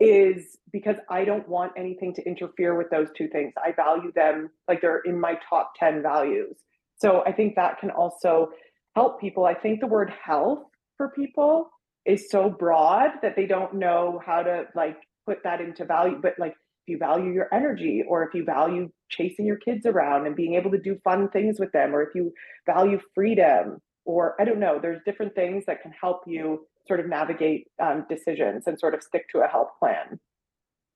is 0.00 0.58
because 0.72 0.96
I 1.10 1.24
don't 1.24 1.48
want 1.48 1.72
anything 1.76 2.14
to 2.14 2.22
interfere 2.24 2.76
with 2.76 2.90
those 2.90 3.08
two 3.16 3.28
things. 3.28 3.52
I 3.56 3.72
value 3.72 4.12
them 4.12 4.50
like 4.68 4.80
they're 4.80 5.00
in 5.00 5.20
my 5.20 5.38
top 5.48 5.72
10 5.78 6.02
values. 6.02 6.56
So 6.98 7.22
I 7.26 7.32
think 7.32 7.56
that 7.56 7.78
can 7.80 7.90
also 7.90 8.50
help 8.94 9.20
people. 9.20 9.44
I 9.44 9.54
think 9.54 9.80
the 9.80 9.86
word 9.86 10.12
health 10.24 10.64
for 10.96 11.08
people 11.10 11.70
is 12.04 12.30
so 12.30 12.48
broad 12.48 13.10
that 13.22 13.34
they 13.36 13.46
don't 13.46 13.74
know 13.74 14.20
how 14.24 14.42
to 14.42 14.66
like 14.74 14.96
put 15.26 15.42
that 15.44 15.60
into 15.60 15.84
value. 15.84 16.18
But 16.20 16.34
like 16.38 16.54
you 16.88 16.98
value 16.98 17.32
your 17.32 17.48
energy 17.52 18.04
or 18.08 18.24
if 18.24 18.34
you 18.34 18.44
value 18.44 18.90
chasing 19.10 19.46
your 19.46 19.56
kids 19.56 19.86
around 19.86 20.26
and 20.26 20.36
being 20.36 20.54
able 20.54 20.70
to 20.70 20.78
do 20.78 20.98
fun 21.04 21.28
things 21.30 21.58
with 21.58 21.72
them, 21.72 21.94
or 21.94 22.02
if 22.02 22.14
you 22.14 22.32
value 22.66 23.00
freedom, 23.14 23.78
or 24.04 24.34
I 24.40 24.44
don't 24.44 24.60
know, 24.60 24.78
there's 24.80 25.00
different 25.04 25.34
things 25.34 25.64
that 25.66 25.82
can 25.82 25.92
help 25.92 26.22
you 26.26 26.66
sort 26.86 27.00
of 27.00 27.06
navigate 27.06 27.66
um, 27.80 28.06
decisions 28.08 28.66
and 28.66 28.78
sort 28.78 28.94
of 28.94 29.02
stick 29.02 29.28
to 29.32 29.40
a 29.40 29.46
health 29.46 29.68
plan. 29.78 30.18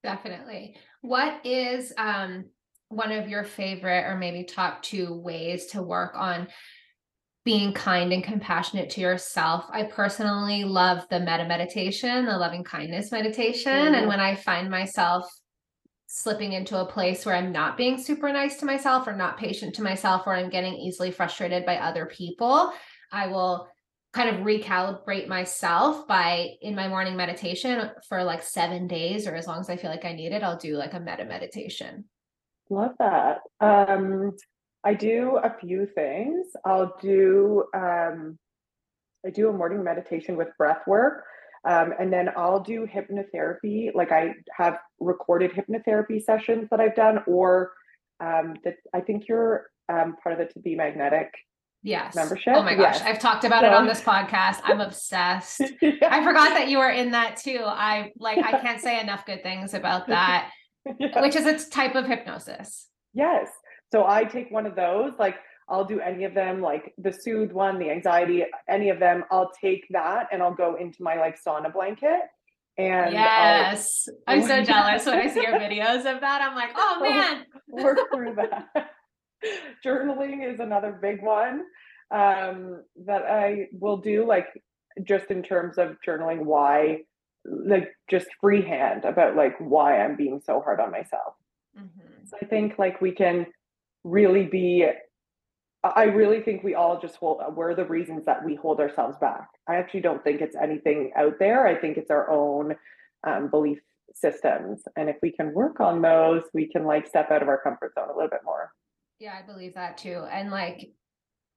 Definitely. 0.02 0.76
What 1.02 1.44
is 1.44 1.92
um 1.96 2.46
one 2.88 3.12
of 3.12 3.28
your 3.28 3.44
favorite 3.44 4.04
or 4.04 4.16
maybe 4.16 4.44
top 4.44 4.82
two 4.82 5.14
ways 5.14 5.66
to 5.66 5.82
work 5.82 6.12
on 6.14 6.48
being 7.44 7.72
kind 7.72 8.12
and 8.12 8.22
compassionate 8.22 8.90
to 8.90 9.00
yourself? 9.00 9.64
I 9.70 9.84
personally 9.84 10.64
love 10.64 11.06
the 11.08 11.20
metta 11.20 11.46
meditation, 11.46 12.26
the 12.26 12.36
loving 12.36 12.64
kindness 12.64 13.10
meditation. 13.12 13.72
Mhm. 13.72 13.94
And 13.94 14.08
when 14.08 14.20
I 14.20 14.34
find 14.34 14.70
myself 14.70 15.24
slipping 16.14 16.52
into 16.52 16.78
a 16.78 16.84
place 16.84 17.24
where 17.24 17.34
I'm 17.34 17.52
not 17.52 17.78
being 17.78 17.96
super 17.96 18.30
nice 18.30 18.58
to 18.58 18.66
myself 18.66 19.06
or 19.06 19.16
not 19.16 19.38
patient 19.38 19.74
to 19.76 19.82
myself, 19.82 20.26
or 20.26 20.34
I'm 20.34 20.50
getting 20.50 20.74
easily 20.74 21.10
frustrated 21.10 21.64
by 21.64 21.78
other 21.78 22.04
people, 22.04 22.70
I 23.10 23.28
will 23.28 23.66
kind 24.12 24.28
of 24.28 24.44
recalibrate 24.44 25.26
myself 25.26 26.06
by 26.06 26.50
in 26.60 26.74
my 26.74 26.86
morning 26.86 27.16
meditation 27.16 27.90
for 28.10 28.22
like 28.24 28.42
seven 28.42 28.86
days 28.86 29.26
or 29.26 29.34
as 29.34 29.46
long 29.46 29.60
as 29.60 29.70
I 29.70 29.78
feel 29.78 29.90
like 29.90 30.04
I 30.04 30.12
need 30.12 30.32
it, 30.32 30.42
I'll 30.42 30.58
do 30.58 30.76
like 30.76 30.92
a 30.92 31.00
metta 31.00 31.24
meditation. 31.24 32.04
Love 32.68 32.92
that. 32.98 33.38
Um, 33.60 34.36
I 34.84 34.92
do 34.92 35.38
a 35.42 35.56
few 35.60 35.86
things. 35.86 36.48
I'll 36.62 36.94
do 37.00 37.64
um, 37.74 38.38
I 39.24 39.30
do 39.30 39.48
a 39.48 39.52
morning 39.52 39.82
meditation 39.82 40.36
with 40.36 40.48
breath 40.58 40.82
work. 40.86 41.24
Um, 41.64 41.92
and 41.98 42.12
then 42.12 42.28
I'll 42.36 42.60
do 42.60 42.86
hypnotherapy. 42.86 43.94
Like 43.94 44.10
I 44.10 44.34
have 44.56 44.78
recorded 44.98 45.52
hypnotherapy 45.52 46.22
sessions 46.22 46.68
that 46.70 46.80
I've 46.80 46.96
done, 46.96 47.20
or 47.26 47.72
um, 48.20 48.54
that 48.64 48.76
I 48.92 49.00
think 49.00 49.28
you're 49.28 49.66
um, 49.88 50.16
part 50.22 50.38
of 50.40 50.46
the 50.46 50.52
To 50.52 50.60
Be 50.60 50.74
Magnetic 50.74 51.32
Yes. 51.84 52.14
membership. 52.14 52.54
Oh 52.56 52.62
my 52.62 52.76
gosh. 52.76 52.96
Yes. 52.98 53.02
I've 53.04 53.18
talked 53.18 53.44
about 53.44 53.64
it 53.64 53.72
on 53.72 53.86
this 53.88 54.00
podcast. 54.00 54.60
I'm 54.62 54.80
obsessed. 54.80 55.62
Yeah. 55.80 55.92
I 56.10 56.22
forgot 56.24 56.50
that 56.50 56.68
you 56.68 56.78
were 56.78 56.90
in 56.90 57.10
that 57.10 57.36
too. 57.36 57.60
I 57.64 58.12
like 58.18 58.38
I 58.38 58.60
can't 58.60 58.80
say 58.80 59.00
enough 59.00 59.26
good 59.26 59.42
things 59.42 59.74
about 59.74 60.06
that, 60.06 60.50
Yeah. 61.00 61.20
which 61.20 61.34
is 61.34 61.44
a 61.46 61.58
type 61.70 61.96
of 61.96 62.06
hypnosis. 62.06 62.88
Yes. 63.14 63.48
So 63.90 64.06
I 64.06 64.24
take 64.24 64.50
one 64.52 64.64
of 64.66 64.76
those, 64.76 65.12
like 65.18 65.34
I'll 65.72 65.86
do 65.86 66.00
any 66.00 66.24
of 66.24 66.34
them, 66.34 66.60
like 66.60 66.92
the 66.98 67.10
soothe 67.10 67.50
one, 67.50 67.78
the 67.78 67.90
anxiety, 67.90 68.44
any 68.68 68.90
of 68.90 69.00
them. 69.00 69.24
I'll 69.30 69.50
take 69.58 69.86
that 69.90 70.28
and 70.30 70.42
I'll 70.42 70.54
go 70.54 70.74
into 70.74 71.02
my 71.02 71.16
like 71.16 71.42
sauna 71.42 71.72
blanket. 71.72 72.20
And 72.76 73.14
yes. 73.14 74.06
I'm 74.26 74.42
so 74.42 74.62
jealous 74.64 75.06
when 75.06 75.18
I 75.18 75.28
see 75.28 75.40
your 75.40 75.58
videos 75.58 76.00
of 76.00 76.20
that. 76.20 76.42
I'm 76.42 76.54
like, 76.54 76.72
oh 76.76 76.98
man. 77.00 77.46
work 77.68 77.98
through 78.14 78.34
that. 78.34 78.68
Journaling 79.84 80.46
is 80.46 80.60
another 80.60 80.98
big 81.00 81.22
one 81.22 81.62
um, 82.10 82.82
that 83.06 83.22
I 83.22 83.68
will 83.72 83.96
do, 83.96 84.26
like 84.26 84.48
just 85.02 85.30
in 85.30 85.42
terms 85.42 85.78
of 85.78 85.96
journaling, 86.06 86.44
why, 86.44 86.98
like 87.46 87.88
just 88.10 88.26
freehand 88.42 89.06
about 89.06 89.36
like 89.36 89.56
why 89.58 90.00
I'm 90.00 90.16
being 90.16 90.42
so 90.44 90.60
hard 90.60 90.80
on 90.80 90.90
myself. 90.90 91.34
Mhm. 91.78 92.28
So 92.28 92.36
I 92.42 92.44
think 92.44 92.78
like 92.78 93.00
we 93.00 93.12
can 93.12 93.46
really 94.04 94.44
be 94.44 94.86
I 95.84 96.04
really 96.04 96.40
think 96.40 96.62
we 96.62 96.74
all 96.74 97.00
just 97.00 97.16
hold 97.16 97.42
we're 97.56 97.74
the 97.74 97.84
reasons 97.84 98.24
that 98.26 98.44
we 98.44 98.54
hold 98.54 98.78
ourselves 98.78 99.16
back. 99.20 99.48
I 99.68 99.76
actually 99.76 100.00
don't 100.00 100.22
think 100.22 100.40
it's 100.40 100.54
anything 100.54 101.12
out 101.16 101.38
there. 101.40 101.66
I 101.66 101.74
think 101.74 101.96
it's 101.96 102.10
our 102.10 102.30
own 102.30 102.76
um, 103.26 103.48
belief 103.48 103.80
systems. 104.14 104.82
And 104.96 105.08
if 105.08 105.16
we 105.22 105.32
can 105.32 105.52
work 105.52 105.80
on 105.80 106.00
those, 106.00 106.42
we 106.54 106.68
can 106.68 106.84
like 106.84 107.06
step 107.08 107.30
out 107.30 107.42
of 107.42 107.48
our 107.48 107.60
comfort 107.60 107.94
zone 107.94 108.10
a 108.10 108.14
little 108.14 108.30
bit 108.30 108.44
more. 108.44 108.70
Yeah, 109.18 109.34
I 109.36 109.42
believe 109.46 109.74
that 109.74 109.98
too. 109.98 110.24
And 110.30 110.50
like 110.50 110.92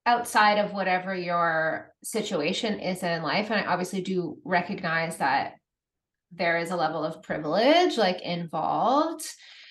outside 0.07 0.57
of 0.57 0.73
whatever 0.73 1.13
your 1.15 1.93
situation 2.03 2.79
is 2.79 3.03
in 3.03 3.21
life, 3.21 3.51
and 3.51 3.59
I 3.59 3.65
obviously 3.65 4.01
do 4.01 4.37
recognize 4.43 5.17
that 5.17 5.55
there 6.31 6.57
is 6.57 6.71
a 6.71 6.75
level 6.75 7.03
of 7.03 7.21
privilege 7.21 7.97
like 7.97 8.21
involved 8.21 9.25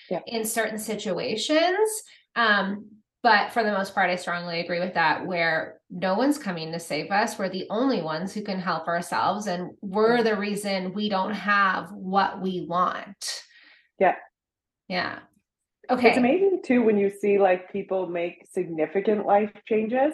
Yeah. 0.09 0.21
in 0.27 0.45
certain 0.45 0.79
situations. 0.79 1.89
Um, 2.35 2.87
but 3.25 3.51
for 3.51 3.63
the 3.63 3.71
most 3.71 3.95
part, 3.95 4.11
I 4.11 4.17
strongly 4.17 4.59
agree 4.59 4.79
with 4.79 4.93
that, 4.93 5.25
where 5.25 5.79
no 5.89 6.13
one's 6.13 6.37
coming 6.37 6.71
to 6.71 6.79
save 6.79 7.09
us. 7.09 7.39
We're 7.39 7.49
the 7.49 7.65
only 7.71 8.03
ones 8.03 8.31
who 8.35 8.43
can 8.43 8.59
help 8.59 8.87
ourselves, 8.87 9.47
and 9.47 9.71
we're 9.81 10.21
the 10.21 10.35
reason 10.35 10.93
we 10.93 11.09
don't 11.09 11.33
have 11.33 11.91
what 11.91 12.39
we 12.39 12.67
want. 12.69 13.41
Yeah. 13.97 14.13
Yeah. 14.87 15.21
Okay. 15.89 16.09
It's 16.09 16.19
amazing 16.19 16.61
too 16.63 16.83
when 16.83 16.99
you 16.99 17.09
see 17.09 17.39
like 17.39 17.71
people 17.71 18.05
make 18.05 18.45
significant 18.47 19.25
life 19.25 19.51
changes. 19.67 20.13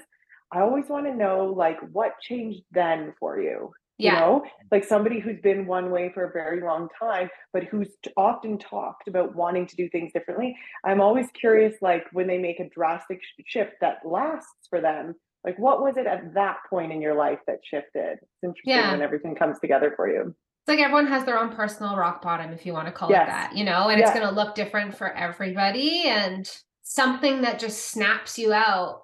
I 0.50 0.62
always 0.62 0.86
want 0.88 1.06
to 1.08 1.14
know 1.14 1.48
like 1.48 1.80
what 1.92 2.14
changed 2.22 2.62
then 2.72 3.14
for 3.20 3.42
you. 3.42 3.74
You 4.06 4.12
know, 4.12 4.44
like 4.72 4.84
somebody 4.84 5.20
who's 5.20 5.40
been 5.42 5.66
one 5.68 5.92
way 5.92 6.12
for 6.14 6.26
a 6.26 6.32
very 6.32 6.62
long 6.62 6.88
time, 7.00 7.30
but 7.54 7.64
who's 7.66 7.90
often 8.18 8.58
talked 8.58 9.08
about 9.08 9.36
wanting 9.36 9.68
to 9.68 9.76
do 9.76 9.90
things 9.90 10.12
differently. 10.14 10.56
I'm 10.86 11.02
always 11.02 11.28
curious, 11.34 11.76
like 11.82 12.06
when 12.12 12.28
they 12.28 12.38
make 12.38 12.60
a 12.60 12.70
drastic 12.70 13.20
sh- 13.24 13.44
shift 13.46 13.74
that 13.82 13.98
lasts 14.06 14.68
for 14.70 14.82
them, 14.82 15.16
like 15.44 15.58
what 15.60 15.82
was 15.82 15.98
it 15.98 16.06
at 16.08 16.34
that 16.36 16.58
point 16.70 16.92
in 16.92 17.02
your 17.02 17.16
life 17.16 17.40
that 17.48 17.60
shifted? 17.64 18.18
It's 18.22 18.44
interesting 18.44 18.74
Yeah. 18.76 18.92
when 18.92 19.02
everything 19.02 19.36
comes 19.36 19.60
together 19.60 19.94
for 19.96 20.08
you. 20.10 20.22
It's 20.64 20.68
like 20.68 20.80
everyone 20.80 21.08
has 21.08 21.24
their 21.26 21.40
own 21.40 21.50
personal 21.50 21.98
rock 21.98 22.22
bottom, 22.22 22.52
if 22.54 22.66
you 22.66 22.74
want 22.74 22.88
to 22.88 22.92
call 22.92 23.10
Yes. 23.10 23.24
it 23.28 23.32
that, 23.32 23.56
you 23.58 23.64
know, 23.64 23.90
and 23.90 24.00
it's 24.00 24.12
going 24.12 24.28
to 24.28 24.32
look 24.34 24.54
different 24.56 24.96
for 24.96 25.12
everybody. 25.12 26.04
And 26.06 26.48
something 26.84 27.42
that 27.42 27.58
just 27.58 27.86
snaps 27.90 28.38
you 28.38 28.54
out, 28.54 29.02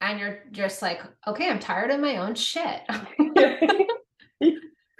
and 0.00 0.18
you're 0.18 0.40
just 0.50 0.82
like, 0.82 1.00
okay, 1.26 1.48
I'm 1.48 1.58
tired 1.60 1.90
of 1.90 2.00
my 2.00 2.16
own 2.16 2.34
shit. 2.34 2.80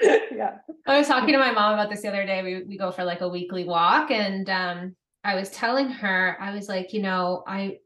yeah. 0.01 0.59
I 0.87 0.99
was 0.99 1.09
talking 1.09 1.33
to 1.33 1.39
my 1.39 1.53
mom 1.53 1.75
about 1.75 1.91
this 1.91 2.03
the 2.03 2.09
other 2.09 2.27
day. 2.27 2.43
We 2.43 2.63
we 2.65 2.79
go 2.79 2.91
for 2.91 3.05
like 3.05 3.21
a 3.21 3.29
weekly 3.29 3.65
walk, 3.65 4.11
and 4.11 4.49
um, 4.51 4.97
I 5.25 5.35
was 5.35 5.51
telling 5.51 5.89
her, 5.89 6.37
I 6.41 6.55
was 6.55 6.69
like, 6.69 6.93
you 6.93 7.03
know, 7.03 7.43
I 7.47 7.79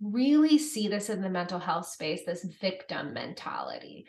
really 0.00 0.58
see 0.58 0.88
this 0.88 1.08
in 1.08 1.22
the 1.22 1.30
mental 1.30 1.58
health 1.58 1.86
space, 1.86 2.22
this 2.26 2.44
victim 2.60 3.14
mentality. 3.14 4.06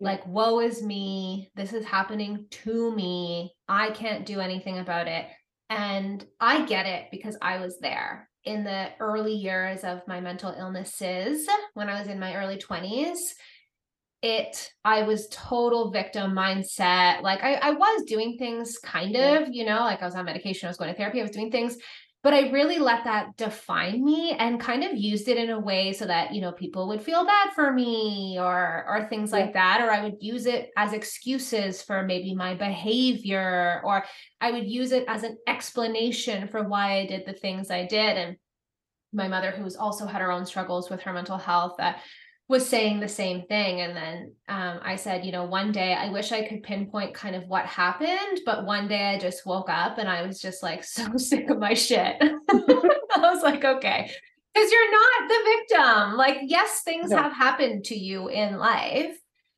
Like, 0.00 0.26
woe 0.26 0.60
is 0.60 0.82
me. 0.82 1.50
This 1.54 1.72
is 1.72 1.84
happening 1.84 2.46
to 2.50 2.94
me. 2.94 3.54
I 3.68 3.90
can't 3.90 4.26
do 4.26 4.40
anything 4.40 4.78
about 4.78 5.06
it. 5.06 5.26
And 5.70 6.24
I 6.40 6.66
get 6.66 6.86
it 6.86 7.06
because 7.10 7.36
I 7.40 7.58
was 7.58 7.78
there 7.78 8.28
in 8.44 8.62
the 8.62 8.90
early 9.00 9.34
years 9.34 9.82
of 9.84 10.06
my 10.06 10.20
mental 10.20 10.54
illnesses 10.56 11.46
when 11.74 11.88
I 11.88 11.98
was 11.98 12.08
in 12.08 12.20
my 12.20 12.36
early 12.36 12.56
20s 12.56 13.18
it 14.34 14.52
i 14.84 14.98
was 15.10 15.28
total 15.30 15.90
victim 15.90 16.28
mindset. 16.32 17.22
Like 17.22 17.42
I, 17.42 17.54
I 17.68 17.70
was 17.84 17.98
doing 18.12 18.36
things 18.38 18.78
kind 18.78 19.14
of 19.16 19.48
you 19.56 19.64
know 19.64 19.80
like 19.90 20.00
i 20.02 20.04
was 20.04 20.14
on 20.14 20.24
medication 20.24 20.66
i 20.66 20.70
was 20.70 20.76
going 20.80 20.90
to 20.92 20.96
therapy 20.96 21.20
i 21.20 21.22
was 21.28 21.36
doing 21.38 21.50
things 21.50 21.76
but 22.24 22.34
i 22.34 22.50
really 22.50 22.78
let 22.90 23.04
that 23.04 23.36
define 23.36 24.04
me 24.04 24.32
and 24.32 24.60
kind 24.70 24.82
of 24.82 24.96
used 24.96 25.28
it 25.28 25.36
in 25.44 25.50
a 25.50 25.60
way 25.70 25.92
so 25.92 26.04
that 26.12 26.34
you 26.34 26.40
know 26.40 26.52
people 26.62 26.88
would 26.88 27.02
feel 27.08 27.24
bad 27.24 27.48
for 27.54 27.72
me 27.80 28.36
or 28.46 28.84
or 28.88 29.06
things 29.08 29.30
Yeah. 29.30 29.38
like 29.40 29.52
that 29.60 29.78
or 29.82 29.90
i 29.96 30.02
would 30.04 30.16
use 30.20 30.46
it 30.54 30.70
as 30.76 30.92
excuses 30.92 31.82
for 31.82 32.02
maybe 32.02 32.34
my 32.34 32.52
behavior 32.54 33.80
or 33.84 34.04
i 34.40 34.50
would 34.50 34.66
use 34.80 34.90
it 34.98 35.04
as 35.14 35.22
an 35.22 35.36
explanation 35.46 36.48
for 36.48 36.60
why 36.72 36.86
i 37.00 37.06
did 37.06 37.22
the 37.26 37.32
things 37.44 37.70
i 37.70 37.82
did. 37.86 38.16
And 38.22 38.36
my 39.12 39.28
mother 39.28 39.50
who's 39.52 39.76
also 39.76 40.04
had 40.06 40.20
her 40.20 40.32
own 40.36 40.44
struggles 40.46 40.90
with 40.90 41.00
her 41.02 41.12
mental 41.12 41.38
health 41.38 41.74
that 41.78 42.00
was 42.48 42.68
saying 42.68 43.00
the 43.00 43.08
same 43.08 43.42
thing 43.46 43.80
and 43.80 43.96
then 43.96 44.32
um, 44.48 44.78
i 44.82 44.94
said 44.96 45.24
you 45.24 45.32
know 45.32 45.44
one 45.44 45.72
day 45.72 45.94
i 45.94 46.08
wish 46.10 46.30
i 46.32 46.46
could 46.46 46.62
pinpoint 46.62 47.12
kind 47.14 47.34
of 47.34 47.42
what 47.48 47.66
happened 47.66 48.40
but 48.44 48.64
one 48.64 48.86
day 48.86 49.06
i 49.14 49.18
just 49.18 49.44
woke 49.46 49.68
up 49.68 49.98
and 49.98 50.08
i 50.08 50.24
was 50.26 50.40
just 50.40 50.62
like 50.62 50.84
so 50.96 51.16
sick 51.16 51.50
of 51.50 51.58
my 51.58 51.74
shit 51.74 52.16
i 52.20 53.18
was 53.18 53.42
like 53.42 53.64
okay 53.64 54.10
because 54.54 54.72
you're 54.72 54.92
not 54.92 55.28
the 55.28 55.56
victim 55.56 56.16
like 56.16 56.38
yes 56.42 56.82
things 56.84 57.10
No. 57.10 57.16
have 57.18 57.32
happened 57.32 57.84
to 57.86 57.96
you 57.96 58.28
in 58.28 58.56
life 58.58 59.16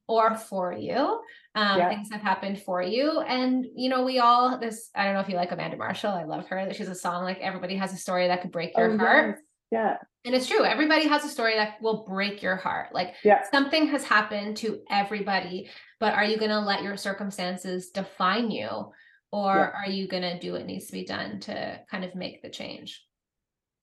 or 0.08 0.34
for 0.36 0.72
you 0.72 1.20
um, 1.54 1.78
Yeah. 1.78 1.88
things 1.90 2.08
have 2.10 2.22
happened 2.22 2.62
for 2.62 2.80
you 2.82 3.20
and 3.20 3.66
you 3.76 3.90
know 3.90 4.04
we 4.04 4.18
all 4.18 4.58
this 4.58 4.88
i 4.94 5.04
don't 5.04 5.12
know 5.14 5.20
if 5.20 5.28
you 5.28 5.36
like 5.36 5.52
amanda 5.52 5.76
marshall 5.76 6.12
i 6.12 6.24
love 6.24 6.46
her 6.48 6.72
she's 6.72 6.88
a 6.88 6.94
song 6.94 7.24
like 7.24 7.38
everybody 7.40 7.76
has 7.76 7.92
a 7.92 7.96
story 7.96 8.28
that 8.28 8.40
could 8.40 8.52
break 8.52 8.76
your 8.76 8.92
Oh, 8.94 8.98
heart 8.98 9.26
yes. 9.36 9.42
Yeah. 9.70 9.96
And 10.24 10.34
it's 10.34 10.46
true. 10.46 10.64
Everybody 10.64 11.06
has 11.08 11.24
a 11.24 11.28
story 11.28 11.54
that 11.56 11.80
will 11.80 12.04
break 12.06 12.42
your 12.42 12.56
heart. 12.56 12.92
Like 12.92 13.14
Yeah. 13.24 13.42
something 13.50 13.86
has 13.88 14.04
happened 14.04 14.56
to 14.58 14.80
everybody, 14.90 15.70
but 16.00 16.14
are 16.14 16.24
you 16.24 16.36
going 16.38 16.50
to 16.50 16.60
let 16.60 16.82
your 16.82 16.96
circumstances 16.96 17.90
define 17.90 18.50
you? 18.50 18.92
Or 19.30 19.54
Yeah. 19.54 19.72
are 19.86 19.90
you 19.90 20.08
going 20.08 20.22
to 20.22 20.38
do 20.38 20.52
what 20.52 20.66
needs 20.66 20.86
to 20.86 20.92
be 20.92 21.04
done 21.04 21.40
to 21.40 21.80
kind 21.90 22.04
of 22.04 22.14
make 22.14 22.42
the 22.42 22.48
change? 22.50 23.04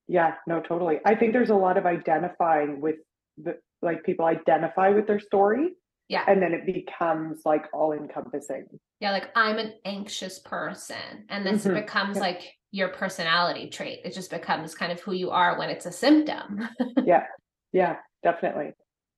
Yeah, 0.07 0.35
no, 0.47 0.59
totally. 0.61 0.99
I 1.05 1.15
think 1.15 1.33
there's 1.33 1.49
a 1.49 1.55
lot 1.55 1.77
of 1.77 1.85
identifying 1.85 2.81
with 2.81 2.97
the 3.37 3.59
like 3.81 4.03
people 4.03 4.25
identify 4.25 4.89
with 4.89 5.05
their 5.07 5.19
story 5.19 5.73
Yeah. 6.09 6.23
and 6.27 6.41
then 6.41 6.53
it 6.53 6.65
becomes 6.65 7.41
like 7.45 7.65
all 7.73 7.91
encompassing. 7.91 8.67
Yeah. 8.99 9.11
Like 9.11 9.29
I'm 9.35 9.57
an 9.57 9.73
anxious 9.85 10.39
person. 10.39 11.25
And 11.29 11.45
this 11.45 11.65
Mhm. 11.65 11.75
becomes 11.75 12.17
Yeah. 12.17 12.21
like 12.23 12.53
your 12.75 12.89
personality 12.89 13.69
trait. 13.69 14.01
It 14.03 14.13
just 14.13 14.29
becomes 14.29 14.75
kind 14.75 14.91
of 14.91 14.99
who 14.99 15.13
you 15.13 15.31
are 15.31 15.57
when 15.57 15.69
it's 15.69 15.85
a 15.85 15.91
symptom. 15.91 16.67
Yeah, 17.05 17.23
Yeah, 17.71 17.95
definitely. 18.21 18.73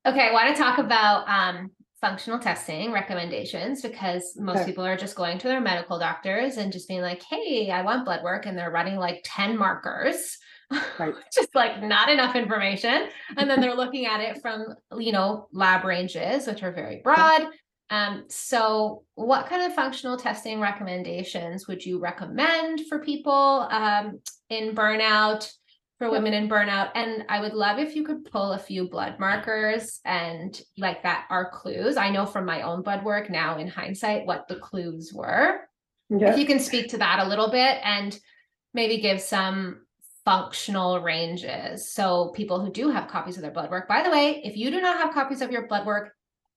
Okay, 0.06 0.30
I 0.30 0.32
want 0.32 0.56
to 0.56 0.62
talk 0.62 0.78
about 0.78 1.28
um, 1.28 1.72
functional 2.00 2.38
testing 2.38 2.92
recommendations 2.92 3.82
because 3.82 4.36
most 4.38 4.58
Okay. 4.58 4.66
people 4.68 4.86
are 4.86 4.96
just 4.96 5.16
going 5.16 5.40
to 5.40 5.48
their 5.48 5.60
medical 5.60 5.98
doctors 5.98 6.58
and 6.58 6.72
just 6.72 6.88
being 6.88 7.02
like, 7.02 7.24
hey, 7.24 7.72
I 7.72 7.82
want 7.82 8.06
blood 8.06 8.24
work. 8.24 8.46
And 8.46 8.56
they're 8.56 8.70
running 8.72 8.98
like 8.98 9.22
10 9.24 9.58
markers, 9.58 10.38
Right. 11.00 11.16
just 11.34 11.50
like 11.56 11.82
not 11.82 12.10
enough 12.10 12.36
information. 12.36 13.10
And 13.38 13.50
then 13.50 13.60
they're 13.60 13.74
looking 13.76 14.06
at 14.06 14.20
it 14.22 14.40
from, 14.40 14.66
you 15.00 15.12
know, 15.14 15.48
lab 15.52 15.84
ranges, 15.84 16.46
which 16.46 16.62
are 16.62 16.72
very 16.72 17.02
broad. 17.04 17.48
Um, 17.90 18.26
so, 18.28 19.04
what 19.16 19.48
kind 19.48 19.64
of 19.64 19.74
functional 19.74 20.18
testing 20.18 20.60
recommendations 20.60 21.68
would 21.68 21.86
you 21.86 22.00
recommend 22.00 22.82
for 22.88 23.00
people 23.00 23.68
um, 23.72 24.20
in 24.50 24.76
burnout? 24.76 25.50
for 25.98 26.12
women 26.12 26.34
in 26.34 26.48
burnout. 26.48 26.92
And 26.96 27.26
I 27.28 27.42
would 27.42 27.54
love 27.54 27.80
if 27.80 27.96
you 27.96 28.04
could 28.04 28.26
pull 28.26 28.54
a 28.54 28.60
few 28.60 28.88
blood 28.88 29.20
markers 29.20 30.00
and 30.06 30.60
like 30.78 31.04
that 31.04 31.26
are 31.30 31.50
clues. 31.50 31.98
I 31.98 32.10
know 32.10 32.26
from 32.26 32.46
my 32.46 32.62
own 32.62 32.84
blood 32.84 33.04
work 33.04 33.30
now 33.30 33.58
in 33.58 33.68
hindsight 33.68 34.26
what 34.26 34.48
the 34.48 34.58
clues 34.58 35.12
were. 35.14 35.62
Yeah. 36.10 36.32
If 36.32 36.38
you 36.38 36.46
can 36.46 36.60
speak 36.60 36.90
to 36.90 37.00
that 37.00 37.26
a 37.26 37.28
little 37.28 37.50
bit 37.50 37.80
and 37.84 38.18
maybe 38.74 39.00
give 39.00 39.20
some 39.20 39.82
functional 40.24 41.02
ranges. 41.02 41.92
So 41.92 42.32
people 42.36 42.60
who 42.60 42.72
do 42.72 42.90
have 42.90 43.08
copies 43.08 43.38
of 43.38 43.42
their 43.42 43.52
blood 43.52 43.72
work, 43.72 43.88
by 43.88 44.04
the 44.04 44.12
way, 44.12 44.42
if 44.44 44.56
you 44.56 44.70
do 44.70 44.80
not 44.80 45.00
have 45.00 45.14
copies 45.14 45.42
of 45.42 45.52
your 45.52 45.68
blood 45.68 45.86
work, 45.86 46.14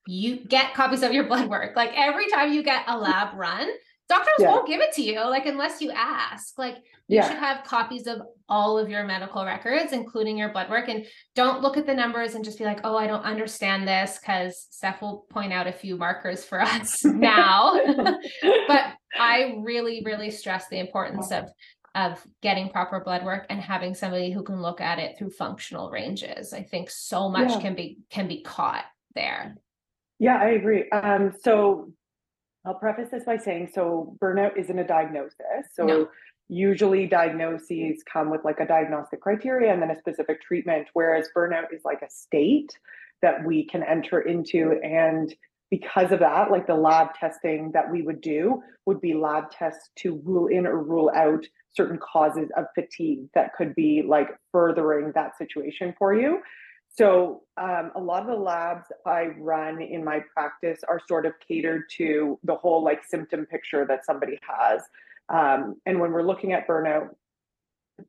you 0.07 0.37
get 0.37 0.75
copies 0.75 1.03
of 1.03 1.13
your 1.13 1.25
blood 1.25 1.49
work. 1.49 1.77
Like 1.77 1.93
every 1.95 2.29
time 2.31 2.53
you 2.53 2.63
get 2.63 2.85
a 2.89 2.97
lab 2.99 3.35
run, 3.37 3.69
doctors 4.09 4.35
Yeah. 4.39 4.49
won't 4.49 4.67
give 4.67 4.81
it 4.81 4.93
to 4.95 5.03
you, 5.03 5.21
like 5.29 5.47
unless 5.47 5.81
you 5.81 5.91
ask. 5.93 6.59
Like 6.59 6.77
you 7.07 7.17
Yeah. 7.17 7.29
should 7.29 7.39
have 7.39 7.65
copies 7.65 8.07
of 8.07 8.23
all 8.49 8.79
of 8.79 8.89
your 8.91 9.05
medical 9.05 9.45
records, 9.45 9.93
including 9.93 10.37
your 10.37 10.49
blood 10.51 10.69
work. 10.71 10.89
And 10.89 11.07
don't 11.37 11.63
look 11.63 11.77
at 11.77 11.87
the 11.87 11.95
numbers 11.95 12.35
and 12.35 12.45
just 12.45 12.59
be 12.59 12.65
like, 12.65 12.81
oh, 12.83 12.97
I 12.97 13.07
don't 13.07 13.23
understand 13.23 13.87
this, 13.87 14.19
because 14.19 14.67
Steph 14.71 15.01
will 15.01 15.27
point 15.31 15.53
out 15.53 15.69
a 15.69 15.73
few 15.73 15.97
markers 15.97 16.45
for 16.45 16.61
us 16.75 17.05
now. 17.05 17.79
but 18.67 18.85
I 19.19 19.57
really, 19.61 20.03
really 20.05 20.31
stress 20.31 20.69
the 20.69 20.79
importance 20.81 21.31
of 21.31 21.45
of 21.97 22.25
getting 22.41 22.69
proper 22.71 23.01
blood 23.01 23.25
work 23.25 23.47
and 23.51 23.61
having 23.61 23.95
somebody 23.97 24.31
who 24.31 24.45
can 24.45 24.63
look 24.63 24.81
at 24.81 25.01
it 25.01 25.19
through 25.19 25.31
functional 25.31 25.91
ranges. 25.91 26.53
I 26.53 26.63
think 26.63 26.89
so 26.89 27.29
much 27.29 27.51
Yeah. 27.51 27.61
can 27.61 27.75
be 27.75 27.99
can 28.11 28.29
be 28.29 28.43
caught 28.43 28.85
there. 29.17 29.57
Yeah, 30.21 30.37
I 30.37 30.51
agree. 30.51 30.89
Um, 30.91 31.33
so 31.43 31.93
I'll 32.65 32.75
preface 32.75 33.09
this 33.11 33.25
by 33.25 33.39
saying 33.39 33.71
so 33.75 34.17
burnout 34.23 34.57
isn't 34.57 34.79
a 34.79 34.87
diagnosis. 34.87 35.65
So 35.73 35.87
No. 35.87 36.09
usually 36.49 37.07
diagnoses 37.07 38.03
come 38.05 38.31
with 38.31 38.45
like 38.45 38.61
a 38.61 38.67
diagnostic 38.67 39.23
criteria 39.23 39.73
and 39.73 39.81
then 39.81 39.91
a 39.91 39.99
specific 39.99 40.43
treatment, 40.43 40.89
whereas 40.93 41.29
burnout 41.35 41.73
is 41.73 41.81
like 41.87 42.03
a 42.03 42.11
state 42.11 42.79
that 43.23 43.45
we 43.45 43.65
can 43.65 43.83
enter 43.83 44.21
into. 44.21 44.79
And 44.83 45.35
because 45.71 46.13
of 46.13 46.19
that, 46.21 46.51
like 46.51 46.67
the 46.67 46.75
lab 46.75 47.15
testing 47.15 47.71
that 47.73 47.91
we 47.91 48.03
would 48.03 48.21
do 48.21 48.63
would 48.85 49.01
be 49.01 49.15
lab 49.15 49.51
tests 49.51 49.91
to 50.01 50.21
rule 50.25 50.49
in 50.49 50.67
or 50.67 50.83
rule 50.83 51.11
out 51.15 51.47
certain 51.71 51.99
causes 51.99 52.51
of 52.59 52.67
fatigue 52.75 53.29
that 53.35 53.55
could 53.55 53.75
be 53.75 54.03
like 54.07 54.29
furthering 54.53 55.13
that 55.15 55.39
situation 55.39 55.95
for 55.97 56.13
you. 56.13 56.43
So 56.93 57.43
um, 57.57 57.93
a 57.95 58.01
lot 58.01 58.23
of 58.23 58.29
the 58.29 58.35
labs 58.35 58.87
I 59.07 59.29
run 59.39 59.81
in 59.81 60.05
my 60.05 60.21
practice 60.35 60.81
are 60.89 61.01
sort 61.09 61.25
of 61.25 61.33
catered 61.47 61.85
to 61.99 62.39
the 62.43 62.57
whole 62.57 62.83
like 62.83 63.05
symptom 63.05 63.47
picture 63.47 63.87
that 63.87 64.05
somebody 64.05 64.39
has. 64.43 64.83
Um, 65.29 65.77
and 65.87 66.01
when 66.01 66.13
we're 66.13 66.25
looking 66.25 66.53
at 66.53 66.67
burnout, 66.67 67.15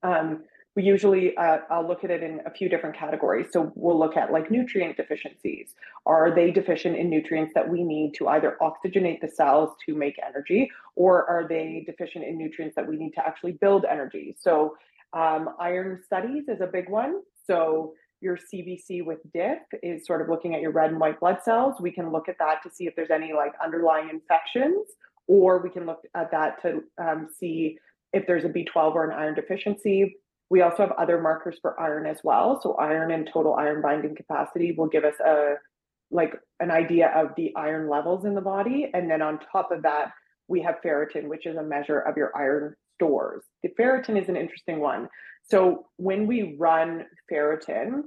um, 0.03 0.43
we 0.75 0.83
usually 0.83 1.35
uh, 1.37 1.59
I'll 1.69 1.85
look 1.85 2.03
at 2.03 2.11
it 2.11 2.23
in 2.23 2.41
a 2.45 2.49
few 2.49 2.69
different 2.69 2.95
categories. 2.95 3.47
So 3.51 3.71
we'll 3.75 3.99
look 3.99 4.15
at 4.15 4.31
like 4.31 4.49
nutrient 4.49 4.95
deficiencies. 4.97 5.75
Are 6.05 6.33
they 6.33 6.49
deficient 6.49 6.95
in 6.95 7.09
nutrients 7.09 7.53
that 7.53 7.67
we 7.67 7.83
need 7.83 8.13
to 8.15 8.29
either 8.29 8.57
oxygenate 8.61 9.19
the 9.19 9.27
cells 9.27 9.71
to 9.85 9.95
make 9.95 10.15
energy, 10.25 10.71
or 10.95 11.29
are 11.29 11.45
they 11.47 11.83
deficient 11.85 12.23
in 12.25 12.37
nutrients 12.37 12.75
that 12.77 12.87
we 12.87 12.95
need 12.95 13.11
to 13.11 13.25
actually 13.25 13.51
build 13.51 13.85
energy? 13.85 14.35
So 14.39 14.77
um, 15.13 15.49
iron 15.59 16.01
studies 16.05 16.45
is 16.47 16.61
a 16.61 16.67
big 16.67 16.89
one. 16.89 17.21
So 17.45 17.93
your 18.21 18.37
CBC 18.37 19.03
with 19.03 19.19
DIF 19.33 19.59
is 19.83 20.05
sort 20.05 20.21
of 20.21 20.29
looking 20.29 20.55
at 20.55 20.61
your 20.61 20.71
red 20.71 20.91
and 20.91 20.99
white 20.99 21.19
blood 21.19 21.39
cells. 21.43 21.75
We 21.79 21.91
can 21.91 22.11
look 22.11 22.29
at 22.29 22.37
that 22.39 22.61
to 22.63 22.69
see 22.69 22.85
if 22.85 22.95
there's 22.95 23.11
any 23.11 23.33
like 23.33 23.53
underlying 23.63 24.09
infections, 24.09 24.87
or 25.27 25.59
we 25.59 25.69
can 25.69 25.85
look 25.85 26.01
at 26.15 26.31
that 26.31 26.61
to 26.61 26.83
um, 26.97 27.27
see 27.37 27.77
if 28.13 28.25
there's 28.27 28.43
a 28.43 28.49
B12 28.49 28.95
or 28.95 29.09
an 29.09 29.17
iron 29.17 29.35
deficiency 29.35 30.15
we 30.51 30.61
also 30.61 30.85
have 30.85 30.91
other 30.97 31.19
markers 31.19 31.57
for 31.61 31.79
iron 31.79 32.05
as 32.05 32.17
well. 32.25 32.59
So 32.61 32.73
iron 32.73 33.11
and 33.11 33.27
total 33.33 33.53
iron 33.53 33.81
binding 33.81 34.17
capacity 34.17 34.73
will 34.73 34.87
give 34.87 35.05
us 35.05 35.15
a 35.25 35.55
like 36.11 36.33
an 36.59 36.69
idea 36.69 37.07
of 37.15 37.29
the 37.37 37.53
iron 37.55 37.87
levels 37.87 38.25
in 38.25 38.35
the 38.35 38.41
body. 38.41 38.91
And 38.93 39.09
then 39.09 39.21
on 39.21 39.39
top 39.49 39.71
of 39.71 39.81
that, 39.83 40.11
we 40.49 40.61
have 40.61 40.75
ferritin, 40.85 41.29
which 41.29 41.45
is 41.45 41.55
a 41.55 41.63
measure 41.63 41.99
of 41.99 42.17
your 42.17 42.35
iron 42.35 42.75
stores. 42.95 43.43
The 43.63 43.69
ferritin 43.79 44.21
is 44.21 44.27
an 44.27 44.35
interesting 44.35 44.81
one. 44.81 45.07
So 45.43 45.87
when 45.97 46.27
we 46.27 46.55
run 46.57 47.05
ferritin, 47.31 48.03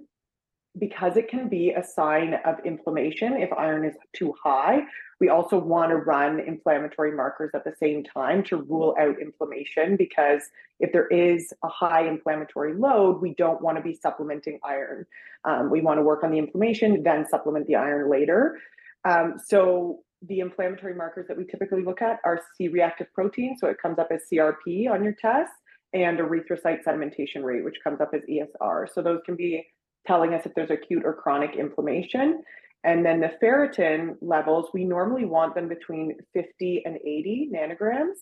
because 0.78 1.16
it 1.16 1.28
can 1.28 1.48
be 1.48 1.70
a 1.70 1.84
sign 1.84 2.34
of 2.44 2.56
inflammation 2.64 3.34
if 3.34 3.52
iron 3.52 3.84
is 3.84 3.94
too 4.12 4.34
high, 4.42 4.80
we 5.20 5.28
also 5.28 5.56
want 5.56 5.90
to 5.90 5.96
run 5.96 6.40
inflammatory 6.40 7.12
markers 7.12 7.50
at 7.54 7.64
the 7.64 7.74
same 7.78 8.02
time 8.02 8.42
to 8.44 8.56
rule 8.56 8.94
out 8.98 9.20
inflammation 9.20 9.96
because 9.96 10.42
if 10.80 10.92
there 10.92 11.06
is 11.06 11.52
a 11.62 11.68
high 11.68 12.06
inflammatory 12.06 12.74
load, 12.74 13.22
we 13.22 13.34
don't 13.34 13.62
want 13.62 13.76
to 13.76 13.82
be 13.82 13.94
supplementing 13.94 14.58
iron. 14.64 15.06
Um, 15.44 15.70
we 15.70 15.80
want 15.80 15.98
to 15.98 16.02
work 16.02 16.24
on 16.24 16.32
the 16.32 16.38
inflammation, 16.38 17.02
then 17.04 17.26
supplement 17.28 17.66
the 17.68 17.76
iron 17.76 18.10
later. 18.10 18.58
Um, 19.04 19.34
so 19.42 20.00
the 20.26 20.40
inflammatory 20.40 20.94
markers 20.94 21.28
that 21.28 21.36
we 21.36 21.44
typically 21.44 21.82
look 21.82 22.02
at 22.02 22.18
are 22.24 22.40
C-reactive 22.56 23.12
protein, 23.12 23.56
so 23.58 23.68
it 23.68 23.80
comes 23.80 23.98
up 23.98 24.08
as 24.10 24.22
CRP 24.32 24.90
on 24.90 25.04
your 25.04 25.12
test, 25.12 25.52
and 25.94 26.18
erythrocyte 26.18 26.84
sedimentation 26.84 27.42
rate, 27.42 27.64
which 27.64 27.76
comes 27.82 28.00
up 28.00 28.12
as 28.12 28.22
ESR. 28.22 28.86
So 28.92 29.00
those 29.00 29.20
can 29.24 29.36
be 29.36 29.64
telling 30.06 30.34
us 30.34 30.44
if 30.44 30.52
there's 30.54 30.70
acute 30.70 31.04
or 31.04 31.14
chronic 31.14 31.56
inflammation. 31.56 32.42
And 32.82 33.06
then 33.06 33.20
the 33.20 33.32
ferritin 33.42 34.16
levels, 34.20 34.68
we 34.74 34.84
normally 34.84 35.24
want 35.24 35.54
them 35.54 35.68
between 35.68 36.16
50 36.34 36.82
and 36.84 36.96
80 36.96 37.50
nanograms. 37.54 38.16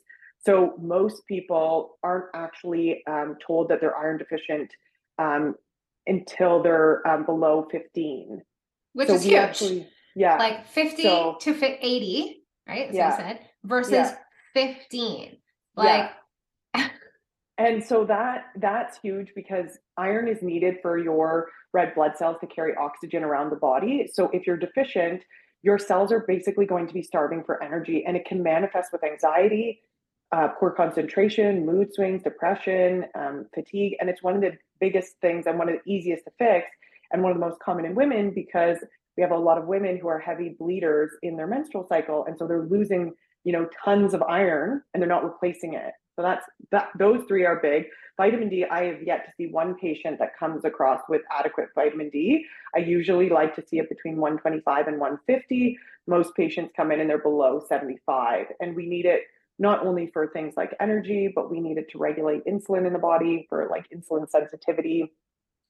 So 0.44 0.74
most 0.80 1.26
people 1.26 1.98
aren't 2.02 2.26
actually 2.34 3.02
um, 3.08 3.36
told 3.44 3.68
that 3.70 3.80
they're 3.80 3.96
iron 3.96 4.18
deficient 4.18 4.70
um, 5.18 5.54
until 6.06 6.62
they're 6.62 7.06
um, 7.08 7.24
below 7.24 7.66
15. 7.70 8.42
Which 8.92 9.08
so 9.08 9.14
is 9.14 9.22
huge. 9.24 9.34
Actually, 9.34 9.88
yeah. 10.14 10.36
Like 10.36 10.66
50 10.66 11.02
so, 11.02 11.36
to 11.40 11.54
80, 11.86 12.42
right? 12.68 12.88
As 12.90 12.94
yeah. 12.94 13.16
said, 13.16 13.40
versus 13.64 13.92
yeah. 13.92 14.16
15. 14.54 15.38
Like, 15.76 15.86
yeah. 15.86 16.10
And 17.58 17.84
so 17.84 18.04
that 18.04 18.46
that's 18.56 18.98
huge 18.98 19.32
because 19.34 19.78
iron 19.96 20.28
is 20.28 20.42
needed 20.42 20.76
for 20.80 20.98
your 20.98 21.48
red 21.72 21.94
blood 21.94 22.16
cells 22.16 22.36
to 22.40 22.46
carry 22.46 22.74
oxygen 22.76 23.22
around 23.22 23.50
the 23.50 23.56
body. 23.56 24.08
So 24.12 24.30
if 24.32 24.46
you're 24.46 24.56
deficient, 24.56 25.24
your 25.62 25.78
cells 25.78 26.12
are 26.12 26.24
basically 26.26 26.66
going 26.66 26.86
to 26.86 26.94
be 26.94 27.02
starving 27.02 27.44
for 27.44 27.62
energy 27.62 28.04
and 28.06 28.16
it 28.16 28.24
can 28.24 28.42
manifest 28.42 28.90
with 28.92 29.04
anxiety, 29.04 29.80
uh, 30.32 30.48
poor 30.58 30.70
concentration, 30.70 31.64
mood 31.64 31.94
swings, 31.94 32.22
depression, 32.22 33.04
um, 33.14 33.46
fatigue. 33.54 33.96
And 34.00 34.08
it's 34.08 34.22
one 34.22 34.34
of 34.34 34.40
the 34.40 34.56
biggest 34.80 35.14
things 35.20 35.46
and 35.46 35.58
one 35.58 35.68
of 35.68 35.76
the 35.76 35.90
easiest 35.90 36.24
to 36.24 36.30
fix 36.38 36.66
and 37.12 37.22
one 37.22 37.32
of 37.32 37.38
the 37.38 37.44
most 37.46 37.60
common 37.60 37.84
in 37.84 37.94
women 37.94 38.32
because 38.34 38.78
we 39.16 39.22
have 39.22 39.30
a 39.30 39.36
lot 39.36 39.58
of 39.58 39.66
women 39.66 39.98
who 39.98 40.08
are 40.08 40.18
heavy 40.18 40.56
bleeders 40.58 41.10
in 41.22 41.36
their 41.36 41.46
menstrual 41.46 41.86
cycle. 41.86 42.24
And 42.26 42.36
so 42.38 42.46
they're 42.46 42.64
losing, 42.64 43.12
you 43.44 43.52
know, 43.52 43.68
tons 43.84 44.14
of 44.14 44.22
iron 44.22 44.82
and 44.92 45.02
they're 45.02 45.08
not 45.08 45.22
replacing 45.22 45.74
it. 45.74 45.92
So 46.16 46.22
that's 46.22 46.46
that 46.70 46.90
those 46.98 47.24
three 47.26 47.44
are 47.44 47.56
big. 47.60 47.86
Vitamin 48.18 48.48
D, 48.48 48.64
I 48.64 48.84
have 48.84 49.02
yet 49.02 49.24
to 49.24 49.32
see 49.36 49.46
one 49.46 49.74
patient 49.76 50.18
that 50.18 50.38
comes 50.38 50.64
across 50.64 51.00
with 51.08 51.22
adequate 51.30 51.68
vitamin 51.74 52.10
D. 52.10 52.44
I 52.76 52.80
usually 52.80 53.30
like 53.30 53.54
to 53.56 53.66
see 53.66 53.78
it 53.78 53.88
between 53.88 54.16
125 54.16 54.88
and 54.88 54.98
150. 55.00 55.78
Most 56.06 56.34
patients 56.34 56.72
come 56.76 56.92
in 56.92 57.00
and 57.00 57.08
they're 57.08 57.18
below 57.18 57.64
75. 57.66 58.46
And 58.60 58.76
we 58.76 58.86
need 58.86 59.06
it 59.06 59.22
not 59.58 59.84
only 59.86 60.08
for 60.12 60.26
things 60.26 60.54
like 60.56 60.74
energy, 60.80 61.32
but 61.34 61.50
we 61.50 61.60
need 61.60 61.78
it 61.78 61.88
to 61.90 61.98
regulate 61.98 62.44
insulin 62.44 62.86
in 62.86 62.92
the 62.92 62.98
body 62.98 63.46
for 63.48 63.68
like 63.70 63.88
insulin 63.90 64.28
sensitivity. 64.28 65.12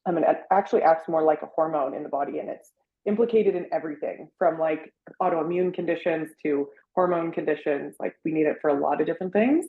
I 0.06 0.10
mean, 0.10 0.24
it 0.24 0.42
actually 0.50 0.82
acts 0.82 1.08
more 1.08 1.22
like 1.22 1.42
a 1.42 1.50
hormone 1.54 1.94
in 1.94 2.02
the 2.02 2.08
body 2.08 2.38
and 2.38 2.48
it's 2.48 2.72
implicated 3.04 3.54
in 3.54 3.66
everything 3.72 4.28
from 4.38 4.58
like 4.58 4.92
autoimmune 5.20 5.74
conditions 5.74 6.30
to 6.42 6.68
hormone 6.94 7.32
conditions. 7.32 7.94
Like 8.00 8.14
we 8.24 8.32
need 8.32 8.46
it 8.46 8.58
for 8.60 8.70
a 8.70 8.80
lot 8.80 9.00
of 9.00 9.06
different 9.06 9.32
things. 9.32 9.66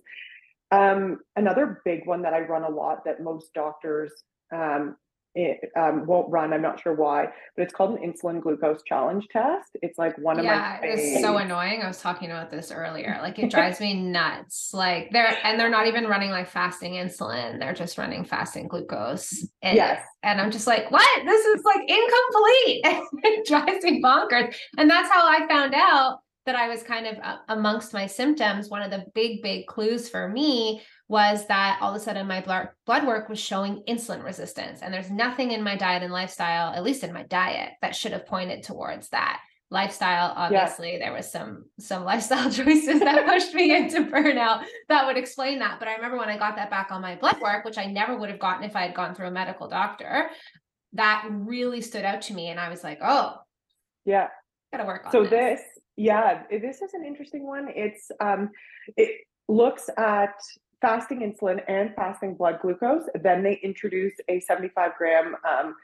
Um, 0.74 1.19
another 1.36 1.82
big 1.86 2.07
one 2.07 2.24
that 2.24 2.34
I 2.34 2.41
run 2.41 2.63
a 2.63 2.69
lot 2.69 3.05
that 3.05 3.21
most 3.21 3.53
doctors 3.53 4.11
um, 4.51 4.95
it, 5.36 5.71
um, 5.76 6.05
won't 6.05 6.32
run. 6.32 6.53
I'm 6.53 6.61
not 6.61 6.80
sure 6.80 6.93
why, 6.93 7.28
but 7.55 7.63
it's 7.63 7.74
called 7.74 7.97
an 7.97 8.11
insulin 8.11 8.41
glucose 8.41 8.82
challenge 8.84 9.28
test. 9.32 9.69
It's 9.82 9.97
like 9.97 10.15
one 10.17 10.38
of 10.39 10.45
yeah, 10.45 10.80
my. 10.82 10.88
Yeah, 10.88 10.93
it's 10.93 11.21
so 11.21 11.38
annoying. 11.38 11.82
I 11.82 11.88
was 11.88 12.01
talking 12.01 12.30
about 12.30 12.51
this 12.51 12.71
earlier. 12.71 13.19
Like 13.21 13.39
it 13.39 13.49
drives 13.49 13.80
me 13.80 13.95
nuts. 13.95 14.71
Like 14.74 15.09
they're 15.11 15.38
and 15.43 15.59
they're 15.59 15.69
not 15.69 15.88
even 15.88 16.05
running 16.05 16.30
like 16.30 16.47
fasting 16.47 16.93
insulin. 16.93 17.59
They're 17.59 17.74
just 17.74 17.97
running 17.97 18.26
fasting 18.26 18.67
glucose. 18.67 19.47
And, 19.63 19.76
yes. 19.76 20.03
And 20.21 20.39
I'm 20.39 20.51
just 20.51 20.67
like, 20.67 20.91
what? 20.91 21.26
This 21.26 21.45
is 21.45 21.63
like 21.63 21.82
incomplete. 21.82 23.07
it 23.24 23.47
drives 23.47 23.84
me 23.84 24.01
bonkers. 24.01 24.55
And 24.78 24.89
that's 24.89 25.11
how 25.11 25.28
I 25.28 25.47
found 25.47 25.74
out 25.76 26.19
that 26.46 26.56
I 26.56 26.68
was 26.68 26.84
kind 26.84 27.08
of 27.08 27.18
uh, 27.24 27.38
amongst 27.48 27.94
my 27.94 28.06
symptoms, 28.06 28.70
one 28.70 28.82
of 28.82 28.91
the 28.91 29.06
big, 29.14 29.41
big 29.41 29.66
clues 29.66 30.10
for 30.10 30.28
me 30.28 30.82
was 31.08 31.48
that 31.48 31.78
all 31.82 31.91
of 31.91 31.96
a 31.96 32.00
sudden 32.00 32.28
my 32.28 32.41
blood 32.41 32.70
blood 32.86 33.06
work 33.06 33.30
was 33.30 33.39
showing 33.39 33.84
insulin 33.88 34.24
resistance. 34.24 34.82
And 34.82 34.94
there's 34.94 35.12
nothing 35.12 35.52
in 35.52 35.64
my 35.64 35.76
diet 35.76 36.04
and 36.04 36.12
lifestyle, 36.12 36.74
at 36.74 36.84
least 36.84 37.04
in 37.04 37.14
my 37.14 37.24
diet, 37.24 37.72
that 37.82 37.96
should 37.96 38.12
have 38.12 38.26
pointed 38.26 38.64
towards 38.64 39.10
that. 39.10 39.39
Lifestyle, 39.70 40.34
obviously, 40.36 40.94
yeah. 40.94 41.00
there 41.00 41.14
was 41.14 41.32
some 41.32 41.66
some 41.80 42.04
lifestyle 42.04 42.52
choices 42.52 43.00
that 43.00 43.26
pushed 43.26 43.54
me 43.54 43.76
into 43.78 44.04
burnout 44.04 44.64
that 44.89 45.06
would 45.08 45.18
explain 45.18 45.60
that. 45.60 45.80
But 45.80 45.88
I 45.88 45.96
remember 45.96 46.18
when 46.18 46.30
I 46.30 46.38
got 46.38 46.58
that 46.58 46.70
back 46.70 46.91
on 46.91 47.02
my 47.02 47.16
blood 47.16 47.39
work, 47.41 47.64
which 47.64 47.78
I 47.78 47.86
never 47.86 48.18
would 48.18 48.30
have 48.30 48.39
gotten 48.39 48.64
if 48.64 48.76
I 48.76 48.82
had 48.82 48.96
gone 48.96 49.16
through 49.16 49.28
a 49.28 49.32
medical 49.32 49.68
doctor, 49.68 50.30
that 50.94 51.26
really 51.30 51.82
stood 51.82 52.06
out 52.06 52.24
to 52.24 52.34
me. 52.34 52.50
And 52.50 52.60
I 52.60 52.70
was 52.70 52.84
like, 52.84 53.00
oh, 53.02 53.38
yeah, 54.06 54.28
gotta 54.72 54.86
work 54.86 55.06
on 55.06 55.12
so 55.12 55.24
this. 55.24 55.32
this 55.60 55.62
yeah, 55.96 56.44
this 56.50 56.82
is 56.82 56.94
an 56.94 57.06
interesting 57.06 57.46
one. 57.46 57.68
It's 57.70 58.12
um, 58.20 58.50
it 58.98 59.22
looks 59.48 59.89
at 59.98 60.34
fasting 60.82 61.20
insulin 61.20 61.62
and 61.68 61.94
fasting 61.96 62.36
blood 62.36 62.60
glucose. 62.62 63.08
Then 63.22 63.44
they 63.44 63.60
introduce 63.64 64.14
a 64.28 64.39
75 64.39 64.91
gram 64.98 65.36
um, 65.48 65.76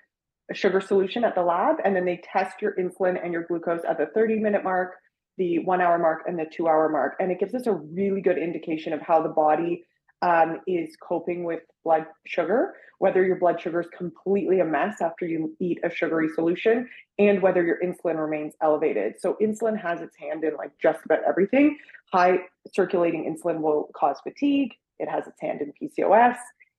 sugar 0.53 0.81
solution 0.81 1.23
at 1.23 1.35
the 1.35 1.41
lab, 1.41 1.77
and 1.83 1.95
then 1.95 2.05
they 2.05 2.21
test 2.23 2.61
your 2.61 2.73
insulin 2.75 3.23
and 3.23 3.31
your 3.31 3.43
glucose 3.43 3.81
at 3.87 3.97
the 3.97 4.07
30 4.07 4.39
minute 4.39 4.63
mark, 4.63 4.95
the 5.37 5.59
one 5.59 5.79
hour 5.79 5.99
mark, 5.99 6.23
and 6.27 6.37
the 6.37 6.45
two 6.51 6.67
hour 6.67 6.89
mark. 6.89 7.15
And 7.19 7.31
it 7.31 7.39
gives 7.39 7.53
us 7.53 7.67
a 7.67 7.73
really 7.73 8.21
good 8.21 8.37
indication 8.37 8.93
of 8.93 9.01
how 9.01 9.21
the 9.21 9.29
body 9.29 9.85
um, 10.21 10.61
is 10.67 10.95
coping 11.01 11.43
with 11.43 11.61
blood 11.83 12.05
sugar, 12.25 12.75
whether 12.99 13.23
your 13.23 13.37
blood 13.37 13.61
sugar 13.61 13.79
is 13.81 13.87
completely 13.97 14.59
a 14.59 14.65
mess 14.65 15.01
after 15.01 15.25
you 15.25 15.55
eat 15.59 15.79
a 15.83 15.89
sugary 15.89 16.29
solution, 16.35 16.89
and 17.17 17.41
whether 17.41 17.63
your 17.63 17.79
insulin 17.83 18.19
remains 18.19 18.53
elevated. 18.61 19.15
So, 19.19 19.37
insulin 19.41 19.79
has 19.79 20.01
its 20.01 20.15
hand 20.17 20.43
in 20.43 20.55
like 20.55 20.71
just 20.81 20.99
about 21.05 21.19
everything. 21.27 21.77
High 22.11 22.39
circulating 22.73 23.33
insulin 23.33 23.61
will 23.61 23.89
cause 23.95 24.17
fatigue, 24.21 24.73
it 24.99 25.09
has 25.09 25.25
its 25.27 25.39
hand 25.39 25.61
in 25.61 25.71
PCOS, 25.81 26.35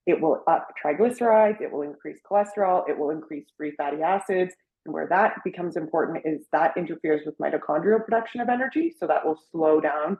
it 0.06 0.20
will 0.20 0.42
up 0.46 0.74
triglycerides, 0.82 1.60
it 1.60 1.72
will 1.72 1.82
increase 1.82 2.18
cholesterol, 2.30 2.88
it 2.88 2.98
will 2.98 3.10
increase 3.10 3.46
free 3.56 3.72
fatty 3.72 4.02
acids. 4.02 4.54
And 4.86 4.94
where 4.94 5.06
that 5.08 5.36
becomes 5.44 5.76
important 5.76 6.22
is 6.24 6.46
that 6.52 6.74
interferes 6.74 7.20
with 7.26 7.36
mitochondrial 7.38 8.02
production 8.02 8.40
of 8.40 8.48
energy. 8.48 8.94
So, 8.98 9.06
that 9.06 9.24
will 9.24 9.40
slow 9.50 9.80
down 9.80 10.18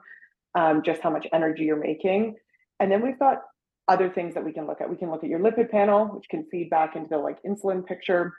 um, 0.55 0.81
just 0.83 1.01
how 1.01 1.11
much 1.11 1.27
energy 1.31 1.65
you're 1.65 1.77
making. 1.77 2.35
And 2.81 2.91
then 2.91 3.01
we've 3.01 3.19
got 3.19 3.43
other 3.87 4.09
things 4.09 4.33
that 4.33 4.43
we 4.43 4.51
can 4.51 4.65
look 4.65 4.81
at. 4.81 4.89
We 4.89 4.97
can 4.97 5.11
look 5.11 5.23
at 5.23 5.29
your 5.29 5.39
lipid 5.39 5.69
panel, 5.69 6.07
which 6.07 6.25
can 6.29 6.45
feed 6.51 6.69
back 6.69 6.95
into 6.95 7.09
the 7.09 7.17
like 7.17 7.37
insulin 7.43 7.85
picture. 7.85 8.33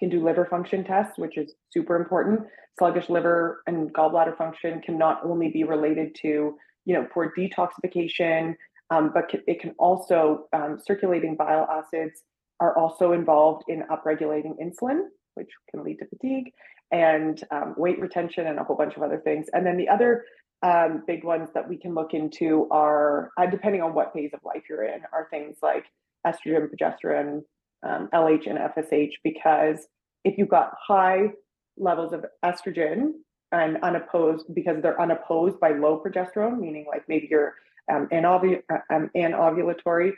You 0.00 0.08
can 0.08 0.16
do 0.16 0.24
liver 0.24 0.46
function 0.46 0.84
tests, 0.84 1.18
which 1.18 1.36
is 1.36 1.54
super 1.72 1.96
important. 1.96 2.40
Sluggish 2.78 3.08
liver 3.08 3.62
and 3.66 3.92
gallbladder 3.92 4.36
function 4.38 4.80
can 4.80 4.96
not 4.96 5.24
only 5.24 5.48
be 5.48 5.64
related 5.64 6.14
to, 6.22 6.56
you 6.84 6.94
know, 6.94 7.06
poor 7.12 7.32
detoxification, 7.36 8.54
um, 8.90 9.10
but 9.12 9.30
it 9.46 9.60
can 9.60 9.74
also 9.78 10.46
um, 10.52 10.78
circulating 10.84 11.34
bile 11.34 11.68
acids 11.70 12.22
are 12.60 12.76
also 12.78 13.12
involved 13.12 13.64
in 13.68 13.82
upregulating 13.90 14.54
insulin, 14.62 15.00
which 15.34 15.50
can 15.70 15.82
lead 15.82 15.96
to 15.98 16.06
fatigue 16.06 16.52
and 16.92 17.42
um, 17.50 17.74
weight 17.76 18.00
retention 18.00 18.46
and 18.46 18.58
a 18.60 18.64
whole 18.64 18.76
bunch 18.76 18.96
of 18.96 19.02
other 19.02 19.20
things. 19.24 19.46
And 19.52 19.66
then 19.66 19.76
the 19.76 19.88
other 19.88 20.24
um, 20.62 21.02
big 21.06 21.24
ones 21.24 21.50
that 21.54 21.68
we 21.68 21.76
can 21.76 21.94
look 21.94 22.14
into 22.14 22.68
are, 22.70 23.30
uh, 23.36 23.46
depending 23.46 23.82
on 23.82 23.94
what 23.94 24.12
phase 24.12 24.30
of 24.32 24.40
life 24.44 24.62
you're 24.68 24.84
in, 24.84 25.02
are 25.12 25.28
things 25.30 25.58
like 25.62 25.84
estrogen, 26.26 26.68
progesterone, 26.70 27.42
um, 27.86 28.08
LH, 28.14 28.46
and 28.46 28.58
FSH 28.58 29.12
because 29.22 29.86
if 30.24 30.38
you've 30.38 30.48
got 30.48 30.72
high 30.80 31.28
levels 31.76 32.12
of 32.12 32.24
estrogen 32.44 33.12
and 33.52 33.78
unopposed 33.82 34.46
because 34.54 34.80
they're 34.82 35.00
unopposed 35.00 35.60
by 35.60 35.70
low 35.70 36.02
progesterone, 36.04 36.58
meaning 36.58 36.86
like 36.88 37.04
maybe 37.08 37.28
you're 37.30 37.54
um, 37.92 38.08
anovu- 38.12 38.62
uh, 38.72 38.94
um, 38.94 39.10
anovulatory, 39.16 40.12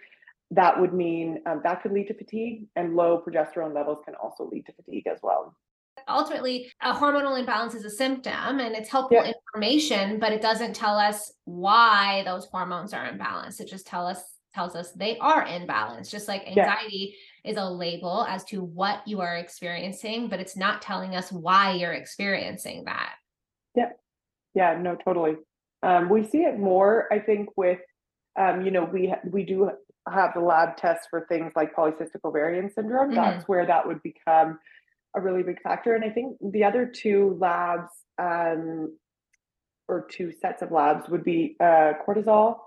that 0.53 0.81
would 0.81 0.95
mean 0.95 1.41
um, 1.47 1.61
that 1.65 1.83
could 1.83 1.93
lead 1.93 2.07
to 2.07 2.15
fatigue, 2.15 2.67
and 2.77 2.95
low 2.95 3.23
progesterone 3.27 3.75
levels 3.75 3.99
can 4.05 4.15
also 4.15 4.49
lead 4.51 4.65
to 4.67 4.73
fatigue 4.73 5.07
as 5.09 5.19
well. 5.23 5.57
Ultimately, 6.09 6.71
a 6.83 6.93
hormonal 6.93 7.39
imbalance 7.39 7.75
is 7.75 7.85
a 7.85 7.91
symptom 7.91 8.61
and 8.61 8.75
it's 8.75 8.89
helpful 8.89 9.19
yeah. 9.19 9.33
information, 9.33 10.19
but 10.19 10.33
it 10.33 10.43
doesn't 10.43 10.75
tell 10.75 10.99
us 10.99 11.33
why 11.45 12.23
those 12.25 12.47
hormones 12.47 12.93
are 12.93 13.11
imbalanced. 13.11 13.61
It 13.61 13.69
just 13.69 13.87
tell 13.87 14.07
us 14.07 14.23
tells 14.55 14.75
us 14.75 14.93
they 14.93 15.19
are 15.19 15.45
imbalanced. 15.45 16.11
Just 16.11 16.29
like 16.29 16.47
anxiety 16.47 17.15
yeah. 17.45 17.51
is 17.51 17.59
a 17.59 17.69
label 17.69 18.25
as 18.29 18.43
to 18.45 18.63
what 18.63 19.07
you 19.07 19.21
are 19.21 19.37
experiencing, 19.37 20.29
but 20.29 20.41
it's 20.41 20.57
not 20.57 20.81
telling 20.81 21.15
us 21.15 21.31
why 21.31 21.73
you're 21.73 21.93
experiencing 21.93 22.85
that. 22.85 23.15
Yeah. 23.75 23.91
Yeah, 24.55 24.79
no, 24.81 24.97
totally. 24.97 25.37
Um, 25.83 26.09
we 26.09 26.25
see 26.25 26.39
it 26.39 26.59
more, 26.59 27.13
I 27.13 27.19
think, 27.19 27.51
with 27.57 27.81
um, 28.39 28.63
you 28.63 28.71
know, 28.71 28.85
we 28.85 29.15
we 29.25 29.45
do 29.45 29.71
have 30.11 30.35
the 30.35 30.41
lab 30.41 30.77
tests 30.77 31.07
for 31.11 31.27
things 31.29 31.53
like 31.57 31.75
polycystic 31.75 32.25
ovarian 32.25 32.71
syndrome. 32.71 33.11
Mm-hmm. 33.11 33.17
That's 33.17 33.49
where 33.49 33.67
that 33.67 33.87
would 33.87 34.03
become 34.03 34.59
a 35.17 35.21
really 35.21 35.43
big 35.43 35.61
factor. 35.63 35.95
And 35.95 36.05
I 36.05 36.11
think 36.11 36.37
the 36.41 36.65
other 36.65 36.87
two 36.87 37.37
labs 37.41 37.91
um, 38.19 38.97
or 39.89 40.07
two 40.11 40.33
sets 40.41 40.63
of 40.63 40.71
labs 40.71 41.09
would 41.09 41.25
be 41.25 41.57
uh, 41.59 41.93
cortisol, 42.07 42.59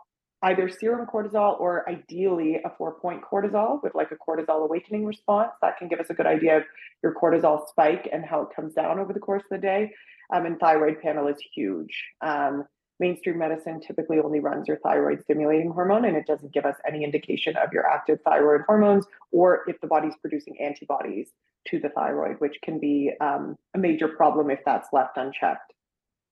either 0.42 0.68
serum 0.70 1.06
cortisol 1.06 1.60
or 1.60 1.88
ideally 1.88 2.60
a 2.66 2.72
four 2.78 3.00
point 3.00 3.22
cortisol 3.22 3.82
with 3.84 3.94
like 3.94 4.12
a 4.12 4.16
cortisol 4.16 4.64
awakening 4.64 5.06
response. 5.06 5.52
That 5.62 5.78
can 5.78 5.88
give 5.88 6.00
us 6.00 6.10
a 6.10 6.14
good 6.14 6.26
idea 6.26 6.58
of 6.58 6.64
your 7.04 7.14
cortisol 7.14 7.68
spike 7.68 8.10
and 8.12 8.26
how 8.26 8.42
it 8.42 8.50
comes 8.56 8.74
down 8.74 9.00
over 9.00 9.14
the 9.14 9.20
course 9.20 9.44
of 9.44 9.50
the 9.52 9.62
day. 9.62 9.92
Um, 10.34 10.46
and 10.46 10.60
thyroid 10.60 11.02
panel 11.02 11.28
is 11.28 11.38
huge. 11.54 12.04
Um, 12.22 12.66
mainstream 13.00 13.38
medicine 13.38 13.80
typically 13.80 14.20
only 14.20 14.40
runs 14.40 14.68
your 14.68 14.78
thyroid 14.78 15.22
stimulating 15.22 15.72
hormone 15.72 16.06
and 16.06 16.18
it 16.18 16.28
doesn't 16.28 16.54
give 16.54 16.66
us 16.66 16.76
any 16.88 17.04
indication 17.04 17.56
of 17.58 17.72
your 17.72 17.88
active 17.88 18.20
thyroid 18.24 18.62
hormones 18.68 19.06
or 19.32 19.64
if 19.68 19.80
the 19.82 19.88
body's 19.88 20.16
producing 20.22 20.60
antibodies 20.60 21.32
to 21.68 21.80
the 21.80 21.90
thyroid, 21.90 22.40
which 22.40 22.58
can 22.64 22.80
be 22.80 23.12
um, 23.22 23.58
a 23.74 23.78
major 23.78 24.08
problem 24.08 24.50
if 24.50 24.60
that's 24.66 24.90
left 24.94 25.18
unchecked. 25.18 25.74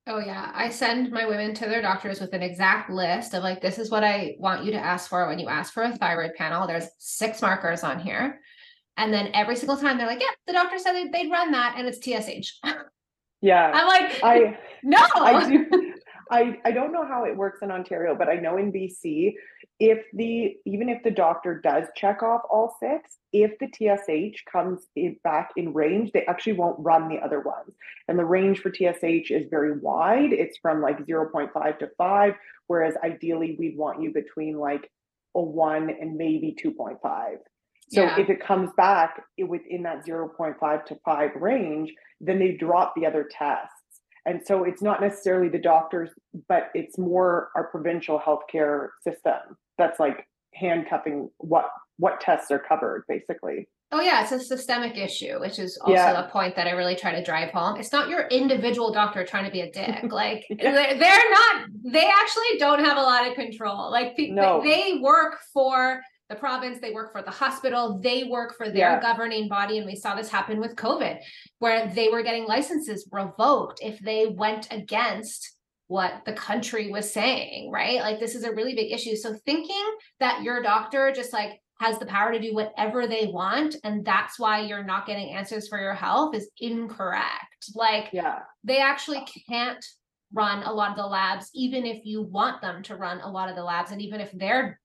Oh 0.09 0.19
yeah, 0.19 0.51
I 0.53 0.69
send 0.69 1.11
my 1.11 1.25
women 1.25 1.53
to 1.55 1.65
their 1.65 1.81
doctors 1.81 2.21
with 2.21 2.33
an 2.33 2.41
exact 2.41 2.89
list 2.89 3.33
of 3.33 3.43
like 3.43 3.61
this 3.61 3.77
is 3.77 3.91
what 3.91 4.05
I 4.05 4.35
want 4.39 4.63
you 4.63 4.71
to 4.71 4.77
ask 4.77 5.09
for 5.09 5.27
when 5.27 5.37
you 5.37 5.49
ask 5.49 5.73
for 5.73 5.83
a 5.83 5.95
thyroid 5.95 6.33
panel. 6.35 6.65
There's 6.65 6.87
six 6.97 7.41
markers 7.41 7.83
on 7.83 7.99
here. 7.99 8.39
And 8.95 9.13
then 9.13 9.29
every 9.33 9.57
single 9.57 9.75
time 9.75 9.97
they're 9.97 10.07
like, 10.07 10.21
"Yeah, 10.21 10.27
the 10.47 10.53
doctor 10.53 10.79
said 10.79 10.93
they'd 11.11 11.29
run 11.29 11.51
that 11.51 11.75
and 11.77 11.87
it's 11.87 11.99
TSH." 11.99 12.53
Yeah. 13.41 13.71
I'm 13.73 13.87
like, 13.87 14.19
I 14.23 14.57
no. 14.83 15.05
I 15.15 15.47
do 15.47 15.93
I, 16.29 16.57
I 16.65 16.71
don't 16.71 16.91
know 16.91 17.05
how 17.05 17.25
it 17.25 17.35
works 17.35 17.59
in 17.61 17.71
Ontario, 17.71 18.15
but 18.15 18.29
I 18.29 18.35
know 18.35 18.57
in 18.57 18.71
BC, 18.71 19.35
if 19.79 20.05
the 20.13 20.55
even 20.65 20.89
if 20.89 21.03
the 21.03 21.11
doctor 21.11 21.59
does 21.63 21.85
check 21.95 22.23
off 22.23 22.41
all 22.49 22.75
six, 22.79 23.17
if 23.33 23.51
the 23.59 23.67
TSH 23.67 24.43
comes 24.51 24.87
in, 24.95 25.17
back 25.23 25.51
in 25.55 25.73
range, 25.73 26.11
they 26.11 26.25
actually 26.25 26.53
won't 26.53 26.79
run 26.79 27.09
the 27.09 27.19
other 27.19 27.39
ones. 27.39 27.75
And 28.07 28.17
the 28.17 28.25
range 28.25 28.59
for 28.59 28.71
TSH 28.71 29.31
is 29.31 29.47
very 29.49 29.77
wide. 29.77 30.33
It's 30.33 30.57
from 30.57 30.81
like 30.81 31.05
0.5 31.05 31.79
to 31.79 31.89
5, 31.97 32.33
whereas 32.67 32.95
ideally 33.03 33.55
we'd 33.59 33.77
want 33.77 34.01
you 34.01 34.11
between 34.13 34.57
like 34.57 34.89
a 35.35 35.41
1 35.41 35.89
and 35.89 36.17
maybe 36.17 36.55
2.5. 36.63 36.99
So 37.89 38.01
yeah. 38.01 38.19
if 38.19 38.29
it 38.29 38.45
comes 38.45 38.69
back 38.75 39.23
within 39.47 39.83
that 39.83 40.05
0.5 40.05 40.85
to 40.85 40.95
5 41.05 41.31
range, 41.35 41.93
then 42.19 42.39
they 42.39 42.51
drop 42.51 42.93
the 42.95 43.05
other 43.05 43.29
tests. 43.29 43.73
And 44.27 44.41
so 44.45 44.65
it's 44.65 44.81
not 44.81 44.99
necessarily 45.01 45.47
the 45.47 45.57
doctors, 45.57 46.09
but 46.49 46.69
it's 46.73 46.97
more 46.97 47.49
our 47.55 47.63
provincial 47.67 48.19
healthcare 48.19 48.89
system 49.01 49.57
that's 49.77 49.99
like 49.99 50.27
handcuffing 50.53 51.29
what 51.37 51.69
what 51.97 52.19
tests 52.19 52.51
are 52.51 52.59
covered 52.59 53.05
basically. 53.07 53.67
Oh 53.93 54.01
yeah, 54.01 54.21
it's 54.21 54.33
a 54.33 54.39
systemic 54.39 54.97
issue, 54.97 55.39
which 55.39 55.59
is 55.59 55.77
also 55.77 55.93
yeah. 55.93 56.25
a 56.25 56.29
point 56.29 56.57
that 56.57 56.67
I 56.67 56.71
really 56.71 56.95
try 56.95 57.13
to 57.13 57.23
drive 57.23 57.51
home. 57.51 57.79
It's 57.79 57.93
not 57.93 58.09
your 58.09 58.27
individual 58.27 58.91
doctor 58.91 59.25
trying 59.25 59.45
to 59.45 59.51
be 59.51 59.61
a 59.61 59.71
dick. 59.71 60.03
Like 60.11 60.45
yeah. 60.49 60.93
they're, 60.93 61.31
not. 61.31 61.67
They 61.85 62.05
actually 62.05 62.57
don't 62.59 62.83
have 62.83 62.97
a 62.97 63.01
lot 63.01 63.27
of 63.27 63.35
control. 63.35 63.89
Like 63.89 64.13
no. 64.17 64.61
they 64.61 64.99
work 65.01 65.37
for 65.53 66.01
the 66.29 66.35
province, 66.35 66.79
they 66.79 66.91
work 66.91 67.11
for 67.11 67.21
the 67.21 67.31
hospital, 67.31 67.99
they 68.01 68.25
work 68.25 68.55
for 68.57 68.67
their 68.67 68.93
yeah. 68.93 69.01
governing 69.01 69.47
body. 69.47 69.77
And 69.77 69.87
we 69.87 69.95
saw 69.95 70.15
this 70.15 70.29
happen 70.29 70.59
with 70.59 70.75
COVID, 70.75 71.19
where 71.59 71.87
they 71.87 72.09
were 72.09 72.23
getting 72.23 72.45
licenses 72.45 73.07
revoked 73.11 73.79
if 73.81 73.99
they 73.99 74.27
went 74.27 74.67
against 74.71 75.57
what 75.87 76.23
the 76.25 76.33
country 76.33 76.91
was 76.91 77.11
saying, 77.11 77.71
right? 77.71 78.01
Like 78.01 78.19
this 78.19 78.35
is 78.35 78.43
a 78.43 78.53
really 78.53 78.75
big 78.75 78.91
issue. 78.91 79.15
So 79.15 79.35
thinking 79.45 79.85
that 80.19 80.43
your 80.43 80.61
doctor 80.61 81.13
just 81.15 81.31
like 81.31 81.61
has 81.79 81.97
the 81.99 82.05
power 82.05 82.31
to 82.31 82.41
do 82.41 82.53
whatever 82.53 83.07
they 83.07 83.27
want 83.27 83.75
and 83.83 84.03
that's 84.03 84.39
why 84.39 84.61
you're 84.61 84.83
not 84.83 85.05
getting 85.05 85.29
answers 85.29 85.67
for 85.67 85.79
your 85.79 85.93
health 85.93 86.35
is 86.35 86.49
incorrect. 86.59 87.71
Like 87.73 88.09
yeah. 88.11 88.39
they 88.63 88.79
actually 88.79 89.25
can't 89.47 89.83
run 90.33 90.63
a 90.63 90.73
lot 90.73 90.91
of 90.91 90.97
the 90.97 91.05
labs 91.05 91.49
even 91.53 91.85
if 91.85 92.05
you 92.05 92.21
want 92.21 92.61
them 92.61 92.83
to 92.83 92.95
run 92.95 93.21
a 93.21 93.31
lot 93.31 93.49
of 93.49 93.55
the 93.55 93.63
labs 93.63 93.91
and 93.91 94.01
even 94.01 94.19
if 94.19 94.29
they're 94.33 94.77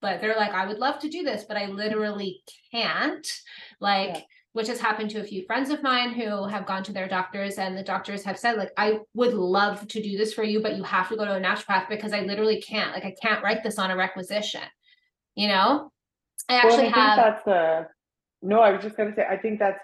but 0.00 0.20
they're 0.20 0.36
like, 0.36 0.52
I 0.52 0.66
would 0.66 0.78
love 0.78 0.98
to 1.00 1.08
do 1.08 1.22
this, 1.22 1.44
but 1.46 1.56
I 1.56 1.66
literally 1.66 2.40
can't. 2.70 3.26
Like, 3.80 4.10
yeah. 4.10 4.20
which 4.52 4.68
has 4.68 4.80
happened 4.80 5.10
to 5.10 5.20
a 5.20 5.24
few 5.24 5.44
friends 5.46 5.70
of 5.70 5.82
mine 5.82 6.12
who 6.12 6.46
have 6.46 6.66
gone 6.66 6.82
to 6.84 6.92
their 6.92 7.08
doctors, 7.08 7.58
and 7.58 7.76
the 7.76 7.82
doctors 7.82 8.22
have 8.24 8.38
said, 8.38 8.56
like, 8.56 8.72
I 8.76 9.00
would 9.14 9.34
love 9.34 9.86
to 9.88 10.02
do 10.02 10.16
this 10.16 10.32
for 10.32 10.44
you, 10.44 10.60
but 10.60 10.76
you 10.76 10.82
have 10.84 11.08
to 11.08 11.16
go 11.16 11.24
to 11.24 11.36
a 11.36 11.40
naturopath 11.40 11.88
because 11.88 12.12
I 12.12 12.20
literally 12.20 12.60
can't. 12.60 12.92
Like, 12.92 13.04
I 13.04 13.14
can't 13.20 13.42
write 13.42 13.62
this 13.62 13.78
on 13.78 13.90
a 13.90 13.96
requisition. 13.96 14.62
You 15.34 15.48
know, 15.48 15.92
I 16.48 16.56
actually 16.56 16.84
well, 16.84 16.94
I 16.96 17.14
have. 17.14 17.16
that's 17.16 17.46
a 17.46 17.88
no. 18.42 18.60
I 18.60 18.72
was 18.72 18.82
just 18.82 18.96
gonna 18.96 19.14
say, 19.14 19.24
I 19.28 19.36
think 19.36 19.58
that's. 19.58 19.78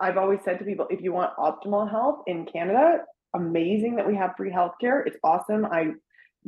I've 0.00 0.16
always 0.16 0.40
said 0.44 0.58
to 0.58 0.64
people, 0.64 0.86
if 0.90 1.00
you 1.00 1.12
want 1.12 1.36
optimal 1.36 1.88
health 1.88 2.22
in 2.26 2.46
Canada, 2.46 3.00
amazing 3.34 3.96
that 3.96 4.06
we 4.06 4.16
have 4.16 4.32
free 4.36 4.50
healthcare. 4.50 5.06
It's 5.06 5.18
awesome. 5.22 5.64
I 5.66 5.92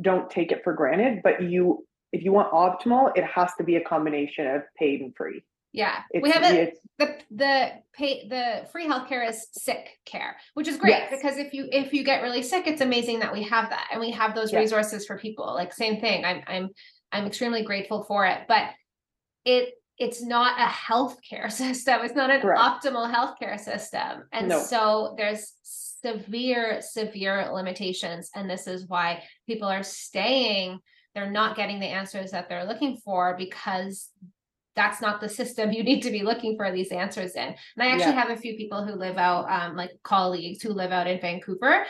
don't 0.01 0.29
take 0.29 0.51
it 0.51 0.61
for 0.63 0.73
granted, 0.73 1.21
but 1.23 1.41
you 1.41 1.85
if 2.13 2.23
you 2.23 2.31
want 2.31 2.51
optimal, 2.51 3.11
it 3.15 3.25
has 3.25 3.51
to 3.57 3.63
be 3.63 3.75
a 3.75 3.81
combination 3.81 4.47
of 4.47 4.61
paid 4.77 5.01
and 5.01 5.13
free. 5.15 5.43
Yeah, 5.73 6.01
it's, 6.11 6.21
we 6.21 6.29
have 6.29 6.43
it. 6.43 6.77
The 6.99 7.17
the 7.31 7.71
pay 7.93 8.27
the 8.27 8.67
free 8.71 8.87
healthcare 8.87 9.27
is 9.27 9.47
sick 9.53 9.97
care, 10.05 10.37
which 10.53 10.67
is 10.67 10.77
great 10.77 10.91
yes. 10.91 11.09
because 11.09 11.37
if 11.37 11.51
you 11.51 11.67
if 11.71 11.91
you 11.91 12.03
get 12.03 12.21
really 12.21 12.43
sick, 12.43 12.67
it's 12.67 12.81
amazing 12.81 13.19
that 13.19 13.33
we 13.33 13.41
have 13.43 13.71
that 13.71 13.87
and 13.91 13.99
we 13.99 14.11
have 14.11 14.35
those 14.35 14.53
yes. 14.53 14.59
resources 14.59 15.07
for 15.07 15.17
people. 15.17 15.45
Like 15.45 15.73
same 15.73 15.99
thing. 15.99 16.23
I'm 16.23 16.43
I'm 16.45 16.69
I'm 17.11 17.25
extremely 17.25 17.63
grateful 17.63 18.03
for 18.03 18.27
it, 18.27 18.41
but 18.47 18.69
it 19.45 19.73
it's 19.97 20.21
not 20.21 20.59
a 20.59 20.71
healthcare 20.71 21.51
system. 21.51 22.01
It's 22.03 22.15
not 22.15 22.29
an 22.29 22.41
Correct. 22.41 22.61
optimal 22.61 23.11
healthcare 23.11 23.59
system, 23.59 24.25
and 24.31 24.49
no. 24.49 24.59
so 24.61 25.15
there's 25.17 25.53
severe 25.63 26.81
severe 26.81 27.49
limitations, 27.51 28.29
and 28.35 28.47
this 28.47 28.67
is 28.67 28.87
why 28.87 29.23
people 29.47 29.67
are 29.67 29.81
staying 29.81 30.79
they're 31.15 31.31
not 31.31 31.55
getting 31.55 31.79
the 31.79 31.87
answers 31.87 32.31
that 32.31 32.49
they're 32.49 32.65
looking 32.65 32.97
for 32.97 33.35
because 33.37 34.09
that's 34.75 35.01
not 35.01 35.21
the 35.21 35.29
system 35.39 35.71
you 35.71 35.83
need 35.83 36.01
to 36.01 36.11
be 36.11 36.23
looking 36.23 36.55
for 36.55 36.71
these 36.71 36.91
answers 36.91 37.35
in. 37.35 37.47
And 37.47 37.57
I 37.77 37.87
actually 37.87 38.13
yeah. 38.13 38.23
have 38.23 38.37
a 38.37 38.41
few 38.41 38.55
people 38.55 38.85
who 38.85 38.93
live 38.93 39.17
out, 39.17 39.49
um, 39.49 39.75
like 39.75 39.91
colleagues 40.03 40.61
who 40.61 40.69
live 40.69 40.91
out 40.91 41.07
in 41.07 41.21
Vancouver, 41.21 41.85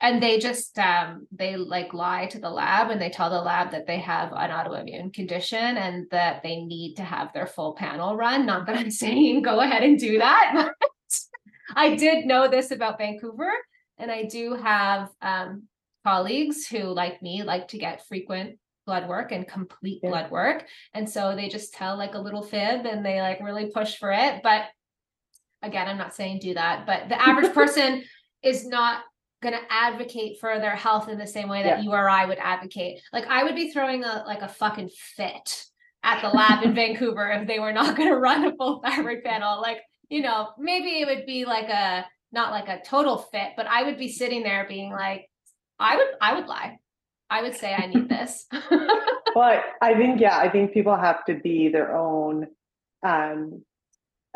and 0.00 0.20
they 0.20 0.38
just 0.38 0.76
um, 0.80 1.28
they 1.30 1.56
like 1.56 1.94
lie 1.94 2.26
to 2.26 2.40
the 2.40 2.50
lab 2.50 2.90
and 2.90 3.00
they 3.00 3.08
tell 3.08 3.30
the 3.30 3.40
lab 3.40 3.70
that 3.70 3.86
they 3.86 3.98
have 3.98 4.32
an 4.32 4.50
autoimmune 4.50 5.14
condition 5.14 5.76
and 5.76 6.06
that 6.10 6.42
they 6.42 6.64
need 6.64 6.96
to 6.96 7.04
have 7.04 7.32
their 7.32 7.46
full 7.46 7.74
panel 7.74 8.16
run. 8.16 8.44
Not 8.44 8.66
that 8.66 8.76
I'm 8.76 8.90
saying 8.90 9.42
go 9.42 9.60
ahead 9.60 9.84
and 9.84 9.98
do 9.98 10.18
that. 10.18 10.72
but 10.80 10.90
I 11.76 11.94
did 11.94 12.26
know 12.26 12.48
this 12.48 12.72
about 12.72 12.98
Vancouver, 12.98 13.52
and 13.96 14.10
I 14.10 14.24
do 14.24 14.54
have 14.54 15.08
um, 15.22 15.64
colleagues 16.04 16.66
who, 16.66 16.80
like 16.80 17.22
me, 17.22 17.44
like 17.44 17.68
to 17.68 17.78
get 17.78 18.06
frequent 18.06 18.58
blood 18.86 19.08
work 19.08 19.32
and 19.32 19.46
complete 19.46 20.00
yeah. 20.02 20.10
blood 20.10 20.30
work. 20.30 20.66
And 20.94 21.08
so 21.08 21.34
they 21.36 21.48
just 21.48 21.74
tell 21.74 21.96
like 21.96 22.14
a 22.14 22.20
little 22.20 22.42
fib 22.42 22.86
and 22.86 23.04
they 23.04 23.20
like 23.20 23.40
really 23.40 23.66
push 23.66 23.96
for 23.96 24.12
it. 24.12 24.42
But 24.42 24.64
again, 25.62 25.88
I'm 25.88 25.98
not 25.98 26.14
saying 26.14 26.40
do 26.40 26.54
that, 26.54 26.86
but 26.86 27.08
the 27.08 27.20
average 27.20 27.52
person 27.54 28.04
is 28.42 28.66
not 28.66 29.02
going 29.42 29.54
to 29.54 29.60
advocate 29.70 30.38
for 30.40 30.58
their 30.58 30.76
health 30.76 31.08
in 31.08 31.18
the 31.18 31.26
same 31.26 31.48
way 31.48 31.62
that 31.62 31.78
yeah. 31.78 31.84
you 31.84 31.92
or 31.92 32.08
I 32.08 32.26
would 32.26 32.38
advocate. 32.38 33.00
Like 33.12 33.26
I 33.26 33.44
would 33.44 33.56
be 33.56 33.72
throwing 33.72 34.04
a 34.04 34.24
like 34.26 34.42
a 34.42 34.48
fucking 34.48 34.90
fit 35.16 35.64
at 36.02 36.22
the 36.22 36.28
lab 36.28 36.64
in 36.64 36.74
Vancouver 36.74 37.30
if 37.30 37.46
they 37.46 37.58
were 37.58 37.72
not 37.72 37.96
going 37.96 38.08
to 38.08 38.16
run 38.16 38.44
a 38.44 38.56
full 38.56 38.80
thyroid 38.80 39.24
panel. 39.24 39.60
Like, 39.60 39.82
you 40.08 40.22
know, 40.22 40.50
maybe 40.58 41.00
it 41.00 41.06
would 41.06 41.26
be 41.26 41.44
like 41.44 41.68
a 41.68 42.06
not 42.32 42.50
like 42.50 42.68
a 42.68 42.82
total 42.84 43.18
fit, 43.18 43.50
but 43.56 43.66
I 43.66 43.82
would 43.82 43.98
be 43.98 44.10
sitting 44.10 44.42
there 44.42 44.66
being 44.68 44.90
like 44.90 45.28
I 45.78 45.96
would 45.96 46.08
I 46.20 46.34
would 46.34 46.46
lie. 46.46 46.78
I 47.32 47.40
would 47.40 47.56
say 47.56 47.74
I 47.74 47.86
need 47.86 48.10
this. 48.10 48.46
but 48.50 49.64
I 49.80 49.94
think, 49.94 50.20
yeah, 50.20 50.36
I 50.36 50.50
think 50.50 50.74
people 50.74 50.94
have 50.94 51.24
to 51.24 51.34
be 51.34 51.70
their 51.70 51.96
own 51.96 52.46
um, 53.02 53.62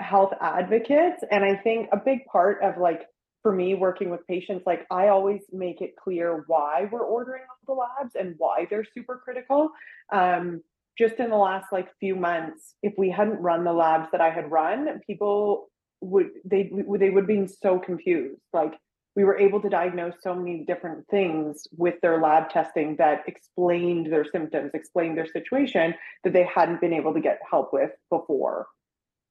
health 0.00 0.32
advocates. 0.40 1.22
And 1.30 1.44
I 1.44 1.56
think 1.56 1.90
a 1.92 1.98
big 1.98 2.24
part 2.24 2.62
of 2.62 2.78
like, 2.78 3.02
for 3.42 3.52
me 3.52 3.74
working 3.74 4.08
with 4.08 4.26
patients, 4.26 4.64
like 4.66 4.86
I 4.90 5.08
always 5.08 5.42
make 5.52 5.82
it 5.82 5.94
clear 6.02 6.44
why 6.46 6.88
we're 6.90 7.04
ordering 7.04 7.42
the 7.66 7.74
labs 7.74 8.14
and 8.18 8.34
why 8.38 8.66
they're 8.70 8.86
super 8.96 9.20
critical. 9.22 9.70
Um, 10.10 10.62
just 10.98 11.16
in 11.16 11.28
the 11.28 11.36
last 11.36 11.66
like 11.72 11.88
few 12.00 12.16
months, 12.16 12.76
if 12.82 12.94
we 12.96 13.10
hadn't 13.10 13.42
run 13.42 13.62
the 13.64 13.74
labs 13.74 14.08
that 14.12 14.22
I 14.22 14.30
had 14.30 14.50
run, 14.50 15.00
people 15.06 15.68
would 16.00 16.30
they 16.44 16.72
they 16.98 17.10
would 17.10 17.26
be 17.26 17.46
so 17.46 17.78
confused. 17.78 18.40
Like 18.52 18.72
we 19.16 19.24
were 19.24 19.38
able 19.38 19.60
to 19.62 19.70
diagnose 19.70 20.14
so 20.20 20.34
many 20.34 20.64
different 20.66 21.08
things 21.08 21.66
with 21.76 21.94
their 22.02 22.20
lab 22.20 22.50
testing 22.50 22.96
that 22.96 23.24
explained 23.26 24.12
their 24.12 24.26
symptoms, 24.26 24.72
explained 24.74 25.16
their 25.16 25.26
situation 25.26 25.94
that 26.22 26.34
they 26.34 26.44
hadn't 26.44 26.82
been 26.82 26.92
able 26.92 27.14
to 27.14 27.20
get 27.20 27.40
help 27.48 27.72
with 27.72 27.90
before. 28.10 28.66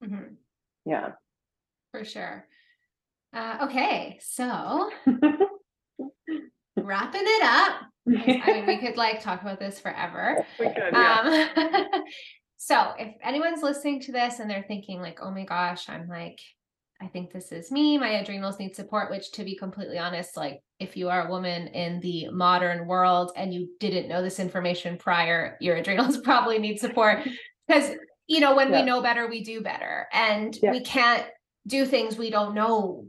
Mm-hmm. 0.03 0.33
Yeah. 0.87 1.09
For 1.91 2.03
sure. 2.03 2.47
Uh, 3.31 3.59
okay, 3.63 4.17
so 4.21 4.89
wrapping 6.77 7.23
it 7.23 7.43
up. 7.43 7.81
I 8.07 8.53
mean, 8.53 8.65
we 8.65 8.77
could 8.77 8.97
like 8.97 9.21
talk 9.21 9.41
about 9.41 9.59
this 9.59 9.79
forever. 9.79 10.45
We 10.59 10.67
could, 10.67 10.93
yeah. 10.93 11.47
Um, 11.55 12.03
so 12.57 12.93
if 12.97 13.15
anyone's 13.23 13.61
listening 13.61 13.99
to 14.01 14.11
this 14.11 14.39
and 14.39 14.49
they're 14.49 14.65
thinking 14.67 14.99
like, 14.99 15.19
oh 15.21 15.31
my 15.31 15.43
gosh, 15.43 15.89
I'm 15.89 16.07
like 16.07 16.39
I 17.01 17.07
think 17.07 17.31
this 17.31 17.51
is 17.51 17.71
me. 17.71 17.97
My 17.97 18.09
adrenals 18.09 18.57
need 18.57 18.75
support, 18.75 19.11
which 19.11 19.31
to 19.33 19.43
be 19.43 19.55
completely 19.55 19.97
honest, 19.97 20.37
like 20.37 20.61
if 20.79 20.95
you 20.95 21.09
are 21.09 21.27
a 21.27 21.29
woman 21.29 21.67
in 21.67 21.99
the 21.99 22.29
modern 22.29 22.87
world 22.87 23.31
and 23.35 23.53
you 23.53 23.69
didn't 23.79 24.07
know 24.07 24.21
this 24.21 24.39
information 24.39 24.97
prior, 24.97 25.57
your 25.59 25.75
adrenals 25.77 26.17
probably 26.19 26.57
need 26.57 26.79
support 26.79 27.27
because 27.67 27.91
you 28.27 28.39
know 28.39 28.55
when 28.55 28.71
yeah. 28.71 28.79
we 28.79 28.85
know 28.85 29.01
better 29.01 29.27
we 29.27 29.43
do 29.43 29.61
better 29.61 30.07
and 30.11 30.57
yeah. 30.61 30.71
we 30.71 30.81
can't 30.81 31.25
do 31.67 31.85
things 31.85 32.17
we 32.17 32.29
don't 32.29 32.55
know 32.55 33.05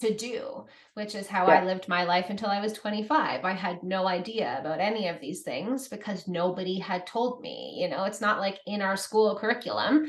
to 0.00 0.14
do 0.14 0.64
which 0.94 1.14
is 1.14 1.26
how 1.26 1.46
yeah. 1.46 1.60
i 1.60 1.64
lived 1.64 1.88
my 1.88 2.04
life 2.04 2.26
until 2.30 2.48
i 2.48 2.60
was 2.60 2.72
25 2.72 3.44
i 3.44 3.52
had 3.52 3.82
no 3.82 4.06
idea 4.08 4.56
about 4.58 4.80
any 4.80 5.08
of 5.08 5.20
these 5.20 5.42
things 5.42 5.88
because 5.88 6.26
nobody 6.26 6.78
had 6.78 7.06
told 7.06 7.40
me 7.40 7.76
you 7.78 7.88
know 7.88 8.04
it's 8.04 8.20
not 8.20 8.40
like 8.40 8.58
in 8.66 8.80
our 8.80 8.96
school 8.96 9.36
curriculum 9.36 10.06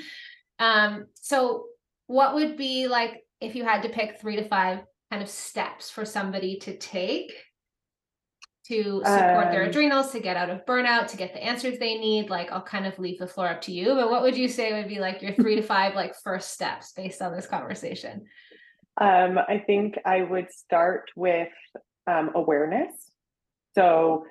um 0.60 1.08
so 1.16 1.66
what 2.12 2.36
would 2.36 2.58
be 2.58 2.88
like 2.88 3.24
if 3.40 3.56
you 3.56 3.64
had 3.64 3.84
to 3.84 3.90
pick 3.90 4.20
three 4.20 4.36
to 4.36 4.48
five 4.48 4.80
kind 5.10 5.24
of 5.24 5.30
steps 5.30 5.90
for 5.90 6.06
somebody 6.06 6.58
to 6.60 6.78
take 6.78 7.32
to 8.68 9.02
support 9.04 9.48
um, 9.48 9.52
their 9.52 9.64
adrenals 9.64 10.12
to 10.12 10.20
get 10.20 10.38
out 10.38 10.50
of 10.50 10.66
burnout 10.66 11.08
to 11.08 11.18
get 11.18 11.34
the 11.34 11.44
answers 11.44 11.80
they 11.80 11.98
need? 11.98 12.30
Like 12.30 12.52
i'll 12.52 12.62
kind 12.62 12.86
of 12.86 12.98
leave 13.00 13.20
the 13.20 13.28
floor 13.28 13.48
up 13.48 13.62
to 13.62 13.72
you 13.72 13.96
but 13.96 14.12
what 14.12 14.22
would 14.22 14.38
you 14.38 14.48
say 14.48 14.74
would 14.74 14.88
be 14.88 15.00
like 15.00 15.22
your 15.22 15.34
three 15.34 15.56
to 15.56 15.62
five 15.64 15.96
like 15.96 16.14
first 16.24 16.52
steps 16.52 16.94
based 16.94 17.22
on 17.22 17.36
this 17.36 17.48
conversation? 17.48 18.26
Um, 19.00 19.40
i 19.48 19.64
think 19.66 19.96
i 20.06 20.22
would 20.22 20.52
start 20.52 21.10
with 21.16 21.50
um, 22.08 22.32
awareness. 22.36 23.12
So 23.76 24.26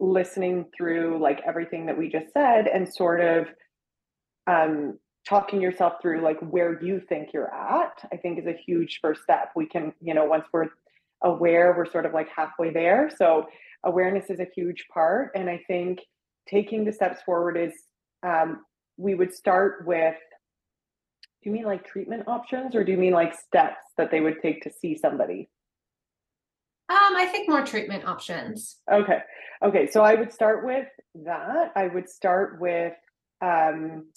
listening 0.00 0.66
through 0.76 1.20
like 1.20 1.40
everything 1.46 1.86
that 1.86 1.96
we 1.96 2.08
just 2.08 2.32
said 2.32 2.66
and 2.66 2.92
sort 2.92 3.20
of 3.20 3.46
um, 4.46 4.98
talking 5.28 5.60
yourself 5.60 5.94
through 6.02 6.20
like 6.20 6.38
where 6.40 6.82
you 6.82 7.00
think 7.08 7.28
you're 7.32 7.52
at 7.54 8.08
i 8.12 8.16
think 8.16 8.38
is 8.38 8.46
a 8.46 8.56
huge 8.66 8.98
first 9.00 9.22
step 9.22 9.50
we 9.54 9.66
can 9.66 9.92
you 10.00 10.14
know 10.14 10.24
once 10.24 10.44
we're 10.52 10.68
aware 11.22 11.74
we're 11.76 11.90
sort 11.90 12.06
of 12.06 12.12
like 12.12 12.28
halfway 12.34 12.72
there 12.72 13.10
so 13.16 13.46
awareness 13.84 14.30
is 14.30 14.40
a 14.40 14.48
huge 14.54 14.84
part 14.92 15.30
and 15.34 15.48
i 15.48 15.60
think 15.68 16.00
taking 16.48 16.84
the 16.84 16.92
steps 16.92 17.22
forward 17.22 17.56
is 17.56 17.72
um, 18.24 18.64
we 18.96 19.14
would 19.14 19.32
start 19.32 19.86
with 19.86 20.16
do 21.42 21.50
you 21.50 21.52
mean 21.52 21.64
like 21.64 21.86
treatment 21.86 22.24
options 22.26 22.74
or 22.74 22.82
do 22.82 22.92
you 22.92 22.98
mean 22.98 23.12
like 23.12 23.34
steps 23.34 23.84
that 23.96 24.10
they 24.10 24.20
would 24.20 24.40
take 24.42 24.62
to 24.62 24.70
see 24.70 24.96
somebody 24.96 25.48
um, 26.88 27.16
I 27.16 27.24
think 27.24 27.48
more 27.48 27.64
treatment 27.64 28.04
options. 28.04 28.76
Okay. 28.90 29.20
Okay. 29.64 29.86
So 29.90 30.02
I 30.02 30.14
would 30.14 30.30
start 30.30 30.66
with 30.66 30.88
that. 31.24 31.72
I 31.74 31.86
would 31.86 32.06
start 32.06 32.60
with 32.60 32.92
um, 33.40 34.08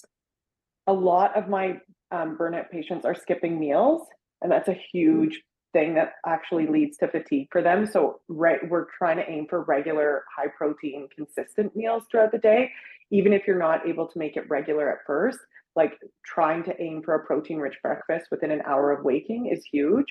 a 0.87 0.93
lot 0.93 1.35
of 1.35 1.49
my 1.49 1.79
um, 2.11 2.37
burnout 2.37 2.69
patients 2.69 3.05
are 3.05 3.15
skipping 3.15 3.59
meals, 3.59 4.07
and 4.41 4.51
that's 4.51 4.67
a 4.67 4.79
huge 4.91 5.41
thing 5.73 5.95
that 5.95 6.13
actually 6.25 6.67
leads 6.67 6.97
to 6.97 7.07
fatigue 7.07 7.47
for 7.51 7.61
them. 7.61 7.85
So, 7.85 8.21
right, 8.29 8.59
we're 8.69 8.85
trying 8.97 9.17
to 9.17 9.29
aim 9.29 9.47
for 9.49 9.63
regular, 9.63 10.23
high 10.35 10.47
protein, 10.57 11.09
consistent 11.13 11.75
meals 11.75 12.03
throughout 12.09 12.31
the 12.31 12.37
day, 12.37 12.71
even 13.11 13.33
if 13.33 13.45
you're 13.45 13.59
not 13.59 13.87
able 13.87 14.07
to 14.07 14.17
make 14.17 14.37
it 14.37 14.49
regular 14.49 14.89
at 14.91 14.99
first. 15.05 15.39
Like 15.75 15.99
trying 16.25 16.63
to 16.63 16.81
aim 16.81 17.01
for 17.03 17.15
a 17.15 17.25
protein 17.25 17.57
rich 17.57 17.75
breakfast 17.83 18.27
within 18.31 18.51
an 18.51 18.61
hour 18.65 18.91
of 18.91 19.03
waking 19.03 19.47
is 19.47 19.65
huge. 19.65 20.07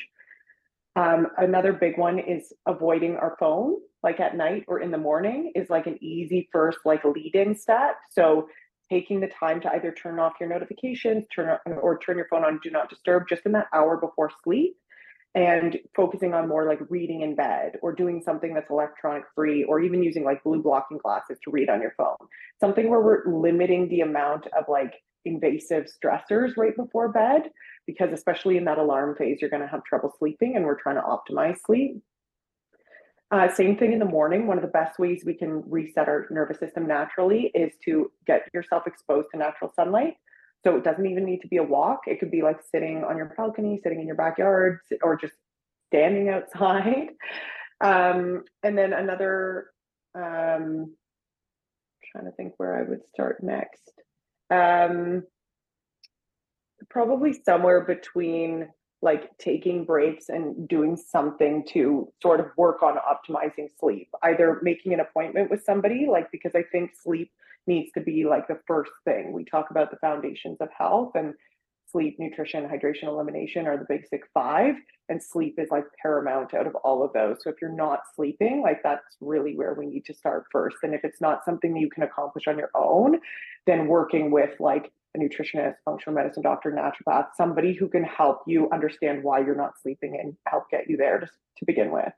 Um, 0.97 1.29
another 1.39 1.72
big 1.72 1.97
one 1.97 2.18
is 2.18 2.53
avoiding 2.66 3.16
our 3.16 3.35
phone, 3.41 3.77
like 4.03 4.20
at 4.20 4.37
night 4.37 4.64
or 4.68 4.81
in 4.81 4.91
the 4.91 4.99
morning, 4.99 5.53
is 5.55 5.70
like 5.70 5.87
an 5.87 5.99
easy 6.05 6.51
first 6.53 6.81
like 6.85 7.05
lead 7.05 7.35
in 7.35 7.57
step. 7.57 7.97
So 8.11 8.49
taking 8.91 9.20
the 9.20 9.28
time 9.28 9.61
to 9.61 9.70
either 9.72 9.93
turn 9.93 10.18
off 10.18 10.35
your 10.39 10.49
notifications, 10.49 11.24
turn 11.35 11.59
or 11.66 11.99
turn 11.99 12.16
your 12.16 12.28
phone 12.28 12.45
on 12.45 12.61
do 12.62 12.70
not 12.70 12.91
disturb 12.91 13.28
just 13.28 13.47
in 13.47 13.53
that 13.53 13.68
hour 13.72 13.97
before 13.97 14.30
sleep 14.43 14.76
and 15.35 15.78
focusing 15.97 16.32
on 16.32 16.49
more 16.49 16.66
like 16.66 16.78
reading 16.89 17.22
in 17.22 17.35
bed 17.35 17.76
or 17.82 17.93
doing 17.93 18.22
something 18.24 18.55
that's 18.55 18.70
electronic 18.70 19.24
free 19.35 19.64
or 19.64 19.80
even 19.80 20.03
using 20.03 20.22
like 20.22 20.45
blue 20.45 20.62
blocking 20.62 20.99
glasses 20.99 21.39
to 21.43 21.51
read 21.51 21.68
on 21.68 21.80
your 21.80 21.95
phone. 21.97 22.16
Something 22.61 22.89
where 22.89 23.01
we're 23.01 23.24
limiting 23.26 23.89
the 23.89 24.03
amount 24.03 24.47
of 24.57 24.64
like 24.68 24.95
invasive 25.24 25.87
stressors 25.87 26.57
right 26.57 26.76
before 26.76 27.09
bed 27.09 27.51
because 27.87 28.12
especially 28.12 28.57
in 28.57 28.64
that 28.64 28.78
alarm 28.78 29.16
phase 29.16 29.39
you're 29.41 29.51
going 29.51 29.62
to 29.62 29.68
have 29.68 29.82
trouble 29.85 30.12
sleeping 30.18 30.55
and 30.55 30.64
we're 30.64 30.80
trying 30.80 30.97
to 30.97 31.03
optimize 31.03 31.57
sleep 31.64 31.97
uh, 33.31 33.49
same 33.53 33.77
thing 33.77 33.93
in 33.93 33.99
the 33.99 34.05
morning. 34.05 34.47
One 34.47 34.59
of 34.59 34.62
the 34.62 34.68
best 34.70 34.99
ways 34.99 35.22
we 35.25 35.35
can 35.35 35.62
reset 35.66 36.09
our 36.09 36.27
nervous 36.31 36.59
system 36.59 36.87
naturally 36.87 37.51
is 37.55 37.72
to 37.85 38.11
get 38.27 38.49
yourself 38.53 38.87
exposed 38.87 39.29
to 39.33 39.39
natural 39.39 39.72
sunlight. 39.75 40.14
So 40.62 40.77
it 40.77 40.85
doesn't 40.85 41.07
even 41.07 41.25
need 41.25 41.41
to 41.41 41.49
be 41.49 41.59
a 41.59 41.62
walk. 41.62 42.01
It 42.07 42.20
could 42.20 42.31
be 42.31 42.43
like 42.43 42.61
sitting 42.72 43.05
on 43.05 43.16
your 43.16 43.33
balcony, 43.37 43.81
sitting 43.83 44.01
in 44.01 44.07
your 44.07 44.16
backyard, 44.16 44.79
or 45.03 45.16
just 45.16 45.35
standing 45.89 46.29
outside. 46.29 47.09
Um, 47.81 48.45
and 48.62 48.79
then 48.79 48.93
another, 48.95 49.66
um, 50.14 50.95
trying 52.11 52.25
to 52.25 52.33
think 52.37 52.55
where 52.57 52.79
I 52.79 52.89
would 52.89 53.01
start 53.12 53.43
next. 53.43 53.93
Um, 54.49 55.25
probably 56.89 57.35
somewhere 57.45 57.85
between 57.85 58.68
like 59.05 59.30
taking 59.38 59.84
breaks 59.84 60.28
and 60.28 60.66
doing 60.66 60.96
something 60.96 61.64
to 61.68 62.11
sort 62.20 62.40
of 62.40 62.46
work 62.57 62.82
on 62.82 62.96
optimizing 62.96 63.68
sleep 63.78 64.09
either 64.22 64.59
making 64.62 64.92
an 64.92 65.00
appointment 65.00 65.50
with 65.50 65.62
somebody 65.62 66.07
like 66.11 66.28
because 66.32 66.52
i 66.57 66.62
think 66.72 66.90
sleep 67.00 67.30
needs 67.66 67.90
to 67.92 68.00
be 68.00 68.24
like 68.24 68.46
the 68.48 68.61
first 68.66 68.92
thing. 69.05 69.32
We 69.32 69.44
talk 69.44 69.70
about 69.70 69.90
the 69.90 69.96
foundations 69.98 70.59
of 70.61 70.68
health 70.76 71.12
and 71.14 71.34
sleep 71.90 72.16
nutrition 72.18 72.64
hydration 72.64 73.05
elimination 73.05 73.66
are 73.66 73.76
the 73.76 73.86
basic 73.88 74.22
five 74.32 74.74
and 75.09 75.22
sleep 75.22 75.55
is 75.59 75.68
like 75.70 75.84
paramount 76.02 76.52
out 76.52 76.66
of 76.66 76.74
all 76.76 77.05
of 77.05 77.12
those. 77.12 77.36
So 77.42 77.50
if 77.50 77.57
you're 77.61 77.70
not 77.70 78.00
sleeping 78.16 78.62
like 78.62 78.82
that's 78.82 79.16
really 79.20 79.57
where 79.57 79.74
we 79.74 79.86
need 79.86 80.05
to 80.07 80.14
start 80.14 80.44
first. 80.50 80.78
And 80.82 80.94
if 80.94 81.05
it's 81.05 81.20
not 81.20 81.44
something 81.44 81.76
you 81.76 81.90
can 81.90 82.02
accomplish 82.02 82.44
on 82.48 82.59
your 82.59 82.70
own 82.74 83.20
then 83.66 83.86
working 83.86 84.30
with 84.30 84.50
like 84.61 84.92
a 85.14 85.18
nutritionist, 85.18 85.76
functional 85.84 86.14
medicine 86.14 86.42
doctor, 86.42 86.70
naturopath, 86.72 87.28
somebody 87.36 87.74
who 87.74 87.88
can 87.88 88.04
help 88.04 88.40
you 88.46 88.68
understand 88.72 89.22
why 89.22 89.38
you're 89.40 89.54
not 89.54 89.72
sleeping 89.80 90.18
and 90.20 90.36
help 90.46 90.70
get 90.70 90.88
you 90.88 90.96
there 90.96 91.20
just 91.20 91.32
to 91.58 91.64
begin 91.64 91.90
with. 91.90 92.12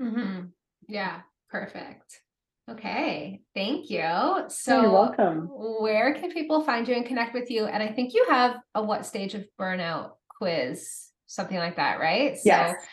Mm-hmm. 0.00 0.46
Yeah, 0.88 1.20
perfect. 1.50 2.20
Okay, 2.68 3.42
thank 3.54 3.90
you. 3.90 4.02
So, 4.48 4.78
oh, 4.78 4.82
you're 4.82 4.90
welcome. 4.90 5.48
Where 5.50 6.14
can 6.14 6.32
people 6.32 6.62
find 6.62 6.86
you 6.86 6.94
and 6.94 7.06
connect 7.06 7.32
with 7.32 7.50
you? 7.50 7.66
And 7.66 7.82
I 7.82 7.88
think 7.92 8.12
you 8.12 8.26
have 8.28 8.56
a 8.74 8.82
what 8.82 9.06
stage 9.06 9.34
of 9.34 9.46
burnout 9.58 10.12
quiz, 10.28 11.10
something 11.26 11.56
like 11.56 11.76
that, 11.76 12.00
right? 12.00 12.36
Yes. 12.44 12.76
So, 12.78 12.86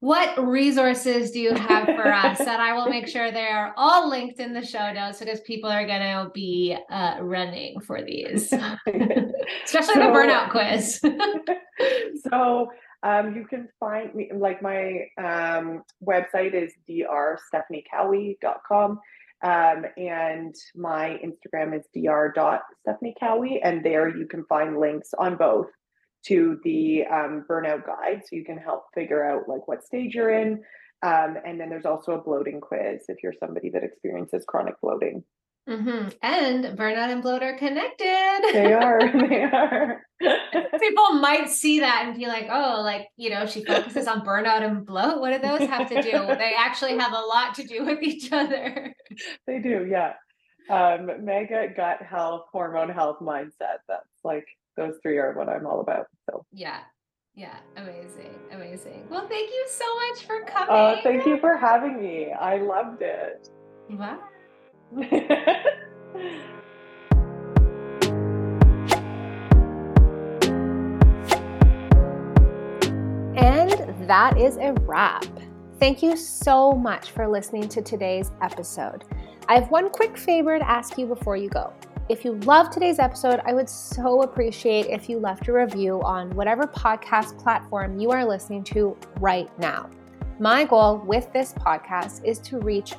what 0.00 0.36
resources 0.42 1.30
do 1.30 1.38
you 1.40 1.54
have 1.54 1.84
for 1.84 2.12
us? 2.12 2.40
and 2.40 2.50
I 2.50 2.72
will 2.72 2.88
make 2.88 3.06
sure 3.06 3.30
they 3.30 3.46
are 3.46 3.74
all 3.76 4.08
linked 4.08 4.40
in 4.40 4.54
the 4.54 4.64
show 4.64 4.90
notes 4.92 5.18
because 5.18 5.42
people 5.42 5.68
are 5.70 5.86
going 5.86 6.00
to 6.00 6.30
be 6.32 6.74
uh, 6.90 7.18
running 7.20 7.78
for 7.80 8.02
these, 8.02 8.50
especially 8.52 9.94
so, 9.94 10.00
the 10.00 10.06
burnout 10.06 10.48
quiz. 10.50 11.00
so 12.30 12.70
um, 13.02 13.34
you 13.34 13.46
can 13.46 13.68
find 13.78 14.14
me, 14.14 14.30
like 14.34 14.62
my 14.62 15.06
um, 15.18 15.82
website 16.02 16.54
is 16.54 16.72
drstephaniecowie.com. 16.88 18.98
Um, 19.42 19.86
and 19.96 20.54
my 20.76 21.18
Instagram 21.24 21.74
is 21.74 21.86
dr.stephaniecowie. 21.94 23.60
And 23.62 23.82
there 23.82 24.14
you 24.14 24.26
can 24.26 24.44
find 24.44 24.78
links 24.78 25.14
on 25.18 25.36
both 25.36 25.68
to 26.26 26.60
the 26.64 27.04
um, 27.06 27.44
burnout 27.48 27.86
guide 27.86 28.22
so 28.22 28.36
you 28.36 28.44
can 28.44 28.58
help 28.58 28.84
figure 28.94 29.24
out 29.24 29.48
like 29.48 29.66
what 29.68 29.84
stage 29.84 30.14
you're 30.14 30.30
in 30.30 30.62
um, 31.02 31.36
and 31.46 31.58
then 31.58 31.70
there's 31.70 31.86
also 31.86 32.12
a 32.12 32.22
bloating 32.22 32.60
quiz 32.60 33.04
if 33.08 33.22
you're 33.22 33.34
somebody 33.40 33.70
that 33.70 33.84
experiences 33.84 34.44
chronic 34.46 34.74
bloating 34.80 35.24
Mm-hmm. 35.68 36.08
And 36.22 36.64
burnout 36.76 37.12
and 37.12 37.22
bloat 37.22 37.42
are 37.42 37.56
connected. 37.56 38.40
They 38.52 38.72
are. 38.72 39.00
They 39.28 39.42
are. 39.44 40.02
People 40.80 41.12
might 41.14 41.48
see 41.48 41.80
that 41.80 42.06
and 42.06 42.16
be 42.16 42.26
like, 42.26 42.48
oh, 42.50 42.80
like, 42.82 43.08
you 43.16 43.30
know, 43.30 43.46
she 43.46 43.64
focuses 43.64 44.06
on 44.06 44.24
burnout 44.24 44.62
and 44.62 44.84
bloat. 44.84 45.20
What 45.20 45.32
do 45.32 45.38
those 45.38 45.68
have 45.68 45.88
to 45.88 46.02
do? 46.02 46.10
they 46.10 46.52
actually 46.58 46.98
have 46.98 47.12
a 47.12 47.20
lot 47.20 47.54
to 47.54 47.64
do 47.64 47.84
with 47.84 48.02
each 48.02 48.32
other. 48.32 48.94
They 49.46 49.60
do, 49.60 49.86
yeah. 49.88 50.14
Um, 50.68 51.24
mega 51.24 51.68
gut 51.74 52.02
health, 52.02 52.46
hormone 52.52 52.90
health, 52.90 53.18
mindset. 53.20 53.78
That's 53.88 54.04
like 54.24 54.46
those 54.76 54.94
three 55.02 55.18
are 55.18 55.32
what 55.34 55.48
I'm 55.48 55.66
all 55.66 55.80
about. 55.80 56.06
So 56.28 56.44
yeah. 56.52 56.80
Yeah, 57.34 57.56
amazing, 57.76 58.34
amazing. 58.50 59.06
Well, 59.08 59.28
thank 59.28 59.50
you 59.50 59.66
so 59.68 59.84
much 59.94 60.24
for 60.26 60.44
coming. 60.44 60.68
Oh, 60.68 60.86
uh, 60.86 61.02
thank 61.02 61.24
you 61.24 61.38
for 61.38 61.56
having 61.56 62.00
me. 62.00 62.32
I 62.32 62.58
loved 62.58 63.02
it. 63.02 63.48
Bye. 63.90 64.16
and 73.36 74.08
that 74.08 74.36
is 74.36 74.56
a 74.56 74.72
wrap. 74.82 75.24
Thank 75.78 76.02
you 76.02 76.16
so 76.16 76.72
much 76.72 77.12
for 77.12 77.28
listening 77.28 77.68
to 77.70 77.80
today's 77.80 78.32
episode. 78.42 79.04
I 79.48 79.54
have 79.54 79.70
one 79.70 79.88
quick 79.90 80.18
favor 80.18 80.58
to 80.58 80.68
ask 80.68 80.98
you 80.98 81.06
before 81.06 81.36
you 81.36 81.48
go. 81.48 81.72
If 82.10 82.24
you 82.24 82.32
love 82.40 82.70
today's 82.70 82.98
episode, 82.98 83.40
I 83.46 83.52
would 83.52 83.68
so 83.68 84.22
appreciate 84.22 84.86
if 84.86 85.08
you 85.08 85.20
left 85.20 85.46
a 85.46 85.52
review 85.52 86.02
on 86.02 86.34
whatever 86.34 86.64
podcast 86.64 87.38
platform 87.40 88.00
you 88.00 88.10
are 88.10 88.24
listening 88.24 88.64
to 88.64 88.96
right 89.20 89.48
now. 89.60 89.88
My 90.40 90.64
goal 90.64 91.04
with 91.06 91.32
this 91.32 91.52
podcast 91.52 92.24
is 92.24 92.40
to 92.40 92.58
reach 92.58 92.94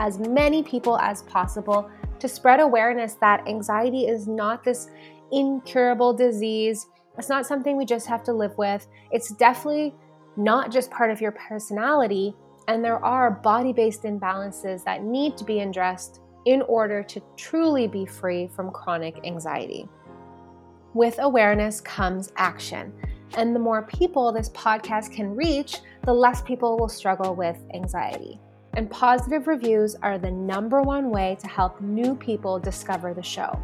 as 0.00 0.18
many 0.18 0.62
people 0.62 0.98
as 0.98 1.22
possible 1.22 1.90
to 2.18 2.28
spread 2.28 2.60
awareness 2.60 3.14
that 3.22 3.48
anxiety 3.48 4.06
is 4.06 4.28
not 4.28 4.62
this 4.62 4.90
incurable 5.32 6.12
disease. 6.12 6.88
It's 7.16 7.30
not 7.30 7.46
something 7.46 7.78
we 7.78 7.86
just 7.86 8.06
have 8.06 8.22
to 8.24 8.34
live 8.34 8.58
with. 8.58 8.86
It's 9.12 9.32
definitely 9.32 9.94
not 10.36 10.70
just 10.70 10.90
part 10.90 11.10
of 11.10 11.22
your 11.22 11.32
personality, 11.32 12.36
and 12.68 12.84
there 12.84 13.02
are 13.02 13.30
body 13.30 13.72
based 13.72 14.02
imbalances 14.02 14.84
that 14.84 15.02
need 15.02 15.38
to 15.38 15.44
be 15.44 15.60
addressed 15.60 16.20
in 16.44 16.62
order 16.62 17.02
to 17.02 17.22
truly 17.36 17.86
be 17.86 18.04
free 18.04 18.48
from 18.48 18.70
chronic 18.70 19.20
anxiety. 19.24 19.88
With 20.94 21.18
awareness 21.20 21.80
comes 21.80 22.32
action. 22.36 22.92
And 23.34 23.54
the 23.54 23.60
more 23.60 23.82
people 23.82 24.30
this 24.30 24.50
podcast 24.50 25.12
can 25.12 25.34
reach, 25.34 25.78
the 26.04 26.12
less 26.12 26.42
people 26.42 26.76
will 26.76 26.88
struggle 26.88 27.34
with 27.34 27.58
anxiety. 27.72 28.38
And 28.74 28.90
positive 28.90 29.46
reviews 29.46 29.94
are 30.02 30.18
the 30.18 30.30
number 30.30 30.82
one 30.82 31.10
way 31.10 31.36
to 31.40 31.46
help 31.46 31.80
new 31.80 32.14
people 32.14 32.58
discover 32.58 33.14
the 33.14 33.22
show. 33.22 33.58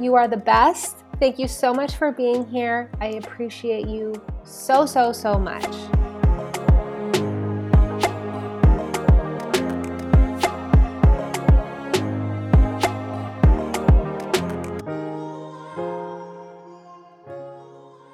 You 0.00 0.14
are 0.14 0.26
the 0.26 0.36
best. 0.36 1.04
Thank 1.20 1.38
you 1.38 1.46
so 1.46 1.72
much 1.72 1.96
for 1.96 2.10
being 2.10 2.46
here. 2.48 2.90
I 3.00 3.08
appreciate 3.08 3.86
you 3.86 4.14
so, 4.44 4.86
so, 4.86 5.12
so 5.12 5.38
much. 5.38 6.01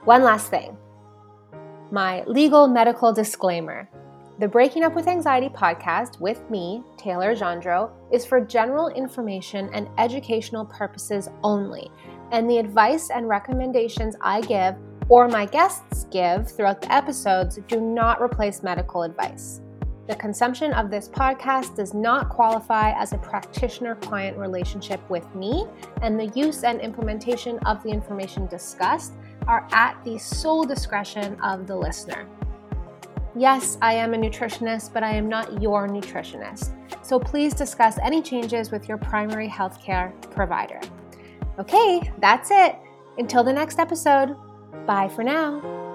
One 0.08 0.22
last 0.22 0.48
thing 0.48 0.74
my 1.90 2.24
legal 2.24 2.66
medical 2.66 3.12
disclaimer. 3.12 3.90
The 4.38 4.48
Breaking 4.48 4.82
Up 4.82 4.94
with 4.94 5.06
Anxiety 5.06 5.50
podcast 5.50 6.18
with 6.18 6.48
me, 6.48 6.82
Taylor 6.96 7.34
Gendron, 7.36 7.90
is 8.10 8.24
for 8.24 8.40
general 8.40 8.88
information 8.88 9.68
and 9.74 9.86
educational 9.98 10.64
purposes 10.64 11.28
only, 11.42 11.90
and 12.32 12.48
the 12.48 12.56
advice 12.56 13.10
and 13.10 13.28
recommendations 13.28 14.16
I 14.22 14.40
give 14.40 14.76
or 15.10 15.28
my 15.28 15.44
guests 15.44 16.06
give 16.10 16.50
throughout 16.50 16.80
the 16.80 16.90
episodes 16.90 17.58
do 17.68 17.78
not 17.78 18.22
replace 18.22 18.62
medical 18.62 19.02
advice. 19.02 19.60
The 20.06 20.16
consumption 20.16 20.72
of 20.72 20.90
this 20.90 21.06
podcast 21.10 21.76
does 21.76 21.92
not 21.92 22.30
qualify 22.30 22.92
as 22.92 23.12
a 23.12 23.18
practitioner 23.18 23.94
client 23.96 24.38
relationship 24.38 25.00
with 25.10 25.34
me, 25.34 25.66
and 26.00 26.18
the 26.18 26.28
use 26.28 26.64
and 26.64 26.80
implementation 26.80 27.58
of 27.66 27.82
the 27.82 27.90
information 27.90 28.46
discussed 28.46 29.12
are 29.48 29.66
at 29.72 30.02
the 30.04 30.18
sole 30.18 30.62
discretion 30.62 31.40
of 31.40 31.66
the 31.66 31.74
listener. 31.74 32.28
Yes, 33.34 33.78
I 33.82 33.94
am 33.94 34.14
a 34.14 34.16
nutritionist, 34.16 34.92
but 34.92 35.02
I 35.02 35.10
am 35.10 35.28
not 35.28 35.60
your 35.60 35.88
nutritionist. 35.88 36.74
So 37.04 37.18
please 37.18 37.54
discuss 37.54 37.98
any 38.02 38.22
changes 38.22 38.70
with 38.70 38.88
your 38.88 38.98
primary 38.98 39.48
healthcare 39.48 40.12
provider. 40.30 40.80
Okay, 41.58 42.12
that's 42.18 42.50
it. 42.52 42.76
Until 43.16 43.42
the 43.42 43.52
next 43.52 43.78
episode, 43.78 44.36
bye 44.86 45.08
for 45.08 45.24
now. 45.24 45.87